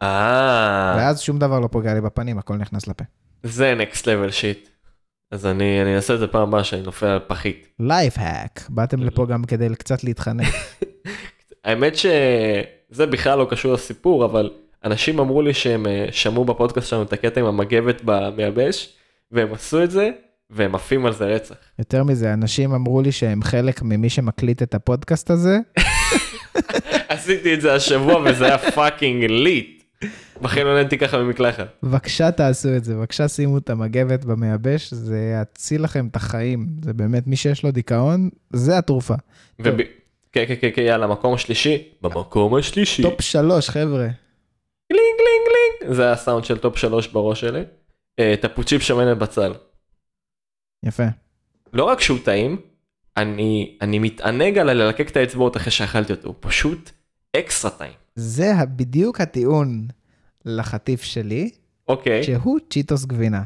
אה 0.01 0.93
ואז 0.97 1.21
שום 1.21 1.39
דבר 1.39 1.59
לא 1.59 1.67
פוגע 1.67 1.93
לי 1.93 2.01
בפנים, 2.01 2.37
הכל 2.37 2.55
נכנס 2.55 2.87
לפה. 2.87 3.03
זה 3.43 3.75
נקסט 3.75 4.07
לבל 4.07 4.31
שיט. 4.31 4.69
אז 5.31 5.45
אני 5.45 5.81
אני 5.81 5.95
אעשה 5.95 6.13
את 6.13 6.19
זה 6.19 6.27
פעם 6.27 6.47
הבאה 6.47 6.63
שאני 6.63 6.81
נופל 6.81 7.05
על 7.05 7.19
פחית. 7.27 7.67
לייף 7.79 8.13
האק, 8.17 8.61
באתם 8.69 9.03
לפה 9.03 9.25
גם 9.25 9.43
כדי 9.43 9.75
קצת 9.75 10.03
להתחנך. 10.03 10.55
האמת 11.65 11.95
שזה 11.95 13.05
בכלל 13.05 13.39
לא 13.39 13.47
קשור 13.49 13.73
לסיפור, 13.73 14.25
אבל 14.25 14.51
אנשים 14.83 15.19
אמרו 15.19 15.41
לי 15.41 15.53
שהם 15.53 15.87
אה, 15.87 16.05
שמעו 16.11 16.45
בפודקאסט 16.45 16.87
שלנו 16.87 17.03
את 17.03 17.13
הקטע 17.13 17.41
עם 17.41 17.45
המגבת 17.45 18.01
במייבש, 18.05 18.93
והם 19.31 19.53
עשו 19.53 19.83
את 19.83 19.91
זה, 19.91 20.09
והם 20.49 20.75
עפים 20.75 21.05
על 21.05 21.13
זה 21.13 21.25
רצח. 21.25 21.55
יותר 21.79 22.03
מזה, 22.03 22.33
אנשים 22.33 22.73
אמרו 22.73 23.01
לי 23.01 23.11
שהם 23.11 23.43
חלק 23.43 23.81
ממי 23.81 24.09
שמקליט 24.09 24.61
את 24.63 24.75
הפודקאסט 24.75 25.29
הזה, 25.31 25.57
עשיתי 27.09 27.53
את 27.53 27.61
זה 27.61 27.73
השבוע 27.73 28.23
וזה 28.25 28.45
היה 28.45 28.57
fucking 28.57 29.23
lit. 29.23 29.83
בחיים 30.41 30.67
לא 30.67 30.73
נהנתי 30.75 30.97
ככה 30.97 31.17
ממקלחת. 31.17 31.67
בבקשה 31.83 32.31
תעשו 32.31 32.69
את 32.77 32.83
זה, 32.83 32.95
בבקשה 32.95 33.27
שימו 33.27 33.57
את 33.57 33.69
המגבת 33.69 34.25
במייבש, 34.25 34.93
זה 34.93 35.17
יציל 35.41 35.83
לכם 35.83 36.07
את 36.11 36.15
החיים. 36.15 36.67
זה 36.83 36.93
באמת, 36.93 37.27
מי 37.27 37.35
שיש 37.35 37.63
לו 37.63 37.71
דיכאון, 37.71 38.29
זה 38.53 38.77
התרופה. 38.77 39.13
וב- 39.59 39.77
כן 40.31 40.43
כן 40.47 40.55
כן 40.61 40.69
כן 40.75 40.81
יאללה 40.81 41.07
מקום 41.07 41.33
השלישי. 41.33 41.83
במקום 42.01 42.55
השלישי. 42.55 43.03
top 43.03 43.21
שלוש, 43.21 43.69
חבר'ה. 43.69 44.07
קלינג 44.87 45.15
קלינג 45.17 45.45
קלינג. 45.79 45.95
זה 45.95 46.11
הסאונד 46.11 46.45
של 46.45 46.57
top 46.57 46.77
שלוש 46.77 47.07
בראש 47.07 47.41
שלי. 47.41 47.61
אה, 48.19 48.35
טפוצ'יפ 48.41 48.81
שמנת 48.81 49.17
בצל. 49.17 49.53
יפה. 50.85 51.03
לא 51.73 51.83
רק 51.83 52.01
שהוא 52.01 52.17
טעים, 52.23 52.57
אני 53.17 53.77
אני 53.81 53.99
מתענג 53.99 54.57
על 54.57 54.73
ללקק 54.73 55.09
את 55.09 55.17
האצבעות 55.17 55.57
אחרי 55.57 55.71
שאכלתי 55.71 56.13
אותו, 56.13 56.27
הוא 56.27 56.35
פשוט 56.39 56.91
אקסטרה 57.35 57.71
טעים. 57.71 57.93
זה 58.15 58.51
בדיוק 58.75 59.21
הטיעון 59.21 59.87
לחטיף 60.45 61.03
שלי, 61.03 61.49
אוקיי, 61.87 62.23
שהוא 62.23 62.59
צ'יטוס 62.69 63.05
גבינה. 63.05 63.43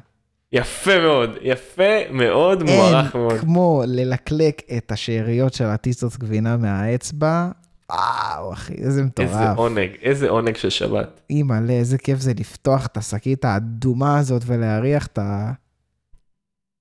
יפה 0.51 0.99
מאוד, 0.99 1.29
יפה 1.41 2.11
מאוד, 2.11 2.63
מוערך 2.63 3.15
מאוד. 3.15 3.31
אין 3.31 3.41
כמו 3.41 3.83
ללקק 3.87 4.61
את 4.77 4.91
השאריות 4.91 5.53
של 5.53 5.65
הצ'יטוס 5.65 6.17
גבינה 6.17 6.57
מהאצבע. 6.57 7.49
וואו, 7.89 8.53
אחי, 8.53 8.73
איזה 8.73 8.87
איזה 8.87 9.03
מטורף. 9.03 9.57
עונג, 9.57 9.89
איזה 10.01 10.29
עונג 10.29 10.57
של 10.57 10.69
שבת. 10.69 11.21
אימא'לה, 11.29 11.73
איזה 11.73 11.97
כיף 11.97 12.19
זה 12.19 12.33
לפתוח 12.39 12.85
את 12.85 12.97
השקית 12.97 13.45
האדומה 13.45 14.19
הזאת 14.19 14.41
ולהריח 14.45 15.07
את 15.07 15.19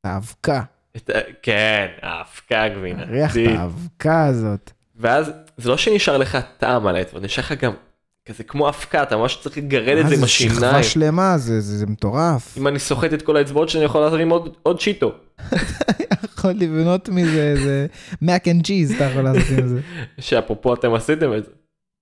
האבקה. 0.04 0.62
כן, 1.42 1.86
האבקה 2.02 2.62
הגבינה. 2.62 3.04
להריח 3.04 3.36
את. 3.36 3.40
האבקה 3.58 4.24
הזאת. 4.26 4.70
ואז 4.96 5.32
זה 5.56 5.68
לא 5.68 5.76
שנשאר 5.76 6.18
לך 6.18 6.38
טעם 6.58 6.86
על 6.86 6.96
האצבע, 6.96 7.20
נשאר 7.20 7.44
לך 7.44 7.52
גם 7.52 7.72
כזה 8.28 8.44
כמו 8.44 8.68
אבקה, 8.68 9.02
אתה 9.02 9.16
ממש 9.16 9.38
צריך 9.42 9.58
לגרד 9.58 9.96
את 9.98 10.08
זה 10.08 10.14
עם 10.14 10.20
מה 10.20 10.26
השיניים. 10.26 10.60
שכבה 10.60 10.82
שלמה, 10.82 11.38
זה, 11.38 11.60
זה, 11.60 11.78
זה 11.78 11.86
מטורף. 11.86 12.58
אם 12.58 12.68
אני 12.68 12.78
סוחט 12.78 13.12
את 13.12 13.22
כל 13.22 13.36
האצבעות 13.36 13.68
שלי, 13.68 13.80
אני 13.80 13.86
יכול 13.86 14.00
להרים 14.00 14.30
עוד, 14.30 14.56
עוד 14.62 14.80
צ'יטו. 14.80 15.12
יכול 16.24 16.50
לבנות 16.50 17.08
מזה 17.08 17.42
איזה 17.42 17.86
mac 18.22 18.44
and 18.44 18.62
cheese, 18.66 18.96
אתה 18.96 19.04
יכול 19.04 19.22
לעשות 19.22 19.58
עם 19.58 19.68
זה. 19.68 19.80
שאפרופו 20.20 20.74
אתם 20.74 20.94
עשיתם 20.94 21.34
את 21.36 21.44
זה. 21.44 21.50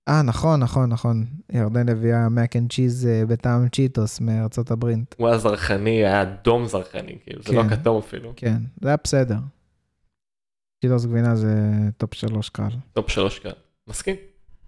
אה, 0.09 0.21
נכון, 0.21 0.59
נכון, 0.59 0.89
נכון. 0.89 1.25
ירדן 1.51 1.89
הביאה 1.89 2.27
and 2.27 2.73
cheese 2.73 3.07
אה, 3.07 3.25
בטעם 3.27 3.69
צ'יטוס 3.69 4.19
מארצות 4.21 4.71
הברית. 4.71 5.15
הוא 5.17 5.27
היה 5.27 5.37
זרחני, 5.37 5.89
היה 6.05 6.21
אדום 6.21 6.65
זרחני, 6.65 7.17
כאילו, 7.23 7.41
זה 7.43 7.53
לא 7.53 7.63
כן. 7.63 7.69
כתום 7.69 7.97
אפילו. 7.97 8.33
כן, 8.35 8.57
זה 8.81 8.89
היה 8.89 8.97
בסדר. 9.03 9.37
צ'יטוס 10.81 11.05
גבינה 11.05 11.35
זה 11.35 11.53
top 11.97 12.13
שלוש 12.13 12.49
קל. 12.49 12.69
top 12.93 13.09
שלוש 13.09 13.39
כאן. 13.39 13.51
מסכים. 13.87 14.15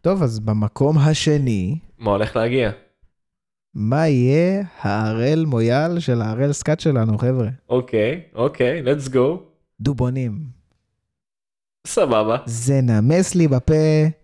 טוב, 0.02 0.24
אז 0.24 0.40
במקום 0.40 0.98
השני, 0.98 1.80
מה 1.98 2.12
הולך 2.12 2.36
להגיע? 2.36 2.72
מה 3.74 4.08
יהיה 4.08 4.64
הראל 4.82 5.46
מויאל 5.46 6.00
של 6.00 6.22
הראל 6.22 6.52
סקעת 6.52 6.80
שלנו, 6.80 7.18
חבר'ה? 7.18 7.48
אוקיי, 7.70 8.22
אוקיי, 8.36 8.84
let's 8.84 9.10
go. 9.10 9.40
דובונים. 9.82 10.40
סבבה. 11.88 12.38
זה 12.46 12.82
נמס 12.82 13.36
לי 13.36 13.48
בפה, 13.48 13.74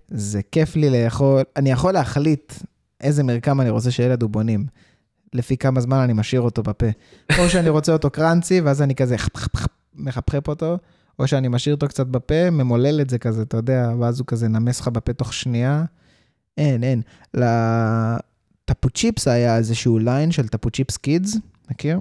זה 0.07 0.41
כיף 0.51 0.75
לי 0.75 0.89
לאכול. 0.89 1.41
אני 1.55 1.71
יכול 1.71 1.93
להחליט 1.93 2.53
איזה 3.01 3.23
מרקם 3.23 3.61
אני 3.61 3.69
רוצה 3.69 3.91
שיהיה 3.91 4.09
לדובונים. 4.09 4.65
לפי 5.33 5.57
כמה 5.57 5.81
זמן 5.81 5.97
אני 5.97 6.13
משאיר 6.13 6.41
אותו 6.41 6.63
בפה. 6.63 6.87
או 7.39 7.49
שאני 7.49 7.69
רוצה 7.69 7.93
אותו 7.93 8.09
קראנצי, 8.09 8.61
ואז 8.61 8.81
אני 8.81 8.95
כזה 8.95 9.15
מחפחפ 9.93 10.47
אותו, 10.47 10.77
או 11.19 11.27
שאני 11.27 11.47
משאיר 11.47 11.75
אותו 11.75 11.87
קצת 11.87 12.07
בפה, 12.07 12.49
ממולל 12.49 13.01
את 13.01 13.09
זה 13.09 13.17
כזה, 13.17 13.41
אתה 13.41 13.57
יודע, 13.57 13.91
ואז 13.99 14.19
הוא 14.19 14.27
כזה 14.27 14.47
נמס 14.47 14.79
לך 14.79 14.87
בפה 14.87 15.13
תוך 15.13 15.33
שנייה. 15.33 15.83
אין, 16.57 16.83
אין. 16.83 17.01
לטפוצ'יפס 18.63 19.27
היה 19.27 19.57
איזשהו 19.57 19.99
ליין 19.99 20.31
של 20.31 20.47
טפוצ'יפס 20.47 20.97
קידס, 20.97 21.37
מכיר? 21.71 21.99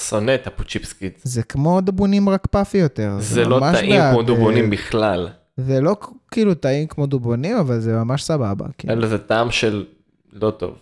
שונא 0.00 0.34
את 0.34 0.46
הטפוצ'יפס 0.46 0.95
קידס. 0.95 1.20
זה 1.22 1.42
כמו 1.42 1.80
דובונים 1.80 2.28
רק 2.28 2.46
puffy 2.46 2.78
יותר. 2.78 3.16
זה 3.20 3.44
לא 3.44 3.60
ממש 3.60 3.78
טעים 3.78 4.00
כמו 4.10 4.18
בעד, 4.18 4.26
דובונים 4.26 4.64
אה, 4.64 4.70
בכלל. 4.70 5.28
זה 5.56 5.80
לא 5.80 5.96
כאילו 6.30 6.54
טעים 6.54 6.86
כמו 6.86 7.06
דובונים, 7.06 7.56
אבל 7.56 7.80
זה 7.80 7.92
ממש 7.92 8.22
סבבה. 8.22 8.66
כאילו. 8.78 8.94
אין 8.94 9.02
לזה 9.02 9.18
טעם 9.18 9.50
של 9.50 9.84
לא 10.32 10.50
טוב. 10.50 10.74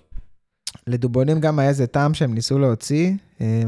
לדובונים 0.87 1.40
גם 1.40 1.59
היה 1.59 1.68
איזה 1.68 1.87
טעם 1.87 2.14
שהם 2.14 2.35
ניסו 2.35 2.59
להוציא, 2.59 3.12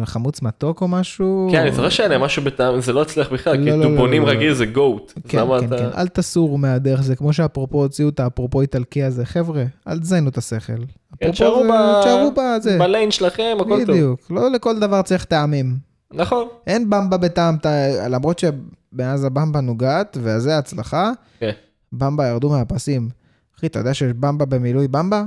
חמוץ 0.04 0.42
מתוק 0.42 0.80
או 0.80 0.88
משהו. 0.88 1.48
כן, 1.52 1.60
אני 1.60 1.72
זוכר 1.72 1.88
שהיה 1.88 2.18
משהו 2.18 2.42
בטעם, 2.42 2.80
זה 2.80 2.92
לא 2.92 3.02
הצליח 3.02 3.32
בכלל, 3.32 3.56
לא, 3.56 3.64
כי 3.64 3.70
לא, 3.70 3.76
לא, 3.76 3.88
דובונים. 3.88 4.24
רגיל 4.24 4.54
זה 4.54 4.66
GOAT. 4.66 5.12
כן, 5.28 5.38
כן, 5.60 5.68
כן, 5.68 5.88
אל 5.96 6.08
תסורו 6.08 6.58
מהדרך, 6.58 7.02
זה 7.02 7.16
כמו 7.16 7.32
שאפרופו 7.32 7.82
הוציאו 7.82 8.08
את 8.08 8.20
האפרופו 8.20 8.60
איטלקי 8.60 9.02
הזה, 9.02 9.26
חבר'ה, 9.26 9.64
אל 9.88 9.98
תזיינו 9.98 10.28
את 10.28 10.38
השכל. 10.38 10.72
אפרופו 11.14 11.32
תשארו 12.02 12.32
בזה. 12.36 12.78
בליין 12.78 13.10
שלכם, 13.10 13.56
הכל 13.60 13.84
טוב. 13.86 13.90
בדיוק, 13.90 14.30
לא 14.30 14.50
לכל 14.50 14.78
דבר 14.78 15.02
צריך 15.02 15.24
טעמים. 15.24 15.76
נכון. 16.12 16.48
אין 16.66 16.90
במבה 16.90 17.16
בטעם, 17.16 17.56
למרות 18.10 18.38
שמאז 18.38 19.24
הבמבה 19.24 19.60
נוגעת, 19.60 20.16
וזה 20.20 20.58
הצלחה, 20.58 21.12
כן. 21.40 21.50
במבה 21.92 22.26
ירדו 22.28 22.50
מהפסים. 22.50 23.08
אחי, 23.58 23.66
אתה 23.66 23.78
יודע 23.78 23.94
שיש 23.94 24.12
במבה 24.12 24.44
במילוי 24.44 24.88
במבה? 24.88 25.24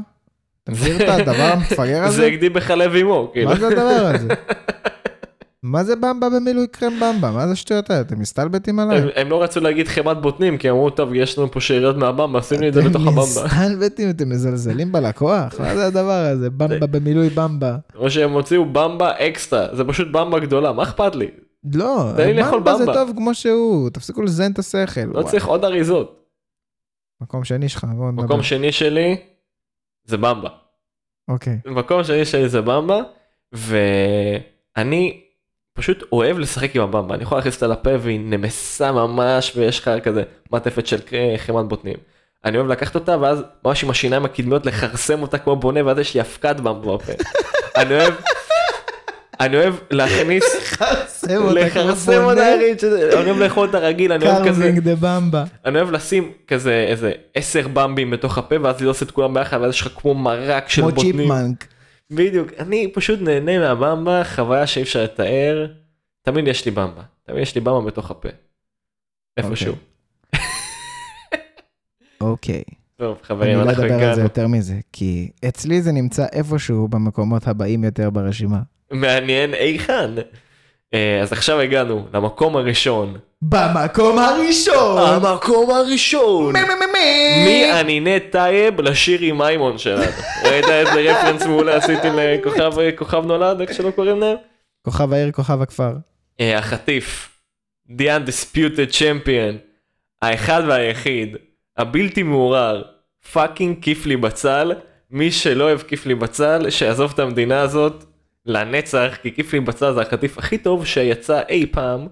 אתה 0.64 0.72
מכיר 0.72 0.96
את 0.96 1.20
הדבר 1.20 1.44
המפגר 1.54 2.04
הזה? 2.06 2.18
זה 2.18 2.26
הגדיל 2.26 2.54
בחלב 2.54 2.94
אימו, 2.96 3.30
כאילו. 3.34 3.50
מה 3.50 3.56
זה 3.56 3.68
הדבר 3.68 3.82
הזה? 4.16 4.28
מה 5.64 5.84
זה 5.84 5.96
במבה 5.96 6.30
במילוי 6.30 6.68
קרם 6.68 6.94
במבה? 7.00 7.32
מה 7.32 7.48
זה 7.48 7.54
השטויות 7.54 7.90
האלה? 7.90 8.02
אתם 8.02 8.20
מסתלבטים 8.20 8.80
עליי? 8.80 8.98
הם- 9.02 9.08
הם 9.16 9.30
לא 9.30 9.44
רצו 9.44 9.60
להגיד 9.60 9.88
חמת 9.88 10.18
בוטנים, 10.22 10.58
כי 10.58 10.70
אמרו, 10.70 10.90
טוב, 10.90 11.14
יש 11.14 11.38
לנו 11.38 11.52
פה 11.52 11.60
שאריות 11.62 11.98
מהבמבה, 11.98 12.40
עשינו 12.40 12.68
את 12.68 12.74
זה 12.74 12.80
אתם 12.80 12.90
הבמבה. 12.90 13.22
מסתלבטים, 13.24 14.10
אתם 14.10 14.30
מזלזלים 14.30 14.92
בלקוח? 14.92 15.60
מה 15.60 15.76
זה 15.76 15.86
הדבר 15.86 16.12
הזה? 16.32 16.50
במבה 16.50 16.88
במילוי 16.88 17.30
במבה. 17.30 17.76
או 17.96 18.10
שהם 18.12 18.32
הוציאו 18.32 18.66
במבה 18.66 19.12
אקסטרה, 19.12 19.68
זה 19.76 19.84
פשוט 19.84 20.08
במבה 20.12 20.40
גדולה, 20.40 20.72
מה 20.74 20.84
אכפת 20.84 21.16
לי? 21.16 21.28
לא, 21.74 22.12
לי 22.18 22.44
במבה 22.44 22.76
זה. 22.76 22.86
טוב 22.86 23.12
כמו 23.16 23.34
שהוא, 23.34 23.90
תפסיקו 23.90 24.22
לזיין 24.22 24.52
את 24.52 24.60
השכל. 24.60 25.02
לא 25.02 25.20
וואי. 25.20 25.32
צריך 25.32 25.46
עוד 25.46 25.66
אריזות. 25.66 26.20
מקום 27.22 27.44
שני 27.44 27.70
שלך, 27.70 27.84
בוא 27.98 28.12
נדבר. 28.12 28.24
מקום 28.24 28.44
שני 28.44 28.72
שלי 28.72 29.16
זה 30.06 30.18
במבה. 30.18 30.50
אוקיי. 31.28 31.60
מקום 31.66 32.04
שני 32.04 32.26
שלי 32.26 32.50
זה 32.50 32.62
במבה, 32.62 33.00
ואני 33.52 35.24
פשוט 35.74 36.04
אוהב 36.12 36.38
לשחק 36.40 36.76
עם 36.76 36.82
הבמבה, 36.82 37.16
אני 37.16 37.24
יכול 37.24 37.38
להכניס 37.38 37.56
אותה 37.56 37.68
לפה 37.68 37.90
והיא 38.00 38.20
נמסה 38.20 38.92
ממש 38.92 39.54
ויש 39.56 39.80
לך 39.80 39.92
כזה 40.04 40.24
מעטפת 40.52 40.88
של 40.88 41.00
אה, 41.14 41.36
חמאת 41.38 41.66
בוטנים. 41.66 41.98
אני 42.46 42.58
אוהב 42.58 42.68
לקחת 42.68 42.96
אותה 42.96 43.18
ואז 43.22 43.44
ממש 43.66 43.84
עם 43.84 43.90
השיניים 43.90 44.26
הקדמיות 44.26 44.66
לכרסם 44.66 45.22
אותה 45.22 45.38
כמו 45.38 45.56
בונה 45.56 45.86
ואז 45.86 45.98
יש 45.98 46.16
לי 46.16 46.22
אבקת 46.22 46.56
במבה 46.56 46.98
בפה. 46.98 47.14
אני 47.82 47.94
אוהב, 47.94 48.14
אני 49.46 49.58
אוהב 49.58 49.76
להכניס, 49.92 50.44
לכרסם 51.54 52.24
אותה 52.24 52.42
כמו 53.10 53.22
אני 53.22 53.30
אוהב 53.30 53.38
לאכול 53.38 53.68
אותה 53.68 53.80
רגיל, 53.80 54.12
אני 54.12 54.26
אוהב 54.26 54.48
כזה, 54.48 54.64
carving 54.64 54.80
the 54.80 54.96
במבה. 54.96 55.44
אני 55.66 55.78
אוהב 55.78 55.92
לשים 55.92 56.32
כזה 56.48 56.86
איזה 56.88 57.12
עשר 57.36 57.68
במבים 57.68 58.12
בתוך 58.12 58.38
הפה 58.38 58.56
ואז 58.62 58.82
ללעוס 58.82 59.04
את 59.04 59.12
כולם 59.12 59.34
ביחד 59.34 59.62
ואז 59.62 59.74
יש 59.74 59.82
לך 59.82 59.90
כמו 59.96 60.14
מרק 60.14 60.70
של 60.70 60.82
כמו 60.82 60.92
בוטנים. 60.92 61.18
chipmunk. 61.18 61.68
בדיוק, 62.12 62.48
אני 62.60 62.92
פשוט 62.94 63.22
נהנה 63.22 63.60
מהבמבה, 63.60 64.24
חוויה 64.24 64.68
שאי 64.68 64.82
אפשר 64.82 65.04
לתאר. 65.04 65.68
תמיד 66.22 66.48
יש 66.48 66.66
לי 66.66 66.72
במבה, 66.72 67.02
תמיד 67.24 67.42
יש 67.42 67.56
לי 67.56 67.62
במבה 67.62 67.86
בתוך 67.86 68.12
הפה. 68.12 68.30
איפשהו. 69.38 69.76
אוקיי. 72.22 72.64
טוב 72.98 73.16
אני 73.18 73.24
חברים, 73.24 73.58
לא 73.58 73.64
אנחנו 73.64 73.84
אדבר 73.84 73.94
על 73.94 74.00
זה 74.00 74.06
הגענו. 74.06 74.22
יותר 74.22 74.48
מזה, 74.48 74.76
כי 74.94 75.32
אצלי 75.48 75.82
זה 75.82 75.92
נמצא 75.92 76.26
איפשהו 76.32 76.88
במקומות 76.88 77.48
הבאים 77.48 77.84
יותר 77.84 78.10
ברשימה. 78.10 78.60
מעניין 78.94 79.54
היכן. 79.54 80.12
אה, 80.94 81.20
אז 81.22 81.32
עכשיו 81.32 81.60
הגענו 81.60 82.08
למקום 82.14 82.56
הראשון. 82.56 83.18
במקום 83.42 84.20
הראשון! 84.20 84.98
המקום 84.98 85.70
הראשון! 85.72 86.54
מי 87.46 87.66
הנינט 87.66 88.20
טייב 88.20 88.82
לשירי 88.82 89.38
מימון 89.38 89.78
שלנו? 89.78 90.04
ראית 90.46 90.66
איזה 90.70 90.92
רפרנס 90.94 91.46
מעולה 91.46 91.76
עשיתי 91.76 92.08
לכוכב 92.16 92.74
כוכב 92.98 93.26
נולד, 93.26 93.62
איך 93.62 93.74
שלא 93.74 93.92
קוראים 93.92 94.20
להם? 94.20 94.38
כוכב 94.86 95.14
העיר, 95.14 95.32
כוכב 95.32 95.62
הכפר. 95.62 95.94
אה, 96.40 96.58
החטיף, 96.58 97.30
The 97.90 98.04
Undisputed 98.04 98.92
Champion, 98.92 99.56
האחד 100.22 100.64
והיחיד, 100.68 101.36
הבלתי 101.78 102.24
מעורר, 102.24 102.84
פאקינג 103.34 103.78
כיפלי 103.82 104.18
בצל, 104.18 104.74
מי 105.12 105.32
שלא 105.32 105.64
אוהב 105.64 105.82
כיפלי 105.82 106.16
בצל, 106.16 106.70
שיעזוב 106.70 107.12
את 107.14 107.20
המדינה 107.20 107.62
הזאת, 107.62 108.06
לנצח, 108.46 109.18
כי 109.22 109.36
כיף 109.36 109.54
לי 109.54 109.60
בצל 109.60 109.94
זה 109.94 110.02
החטיף 110.02 110.38
הכי 110.38 110.58
טוב 110.58 110.86
שיצא 110.86 111.42
אי 111.50 111.66
פעם, 111.72 112.08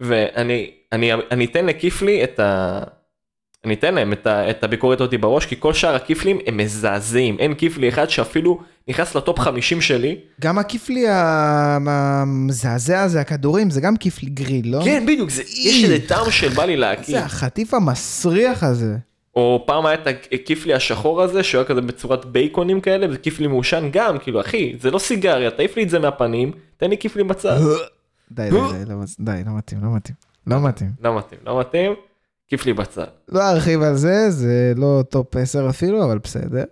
ואני 0.00 0.70
אני, 0.92 1.12
אני 1.30 1.44
אתן 1.44 1.66
לכיפלי 1.66 2.24
את 2.24 2.40
ה... 2.40 2.80
אני 3.64 3.74
אתן 3.74 3.94
להם 3.94 4.12
את, 4.12 4.26
ה, 4.26 4.50
את 4.50 4.64
הביקורת 4.64 5.00
אותי 5.00 5.18
בראש, 5.18 5.46
כי 5.46 5.56
כל 5.58 5.74
שאר 5.74 5.94
הכיפלים 5.94 6.38
הם 6.46 6.56
מזעזעים, 6.56 7.36
אין 7.38 7.54
כיפלי 7.54 7.88
אחד 7.88 8.10
שאפילו 8.10 8.60
נכנס 8.88 9.14
ל 9.14 9.20
top 9.20 9.38
50 9.38 9.80
שלי. 9.80 10.16
גם 10.40 10.58
הכיפלי 10.58 11.04
המזעזע 11.08 13.02
הזה, 13.02 13.20
הכדורים, 13.20 13.70
זה 13.70 13.80
גם 13.80 13.96
כיפלי 13.96 14.30
גריל, 14.30 14.72
לא? 14.72 14.80
כן, 14.84 15.06
בדיוק, 15.06 15.30
זה, 15.30 15.42
יש 15.42 15.84
איזה 15.84 16.08
טעם 16.08 16.30
של 16.30 16.48
בא 16.48 16.64
לי 16.64 16.76
להקיא. 16.76 17.14
זה 17.14 17.24
החטיף 17.24 17.74
המסריח 17.74 18.62
הזה. 18.62 18.96
או 19.34 19.64
פעם 19.66 19.86
היה 19.86 19.94
את 19.94 20.06
הכיפלי 20.32 20.74
השחור 20.74 21.22
הזה, 21.22 21.42
שהוא 21.42 21.58
היה 21.58 21.68
כזה 21.68 21.80
בצורת 21.80 22.24
בייקונים 22.24 22.80
כאלה, 22.80 23.08
וזה 23.08 23.18
כיפלי 23.18 23.46
מעושן 23.46 23.88
גם, 23.92 24.18
כאילו, 24.18 24.40
אחי, 24.40 24.76
זה 24.80 24.90
לא 24.90 24.98
סיגריה, 24.98 25.50
תעיף 25.50 25.76
לי 25.76 25.82
את 25.82 25.90
זה 25.90 25.98
מהפנים, 25.98 26.52
תן 26.76 26.90
לי 26.90 26.98
כיפלי 26.98 27.24
בצל. 27.24 27.58
די, 28.32 28.50
די, 28.50 28.50
די, 28.50 28.84
לא, 28.88 28.96
די, 29.20 29.42
לא 29.46 29.56
מתאים, 29.56 29.84
לא 29.84 29.90
מתאים. 29.96 30.16
לא 30.46 30.60
מתאים. 30.60 30.90
לא 31.00 31.18
מתאים, 31.18 31.40
לא 31.44 31.60
מתאים, 31.60 31.92
כיפלי 32.48 32.72
בצל. 32.72 33.06
לא 33.28 33.50
ארחיב 33.50 33.82
על 33.82 33.96
זה, 33.96 34.30
זה 34.30 34.72
לא 34.76 35.02
top 35.08 35.36
10 35.36 35.70
אפילו, 35.70 36.04
אבל 36.04 36.18
בסדר. 36.18 36.64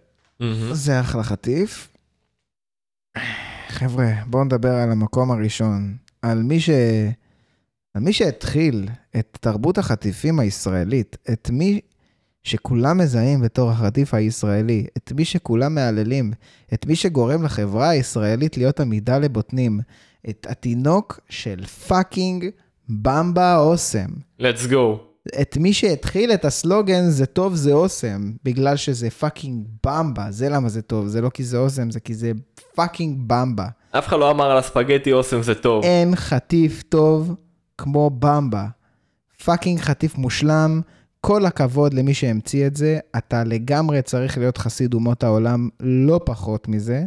זה 0.72 1.00
אחלה 1.00 1.22
חטיף. 1.22 1.88
חבר'ה, 3.68 4.06
בואו 4.26 4.44
נדבר 4.44 4.72
על 4.72 4.90
המקום 4.90 5.30
הראשון. 5.30 5.96
על 6.22 6.42
מי 6.42 6.61
ש... 6.61 6.70
על 7.94 8.02
מי 8.02 8.12
שהתחיל 8.12 8.88
את 9.18 9.38
תרבות 9.40 9.78
החטיפים 9.78 10.40
הישראלית, 10.40 11.16
את 11.32 11.50
מי 11.52 11.80
שכולם 12.49 12.99
מזהים 12.99 13.40
בתור 13.40 13.70
החטיף 13.70 14.14
הישראלי, 14.14 14.86
את 14.96 15.12
מי 15.12 15.24
שכולם 15.24 15.74
מהללים, 15.74 16.32
את 16.74 16.86
מי 16.86 16.96
שגורם 16.96 17.42
לחברה 17.42 17.88
הישראלית 17.88 18.57
להיות 18.57 18.80
עמידה 18.80 19.18
לבוטנים, 19.18 19.80
את 20.28 20.46
התינוק 20.51 21.20
של 21.28 21.66
fucking 21.66 22.44
במבה 22.88 23.59
אוסם. 23.59 24.09
let's 24.40 24.70
go. 24.70 24.99
את 25.40 25.57
מי 25.57 25.72
שהתחיל 25.72 26.32
את 26.32 26.44
הסלוגן 26.44 27.09
זה 27.09 27.26
טוב 27.26 27.55
זה 27.55 27.72
אוסם, 27.72 28.32
בגלל 28.44 28.76
שזה 28.76 29.11
fucking 29.11 29.66
במבה, 29.86 30.26
זה 30.30 30.49
למה 30.49 30.68
זה 30.68 30.82
טוב, 30.82 31.07
זה 31.07 31.20
לא 31.20 31.28
כי 31.28 31.44
זה 31.44 31.59
אוסם, 31.59 31.90
זה 31.90 32.01
כי 32.01 32.14
זה 32.14 32.32
fucking 32.74 33.18
במבה. 33.26 33.66
אף 33.90 34.07
אחד 34.07 34.18
לא 34.18 34.30
אמר 34.30 34.51
על 34.51 34.59
הספגטי 34.59 35.12
אוסם 35.12 35.42
זה 35.42 35.55
טוב. 35.55 35.84
אין 35.84 36.16
חטיף 36.16 36.82
טוב 36.88 37.34
כמו 37.78 38.11
במבה. 38.11 38.66
fucking 39.44 39.80
חטיף 39.80 40.18
מושלם, 40.18 40.80
כל 41.20 41.46
הכבוד 41.46 41.94
למי 41.94 42.14
שהמציא 42.14 42.66
את 42.66 42.76
זה, 42.76 42.98
אתה 43.16 43.44
לגמרי 43.44 44.02
צריך 44.02 44.38
להיות 44.38 44.58
חסיד 44.58 44.94
אומות 44.94 45.24
העולם, 45.24 45.68
לא 45.80 46.20
פחות 46.24 46.68
מזה. 46.68 47.02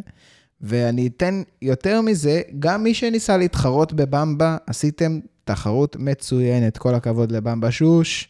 ואני 0.62 1.07
אתן 1.07 1.41
יותר 1.62 2.01
מזה, 2.01 2.41
גם 2.59 2.84
מי 2.84 2.93
שניסה 2.93 3.38
להתחרות 3.38 3.93
בבמבה, 3.93 4.57
עשיתם 4.68 5.20
תחרות 5.43 5.95
מצוינת, 5.99 6.78
כל 6.78 6.95
הכבוד 6.95 7.32
לבמבה 7.32 7.72
שוש, 7.72 8.28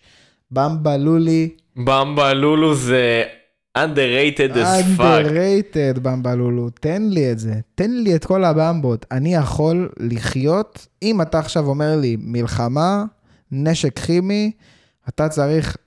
במבה 0.51 0.97
לולי. 0.97 1.49
במבה 1.75 2.33
לולו 2.33 2.75
זה 2.75 3.23
underrated 3.77 4.55
as 4.55 4.99
fuck. 4.99 5.01
underrated 5.01 5.99
במבה 6.01 6.35
לולו, 6.35 6.69
תן 6.69 7.01
לי 7.01 7.31
את 7.31 7.39
זה, 7.39 7.53
תן 7.75 7.91
לי 7.91 8.15
את 8.15 8.25
כל 8.25 8.43
הבמבות. 8.43 9.05
אני 9.11 9.35
יכול 9.35 9.89
לחיות, 9.99 10.87
אם 11.03 11.21
אתה 11.21 11.39
עכשיו 11.39 11.67
אומר 11.67 11.95
לי 11.95 12.17
מלחמה, 12.19 13.03
נשק 13.51 13.99
כימי, 13.99 14.51
אתה 15.09 15.29
צריך 15.29 15.77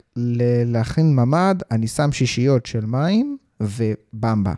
להכין 0.65 1.15
ממ"ד, 1.15 1.55
אני 1.71 1.87
שם 1.87 2.11
שישיות 2.11 2.65
של 2.65 2.85
מים 2.85 3.37
ובמבה. 3.59 4.53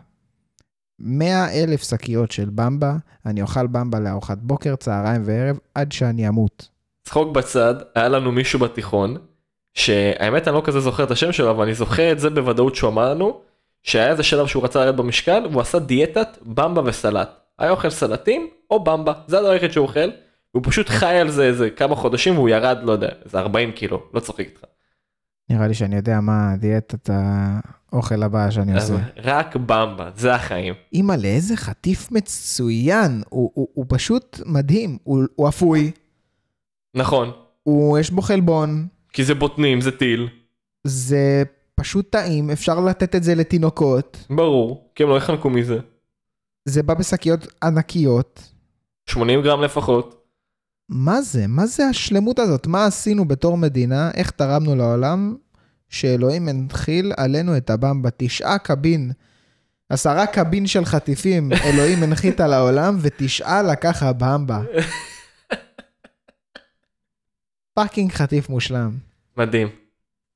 100 0.98 1.52
אלף 1.52 1.82
שקיות 1.82 2.30
של 2.30 2.50
במבה, 2.54 2.96
אני 3.26 3.42
אוכל 3.42 3.66
במבה 3.66 4.00
לארוחת 4.00 4.38
בוקר, 4.38 4.76
צהריים 4.76 5.22
וערב, 5.24 5.58
עד 5.74 5.92
שאני 5.92 6.28
אמות. 6.28 6.68
צחוק 7.04 7.34
בצד, 7.34 7.74
היה 7.94 8.08
לנו 8.08 8.32
מישהו 8.32 8.58
בתיכון, 8.58 9.16
שהאמת 9.74 10.48
אני 10.48 10.56
לא 10.56 10.62
כזה 10.64 10.80
זוכר 10.80 11.04
את 11.04 11.10
השם 11.10 11.32
שלו, 11.32 11.50
אבל 11.50 11.64
אני 11.64 11.74
זוכר 11.74 12.12
את 12.12 12.20
זה 12.20 12.30
בוודאות 12.30 12.74
שהוא 12.74 12.90
אמר 12.90 13.14
לנו, 13.14 13.40
שהיה 13.82 14.10
איזה 14.10 14.22
שלב 14.22 14.46
שהוא 14.46 14.64
רצה 14.64 14.78
לרדת 14.78 14.94
במשקל, 14.94 15.46
והוא 15.50 15.60
עשה 15.60 15.78
דיאטת 15.78 16.28
במבה 16.42 16.82
וסלט. 16.84 17.30
היה 17.58 17.70
אוכל 17.70 17.90
סלטים 17.90 18.48
או 18.70 18.84
במבה, 18.84 19.12
זה 19.26 19.38
הדבר 19.38 19.50
היחיד 19.50 19.72
שהוא 19.72 19.86
אוכל, 19.86 20.10
והוא 20.54 20.64
פשוט 20.66 20.88
חי 20.88 21.14
על 21.14 21.30
זה 21.30 21.44
איזה 21.44 21.70
כמה 21.70 21.94
חודשים 21.94 22.34
והוא 22.34 22.48
ירד, 22.48 22.78
לא 22.82 22.92
יודע, 22.92 23.08
איזה 23.24 23.38
40 23.38 23.72
קילו, 23.72 24.02
לא 24.14 24.20
צוחק 24.20 24.40
איתך. 24.40 24.64
נראה 25.50 25.68
לי 25.68 25.74
שאני 25.74 25.96
יודע 25.96 26.20
מה 26.20 26.56
דיאטת 26.56 27.10
האוכל 27.92 28.22
הבא 28.22 28.50
שאני 28.50 28.74
עושה. 28.74 28.96
רק 29.16 29.56
במבה, 29.56 30.10
זה 30.16 30.34
החיים. 30.34 30.74
אימא'לה, 30.92 31.28
איזה 31.28 31.56
חטיף 31.56 32.12
מצוין, 32.12 33.22
הוא, 33.28 33.50
הוא, 33.54 33.68
הוא 33.74 33.84
פשוט 33.88 34.40
מדהים, 34.46 34.98
הוא, 35.04 35.24
הוא 35.34 35.48
אפוי. 35.48 35.90
נכון. 36.94 37.30
הוא, 37.62 37.98
יש 37.98 38.10
בו 38.10 38.22
חלבון. 38.22 38.86
כי 39.12 39.24
זה 39.24 39.34
בוטנים, 39.34 39.80
זה 39.80 39.90
טיל. 39.90 40.28
זה 40.86 41.42
פשוט 41.74 42.10
טעים, 42.10 42.50
אפשר 42.50 42.80
לתת 42.80 43.14
את 43.14 43.22
זה 43.22 43.34
לתינוקות. 43.34 44.26
ברור, 44.30 44.90
כי 44.94 45.02
הם 45.02 45.08
לא 45.08 45.16
יחנקו 45.16 45.50
מזה. 45.50 45.78
זה 46.64 46.82
בא 46.82 46.94
בשקיות 46.94 47.46
ענקיות. 47.62 48.52
80 49.06 49.42
גרם 49.42 49.62
לפחות. 49.62 50.17
מה 50.88 51.22
זה? 51.22 51.46
מה 51.46 51.66
זה 51.66 51.86
השלמות 51.86 52.38
הזאת? 52.38 52.66
מה 52.66 52.86
עשינו 52.86 53.28
בתור 53.28 53.56
מדינה? 53.56 54.10
איך 54.14 54.30
תרמנו 54.30 54.76
לעולם? 54.76 55.36
שאלוהים 55.88 56.48
הנחיל 56.48 57.12
עלינו 57.16 57.56
את 57.56 57.70
הבמבה. 57.70 58.08
תשעה 58.16 58.58
קבין, 58.58 59.12
עשרה 59.88 60.26
קבין 60.26 60.66
של 60.66 60.84
חטיפים, 60.84 61.52
אלוהים 61.66 62.02
הנחית 62.02 62.40
על 62.40 62.52
העולם, 62.52 62.98
ותשעה 63.00 63.62
לקח 63.62 64.02
הבמבה. 64.02 64.62
fucking 67.74 68.12
חטיף 68.12 68.48
מושלם. 68.48 68.90
מדהים. 69.36 69.68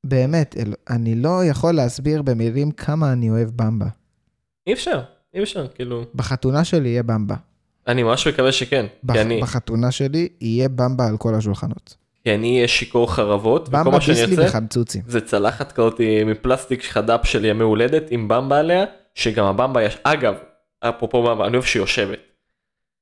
באמת, 0.05 0.57
אל... 0.59 0.75
אני 0.91 1.15
לא 1.15 1.45
יכול 1.45 1.75
להסביר 1.75 2.23
במילים 2.23 2.71
כמה 2.71 3.13
אני 3.13 3.31
אוהב 3.31 3.51
במבה. 3.57 3.89
אי 4.67 4.73
אפשר, 4.73 5.03
אי 5.35 5.43
אפשר, 5.43 5.69
כאילו. 5.69 6.05
בחתונה 6.15 6.65
שלי 6.65 6.89
יהיה 6.89 7.03
במבה. 7.03 7.37
אני 7.89 8.03
ממש 8.03 8.29
מקווה 8.29 8.53
שכן. 8.53 8.87
בח... 9.05 9.17
אני, 9.17 9.41
בחתונה 9.41 9.91
שלי 9.91 10.29
יהיה 10.41 10.69
במבה 10.69 11.07
על 11.07 11.17
כל 11.17 11.35
השולחנות. 11.35 11.97
כי 12.25 12.35
אני 12.35 12.57
אהיה 12.57 12.69
שיכור 12.69 13.13
חרבות, 13.15 13.69
אוכל 13.69 13.77
במבה 13.79 13.91
מה 13.91 14.01
שאני 14.01 14.23
ארצה, 14.23 14.47
וחמצוצים. 14.47 15.03
זה 15.07 15.21
צלחת 15.21 15.73
כזאת 15.73 16.01
מפלסטיק 16.27 16.85
חד"פ 16.85 17.27
של 17.27 17.45
ימי 17.45 17.63
הולדת 17.63 18.03
עם 18.11 18.29
במבה 18.29 18.59
עליה, 18.59 18.85
שגם 19.15 19.45
הבמבה 19.45 19.83
יש, 19.83 19.99
אגב, 20.03 20.35
אפרופו 20.81 21.23
במבה, 21.23 21.47
אני 21.47 21.53
אוהב 21.57 21.65
שהיא 21.65 21.81
יושבת. 21.83 22.19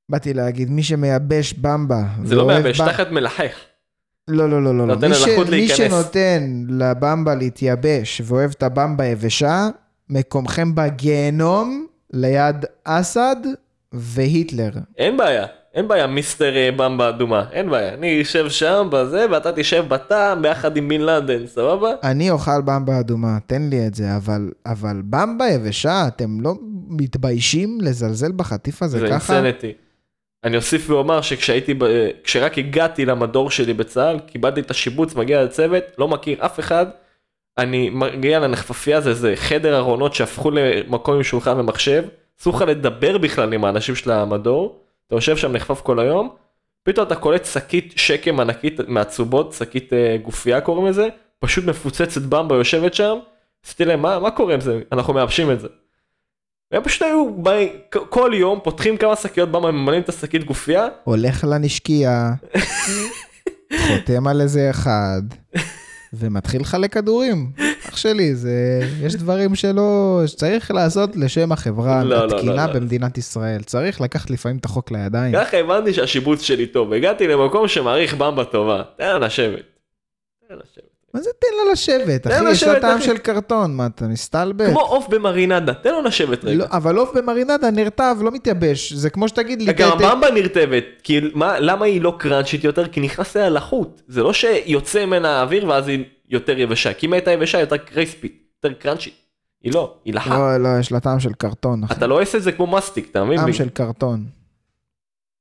באתי 0.08 0.34
להגיד, 0.34 0.70
מי 0.70 0.82
שמייבש 0.82 1.52
במבה, 1.52 2.02
זה 2.24 2.34
לא 2.34 2.46
מייבש, 2.46 2.80
במ- 2.80 2.88
תחת 2.88 3.10
מלחך. 3.10 3.52
לא, 4.28 4.50
לא, 4.50 4.62
לא, 4.64 4.78
לא. 4.78 4.88
לא. 4.88 4.94
נותן 4.94 5.08
מי, 5.08 5.14
ש... 5.14 5.28
מי. 5.50 5.68
שנותן 5.68 6.64
לבמבה 6.68 7.34
להתייבש 7.34 8.22
ואוהב 8.24 8.50
את 8.50 8.62
הבמבה 8.62 9.06
יבשה, 9.06 9.68
מקומכם 10.08 10.74
בגיהנום 10.74 11.86
ליד 12.12 12.64
אסד 12.84 13.36
והיטלר. 13.94 14.70
אין 14.98 15.16
בעיה, 15.16 15.46
אין 15.74 15.88
בעיה 15.88 16.06
מיסטר 16.06 16.56
אה, 16.56 16.70
במבה 16.76 17.08
אדומה, 17.08 17.44
אין 17.52 17.70
בעיה. 17.70 17.94
אני 17.94 18.22
אשב 18.22 18.48
שם 18.48 18.88
בזה 18.92 19.26
ואתה 19.30 19.52
תשב 19.52 19.84
בתא 19.88 20.34
ביחד 20.34 20.76
עם 20.76 20.88
בן 20.88 21.00
לאדן, 21.00 21.46
סבבה? 21.46 21.90
אני 22.02 22.30
אוכל 22.30 22.60
במבה 22.64 23.00
אדומה, 23.00 23.38
תן 23.46 23.62
לי 23.62 23.86
את 23.86 23.94
זה, 23.94 24.16
אבל, 24.16 24.50
אבל 24.66 25.02
במבה 25.04 25.48
יבשה, 25.48 26.08
אתם 26.08 26.40
לא 26.40 26.54
מתביישים 26.88 27.78
לזלזל 27.80 28.32
בחטיף 28.32 28.82
הזה 28.82 28.98
זה 28.98 29.08
ככה? 29.08 29.36
אינסנטי. 29.36 29.72
אני 30.44 30.56
אוסיף 30.56 30.90
ואומר 30.90 31.20
שכשהייתי, 31.20 31.74
ב- 31.74 32.08
כשרק 32.24 32.58
הגעתי 32.58 33.04
למדור 33.04 33.50
שלי 33.50 33.74
בצה"ל, 33.74 34.18
קיבלתי 34.18 34.60
את 34.60 34.70
השיבוץ, 34.70 35.14
מגיע 35.14 35.44
לצוות, 35.44 35.84
לא 35.98 36.08
מכיר 36.08 36.46
אף 36.46 36.60
אחד, 36.60 36.86
אני 37.58 37.90
מגיע 37.90 38.38
לנחפפייה, 38.38 39.00
זה 39.00 39.10
איזה 39.10 39.32
חדר 39.36 39.76
ארונות 39.76 40.14
שהפכו 40.14 40.50
למקום 40.50 41.14
עם 41.14 41.22
שולחן 41.22 41.60
ומחשב, 41.60 42.04
אסור 42.40 42.56
לך 42.56 42.62
לדבר 42.62 43.18
בכלל 43.18 43.52
עם 43.52 43.64
האנשים 43.64 43.94
של 43.94 44.10
המדור, 44.10 44.80
אתה 45.06 45.14
יושב 45.14 45.36
שם 45.36 45.52
נחפף 45.52 45.80
כל 45.80 46.00
היום, 46.00 46.28
פתאום 46.82 47.06
אתה 47.06 47.14
קולט 47.16 47.44
שקית 47.44 47.94
שקם 47.96 48.40
ענקית 48.40 48.80
מהצובות, 48.88 49.52
שקית 49.52 49.92
אה, 49.92 50.16
גופייה 50.22 50.60
קוראים 50.60 50.86
לזה, 50.86 51.08
פשוט 51.38 51.64
מפוצצת 51.64 52.22
במבה 52.22 52.56
יושבת 52.56 52.94
שם, 52.94 53.18
עשיתי 53.66 53.84
להם 53.84 54.02
מה, 54.02 54.18
מה 54.18 54.30
קורה 54.30 54.54
עם 54.54 54.60
זה, 54.60 54.80
אנחנו 54.92 55.14
מייבשים 55.14 55.50
את 55.50 55.60
זה. 55.60 55.68
והם 56.72 56.82
פשוט 56.82 57.02
היו 57.02 57.26
כ- 57.90 57.96
כל 58.08 58.30
יום 58.34 58.58
פותחים 58.64 58.96
כמה 58.96 59.16
שקיות 59.16 59.48
במבה, 59.52 59.70
ממלאים 59.70 60.02
את 60.02 60.08
השקית 60.08 60.44
גופייה, 60.44 60.88
הולך 61.04 61.44
לנשקייה, 61.48 62.30
חותם 63.88 64.26
על 64.26 64.40
איזה 64.40 64.70
אחד, 64.70 65.22
ומתחיל 66.12 66.60
לחלק 66.60 66.92
כדורים. 66.92 67.50
אח 67.88 67.96
שלי, 67.96 68.34
זה... 68.34 68.80
יש 69.02 69.14
דברים 69.14 69.54
שלא... 69.54 70.22
שצריך 70.26 70.70
לעשות 70.70 71.16
לשם 71.16 71.52
החברה 71.52 72.04
לא, 72.04 72.26
לא, 72.26 72.36
התקינה 72.36 72.66
לא, 72.66 72.72
לא. 72.72 72.80
במדינת 72.80 73.18
ישראל. 73.18 73.62
צריך 73.62 74.00
לקחת 74.00 74.30
לפעמים 74.30 74.58
את 74.58 74.64
החוק 74.64 74.90
לידיים. 74.90 75.34
ככה 75.34 75.56
הבנתי 75.56 75.94
שהשיבוץ 75.94 76.42
שלי 76.42 76.66
טוב, 76.66 76.92
הגעתי 76.92 77.28
למקום 77.28 77.68
שמעריך 77.68 78.14
במבה 78.14 78.44
טובה, 78.44 78.82
תן 78.96 79.06
לה 79.06 79.18
לשבת. 79.18 79.64
תן 80.48 80.54
לה 80.54 80.56
לשבת. 80.56 80.89
מה 81.14 81.20
זה 81.20 81.30
תן 81.38 81.46
לה 81.56 81.72
לשבת, 81.72 82.26
אחי? 82.26 82.50
יש 82.50 82.62
לה 82.62 82.80
טעם. 82.80 83.00
של 83.00 83.18
קרטון, 83.18 83.76
מה 83.76 83.86
אתה 83.86 84.08
מסתלבט? 84.08 84.70
כמו 84.70 84.80
עוף 84.80 85.08
במרינדה, 85.08 85.74
תן 85.74 85.92
לו 85.92 86.02
לשבת 86.02 86.44
רגע. 86.44 86.56
לא, 86.56 86.64
אבל 86.70 86.96
עוף 86.96 87.10
במרינדה 87.14 87.70
נרטב, 87.70 88.16
לא 88.22 88.30
מתייבש. 88.30 88.92
זה 88.92 89.10
כמו 89.10 89.28
שתגיד 89.28 89.62
לי, 89.62 89.72
גם 89.72 89.90
הבמבה 89.92 90.30
נרטבת, 90.30 90.84
כי 91.02 91.20
מה, 91.34 91.60
למה 91.60 91.84
היא 91.84 92.00
לא 92.00 92.16
קראנצ'ית 92.18 92.64
יותר? 92.64 92.88
כי 92.88 93.00
נכנס 93.00 93.36
אליה 93.36 93.48
לחות. 93.48 94.02
זה 94.08 94.22
לא 94.22 94.32
שיוצא 94.32 95.06
ממנה 95.06 95.38
האוויר 95.38 95.68
ואז 95.68 95.88
היא 95.88 96.04
יותר 96.28 96.58
יבשה, 96.58 96.92
כי 96.92 97.06
אם 97.06 97.12
הייתה 97.12 97.30
יבשה 97.30 97.58
היא 97.58 97.62
יותר 97.62 97.76
קרייספית, 97.76 98.42
יותר 98.64 98.76
קראנצ'ית. 98.78 99.14
היא 99.62 99.72
לא, 99.74 99.94
היא 100.04 100.14
לחה. 100.14 100.38
לא, 100.38 100.56
לא, 100.56 100.78
יש 100.80 100.92
לה 100.92 101.00
טעם 101.00 101.20
של 101.20 101.32
קרטון, 101.32 101.84
אחי. 101.84 101.94
אתה 101.94 102.06
לא 102.06 102.22
עושה 102.22 102.38
את 102.38 102.42
זה 102.42 102.52
כמו 102.52 102.66
מסטיק, 102.66 103.08
אתה 103.10 103.24
מבין? 103.24 103.38
טעם 103.40 103.52
של 103.52 103.68
קרטון. 103.68 104.24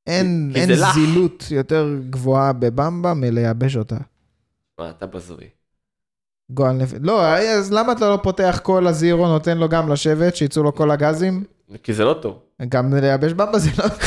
אין, 0.07 0.51
אין. 0.55 0.69
זילות 0.93 1.43
יותר 1.51 1.95
גבוהה 2.09 2.53
בבמבה 2.53 3.13
מלייבש 3.13 3.77
אותה. 3.77 3.97
מה, 4.79 4.89
אתה 4.89 5.05
בזוי. 5.05 5.58
גועל 6.49 6.71
נפש. 6.75 6.97
לא, 7.01 7.25
אז 7.27 7.73
למה 7.73 7.91
אתה 7.91 8.09
לא 8.09 8.19
פותח 8.23 8.59
כל 8.63 8.87
הזירו, 8.87 9.27
נותן 9.27 9.57
לו 9.57 9.69
גם 9.69 9.91
לשבת, 9.91 10.35
שיצאו 10.35 10.63
לו 10.63 10.75
כל 10.75 10.91
הגזים? 10.91 11.43
כי 11.83 11.93
זה 11.93 12.05
לא 12.05 12.13
טוב. 12.13 12.39
גם 12.69 12.93
לייבש 12.93 13.33
במבה 13.33 13.59
זה 13.59 13.69
לא 13.77 13.87
טוב. 13.87 13.99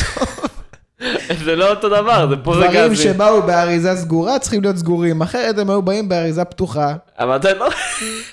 זה 1.44 1.56
לא 1.56 1.70
אותו 1.70 1.88
דבר, 1.88 2.26
זה 2.30 2.36
פה 2.44 2.54
זה 2.54 2.60
דברים 2.60 2.92
גזים. 2.92 3.12
שבאו 3.14 3.42
באריזה 3.42 3.96
סגורה 3.96 4.38
צריכים 4.38 4.62
להיות 4.62 4.76
סגורים, 4.76 5.22
אחרת 5.22 5.58
הם 5.58 5.70
היו 5.70 5.82
באים 5.82 6.08
באריזה 6.08 6.44
פתוחה. 6.44 6.94
אבל 7.18 7.36
אתה 7.36 7.54
לא, 7.54 7.68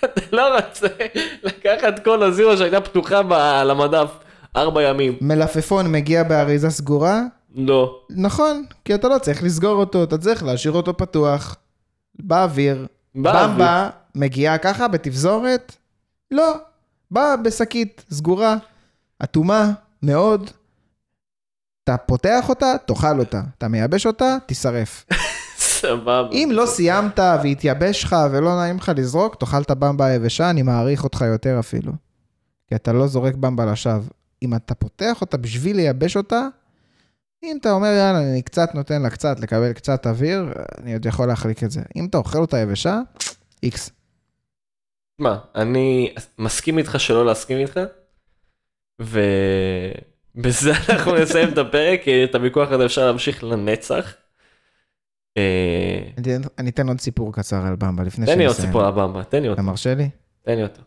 אתה 0.06 0.22
לא 0.36 0.56
רוצה 0.56 0.88
לקחת 1.44 2.04
כל 2.04 2.24
הזירו 2.24 2.58
שהייתה 2.58 2.82
פתוחה 2.82 3.24
ב- 3.24 3.34
על 3.34 3.72
המדף 3.72 4.10
ארבע 4.56 4.84
ימים. 4.84 5.14
מלפפון 5.22 5.92
מגיע 5.92 6.24
באריזה 6.24 6.70
סגורה? 6.70 7.22
לא. 7.56 7.96
נכון, 8.10 8.64
כי 8.86 8.96
אתה 8.96 9.08
לא 9.08 9.18
צריך 9.18 9.44
לסגור 9.44 9.80
אותו, 9.80 10.04
אתה 10.04 10.18
צריך 10.18 10.44
להשאיר 10.44 10.74
אותו 10.74 10.98
פתוח, 10.98 11.56
באוויר. 12.20 12.86
במבה 13.16 13.90
מגיעה 14.16 14.58
ככה 14.58 14.88
בתפזורת? 14.88 15.76
לא, 16.32 16.56
באה 17.12 17.38
בשקית 17.38 18.06
סגורה, 18.12 18.56
אטומה 19.24 19.72
מאוד. 20.04 20.50
אתה 21.84 21.98
פותח 21.98 22.50
אותה, 22.50 22.74
תאכל 22.86 23.20
אותה. 23.20 23.42
אתה 23.58 23.68
מייבש 23.68 24.08
אותה, 24.08 24.38
תישרף. 24.46 25.06
סבבה. 25.58 26.30
אם 26.32 26.50
לא 26.54 26.66
סיימת 26.66 27.20
והתייבש 27.20 28.04
לך 28.04 28.16
ולא 28.32 28.56
נעים 28.56 28.78
לך 28.78 28.92
לזרוק, 28.96 29.36
תאכל 29.36 29.62
את 29.62 29.72
הבמבה 29.72 30.06
היבשה, 30.06 30.50
אני 30.50 30.62
מעריך 30.62 31.04
אותך 31.04 31.22
יותר 31.22 31.60
אפילו. 31.60 31.92
כי 32.68 32.76
אתה 32.76 32.94
לא 32.94 33.08
זורק 33.08 33.36
במבה 33.36 33.66
לשווא. 33.66 34.10
אם 34.44 34.56
אתה 34.56 34.76
פותח 34.76 35.22
אותה 35.22 35.38
בשביל 35.38 35.76
לייבש 35.76 36.18
אותה, 36.18 36.48
אם 37.44 37.58
אתה 37.62 37.72
אומר, 37.72 37.88
יאללה, 37.88 38.20
אני 38.32 38.42
קצת 38.42 38.76
נותן 38.76 39.02
לה 39.02 39.10
קצת, 39.10 39.40
לקבל 39.40 39.74
קצת 39.74 40.08
אוויר, 40.08 40.46
אני 40.82 40.94
עוד 40.94 41.06
יכול 41.06 41.28
להחליק 41.28 41.64
את 41.64 41.72
זה. 41.72 41.82
אם 41.96 42.06
אתה 42.10 42.18
אוכל 42.18 42.38
אותה 42.38 42.58
יבשה, 42.58 43.00
איקס. 43.64 43.90
מה, 45.20 45.40
אני 45.56 46.14
מסכים 46.38 46.78
איתך 46.78 47.00
שלא 47.00 47.26
להסכים 47.26 47.58
איתך, 47.58 47.80
ובזה 49.02 50.72
אנחנו 50.90 51.16
נסיים 51.16 51.50
את 51.54 51.58
הפרק, 51.58 52.00
כי 52.04 52.24
את 52.24 52.36
הוויכוח 52.36 52.72
הזה 52.72 52.86
אפשר 52.86 53.06
להמשיך 53.08 53.44
לנצח. 53.44 54.14
אה, 55.38 56.00
אני 56.58 56.70
אתן- 56.70 56.88
עוד 56.88 57.00
סיפור 57.02 57.34
קצר 57.34 57.66
על 57.68 57.76
במבה 57.76 58.04
לפני 58.04 58.26
תן 58.26 58.38
לי 58.38 58.46
עוד 58.46 58.54
שנסיים. 58.56 58.72
סיפור 58.72 58.86
על 58.86 58.92
במבה, 58.92 59.24
תן 59.24 59.42
לי 59.42 59.48
אותו, 59.50 59.62
אתה 59.62 59.70
מרשה 59.70 59.96
לי? 59.96 60.10
תן 60.42 60.56
לי 60.56 60.64
אותו. 60.64 60.82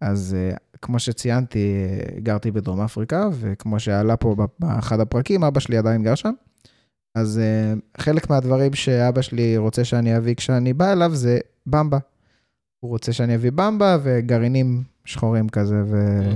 אז 0.00 0.36
אה, 0.38 0.56
כמו 0.84 0.98
שציינתי, 0.98 1.74
גרתי 2.18 2.50
בדרום 2.50 2.80
אפריקה, 2.80 3.28
וכמו 3.40 3.80
שעלה 3.80 4.16
פה 4.16 4.36
באחד 4.58 5.00
הפרקים, 5.00 5.44
אבא 5.44 5.60
שלי 5.60 5.76
עדיין 5.76 6.02
גר 6.02 6.14
שם. 6.14 6.32
אז 7.14 7.38
אה, 7.38 7.74
חלק 7.98 8.30
מהדברים 8.30 8.74
שאבא 8.74 9.22
שלי 9.22 9.56
רוצה 9.56 9.84
שאני 9.84 10.16
אביא 10.16 10.34
כשאני 10.34 10.72
בא 10.72 10.92
אליו 10.92 11.14
זה 11.14 11.38
במבה. 11.66 11.98
הוא 12.80 12.90
רוצה 12.90 13.12
שאני 13.12 13.34
אביא 13.34 13.52
במבה 13.52 13.96
וגרעינים 14.02 14.82
שחורים 15.04 15.48
כזה 15.48 15.82
ו-. 15.86 16.30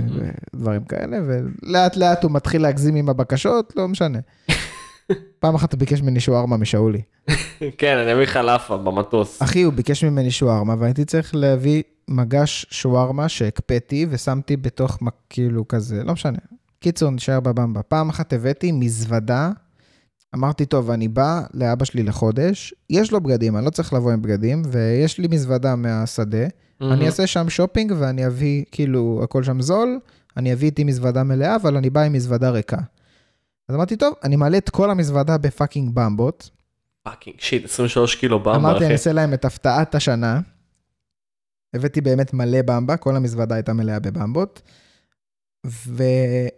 ודברים 0.53 0.83
כאלה, 0.83 1.17
ולאט 1.25 1.97
לאט 1.97 2.23
הוא 2.23 2.31
מתחיל 2.31 2.61
להגזים 2.61 2.95
עם 2.95 3.09
הבקשות, 3.09 3.73
לא 3.75 3.87
משנה. 3.87 4.19
פעם 5.39 5.55
אחת 5.55 5.73
הוא 5.73 5.79
ביקש 5.79 6.01
ממני 6.01 6.19
שווארמה 6.19 6.57
משאולי. 6.57 7.01
כן, 7.77 7.97
אני 7.97 8.13
אביא 8.13 8.23
לך 8.23 8.35
לאפה 8.35 8.77
במטוס. 8.77 9.41
אחי, 9.41 9.63
הוא 9.63 9.73
ביקש 9.73 10.03
ממני 10.03 10.31
שווארמה, 10.31 10.75
והייתי 10.79 11.05
צריך 11.05 11.35
להביא 11.35 11.83
מגש 12.07 12.65
שווארמה 12.69 13.29
שהקפאתי 13.29 14.05
ושמתי 14.09 14.57
בתוך, 14.57 14.97
כאילו 15.29 15.67
כזה, 15.67 16.03
לא 16.03 16.13
משנה. 16.13 16.37
קיצור, 16.79 17.09
נשאר 17.09 17.39
בבמבה. 17.39 17.81
פעם 17.81 18.09
אחת 18.09 18.33
הבאתי 18.33 18.71
מזוודה, 18.71 19.51
אמרתי, 20.35 20.65
טוב, 20.65 20.91
אני 20.91 21.07
בא 21.07 21.41
לאבא 21.53 21.85
שלי 21.85 22.03
לחודש, 22.03 22.73
יש 22.89 23.11
לו 23.11 23.21
בגדים, 23.21 23.57
אני 23.57 23.65
לא 23.65 23.69
צריך 23.69 23.93
לבוא 23.93 24.11
עם 24.11 24.21
בגדים, 24.21 24.61
ויש 24.71 25.17
לי 25.17 25.27
מזוודה 25.31 25.75
מהשדה, 25.75 26.47
אני 26.81 27.05
אעשה 27.05 27.27
שם 27.27 27.49
שופינג 27.49 27.93
ואני 27.99 28.27
אביא, 28.27 28.63
כאילו, 28.71 29.21
הכל 29.23 29.43
שם 29.43 29.61
זול, 29.61 29.99
אני 30.37 30.53
אביא 30.53 30.67
איתי 30.67 30.83
מזוודה 30.83 31.23
מלאה, 31.23 31.55
אבל 31.55 31.77
אני 31.77 31.89
בא 31.89 32.01
עם 32.01 32.13
מזוודה 32.13 32.49
ריקה. 32.49 32.77
אז 33.69 33.75
אמרתי, 33.75 33.97
טוב, 33.97 34.13
אני 34.23 34.35
מעלה 34.35 34.57
את 34.57 34.69
כל 34.69 34.91
המזוודה 34.91 35.37
ב 35.37 35.44
fucking 35.44 35.95
במבות, 35.95 36.49
fucking 37.03 37.39
shit, 37.39 37.65
23 37.65 38.15
קילו 38.15 38.39
במבה, 38.39 38.55
אמרתי, 38.55 38.77
אני 38.77 38.85
אחי. 38.85 38.93
אעשה 38.93 39.13
להם 39.13 39.33
את 39.33 39.45
הפתעת 39.45 39.95
השנה. 39.95 40.39
הבאתי 41.73 42.01
באמת 42.01 42.33
מלא 42.33 42.61
במבה, 42.61 42.97
כל 42.97 43.15
המזוודה 43.15 43.55
הייתה 43.55 43.73
מלאה 43.73 43.99
בבמבות. 43.99 44.61
והם 45.63 46.49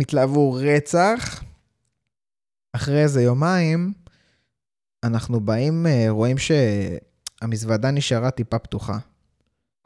התלהבו 0.00 0.52
רצח. 0.52 1.42
אחרי 2.72 3.02
איזה 3.02 3.22
יומיים, 3.22 3.92
אנחנו 5.04 5.40
באים, 5.40 5.86
אה, 5.86 6.06
רואים 6.08 6.36
שהמזוודה 6.38 7.90
נשארה 7.90 8.30
טיפה 8.30 8.58
פתוחה. 8.58 8.98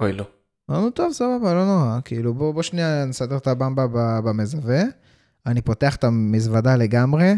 אוי 0.00 0.12
לא. 0.12 0.24
אמרנו, 0.70 0.90
טוב, 0.90 1.12
סבבה, 1.12 1.54
לא 1.54 1.64
נורא, 1.64 1.98
כאילו, 2.04 2.34
בוא, 2.34 2.54
בוא 2.54 2.62
שנייה 2.62 3.04
נסדר 3.04 3.36
את 3.36 3.46
הבמבה 3.46 3.86
במזווה. 4.20 4.82
אני 5.46 5.62
פותח 5.62 5.96
את 5.96 6.04
המזוודה 6.04 6.76
לגמרי, 6.76 7.32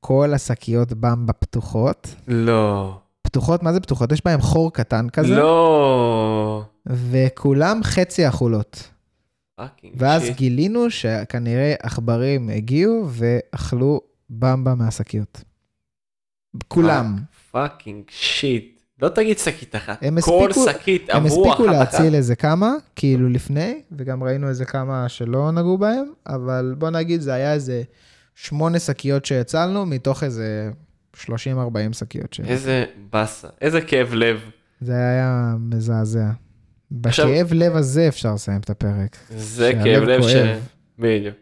כל 0.00 0.34
השקיות 0.34 0.92
במבה 0.92 1.32
פתוחות. 1.32 2.14
לא. 2.28 2.98
פתוחות, 3.22 3.62
מה 3.62 3.72
זה 3.72 3.80
פתוחות? 3.80 4.12
יש 4.12 4.24
בהם 4.24 4.40
חור 4.40 4.72
קטן 4.72 5.08
כזה, 5.08 5.36
לא. 5.36 6.64
וכולם 6.86 7.80
חצי 7.82 8.28
אכולות. 8.28 8.90
ואז 9.96 10.22
shit. 10.22 10.36
גילינו 10.36 10.90
שכנראה 10.90 11.74
עכברים 11.82 12.48
הגיעו 12.48 13.06
ואכלו 13.10 14.00
במבה 14.30 14.74
מהשקיות. 14.74 15.42
כולם. 16.68 17.16
fucking 17.50 18.04
shit. 18.08 18.73
לא 19.04 19.08
תגיד 19.08 19.38
שקית 19.38 19.76
אחת. 19.76 19.98
הם 20.02 20.20
כל 20.20 20.48
הספיקו- 20.50 20.70
שקית 20.70 21.10
הם 21.10 21.26
עברו 21.26 21.46
הספיקו 21.52 21.70
אחת 21.70 21.74
אחת. 21.82 21.94
להציל 21.94 22.14
איזה 22.14 22.36
כמה, 22.36 22.72
כאילו 22.96 23.28
לפני, 23.28 23.82
וגם 23.92 24.24
ראינו 24.24 24.48
איזה 24.48 24.64
כמה 24.64 25.08
שלא 25.08 25.52
נגעו 25.52 25.78
בהם, 25.78 26.12
אבל 26.26 26.74
בוא 26.78 26.90
נגיד 26.90 27.20
זה 27.20 27.32
היה 27.34 27.52
איזה 27.52 27.82
שמונה 28.34 28.78
שקיות 28.78 29.24
שהצלנו, 29.24 29.86
מתוך 29.86 30.22
איזה 30.24 30.70
30-40 31.16 31.26
שקיות 31.92 32.32
ש... 32.34 32.40
איזה 32.40 32.84
באסה. 33.10 33.48
איזה 33.60 33.80
כאב 33.80 34.14
לב. 34.14 34.40
זה 34.80 34.92
היה 34.94 35.54
מזעזע. 35.60 36.30
עכשיו- 37.04 37.26
בכאב 37.26 37.52
לב 37.52 37.76
הזה 37.76 38.08
אפשר 38.08 38.34
לסיים 38.34 38.60
את 38.60 38.70
הפרק. 38.70 39.16
זה 39.36 39.70
שהלב 39.72 39.84
כאב 39.84 40.02
לב 40.02 40.22
ש... 40.22 40.32
כואב. 40.34 40.68
בדיוק. 40.98 41.36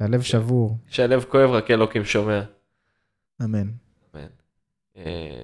הלב 0.00 0.22
שבור, 0.22 0.76
שהלב 0.88 1.24
כואב 1.28 1.50
רק 1.50 1.70
אלוקים 1.70 2.04
שומע. 2.04 2.42
אמן. 3.44 3.66
אה, 4.96 5.02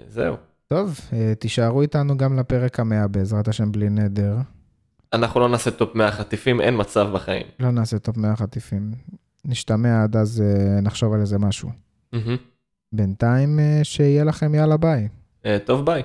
זהו. 0.09 0.37
טוב, 0.73 1.01
אה, 1.13 1.33
תישארו 1.39 1.83
איתנו 1.83 2.17
גם 2.17 2.39
לפרק 2.39 2.81
המאה 2.81 3.09
בעזרת 3.09 3.49
השם 3.49 3.73
בלי 3.73 3.89
נדר. 3.89 4.37
אנחנו 5.13 5.41
לא 5.41 5.49
נעשה 5.49 5.71
top 5.71 5.95
100 5.95 6.11
חטיפים, 6.13 6.61
אין 6.61 6.81
מצב 6.81 7.09
בחיים. 7.13 7.47
לא 7.61 7.71
נעשה 7.71 7.99
top 7.99 8.17
100 8.17 8.37
חטיפים. 8.37 8.91
נשתמע 9.45 10.03
עד 10.03 10.17
אז 10.17 10.41
אה, 10.41 10.81
נחשוב 10.81 11.13
על 11.13 11.21
איזה 11.21 11.39
משהו. 11.39 11.71
מהמם. 12.13 12.37
בינתיים 12.93 13.59
אה, 13.61 13.81
שיהיה 13.83 14.25
לכם 14.25 14.55
יאללה 14.55 14.77
ביי. 14.77 15.09
אה, 15.47 15.59
טוב 15.65 15.87
ביי. 15.87 16.03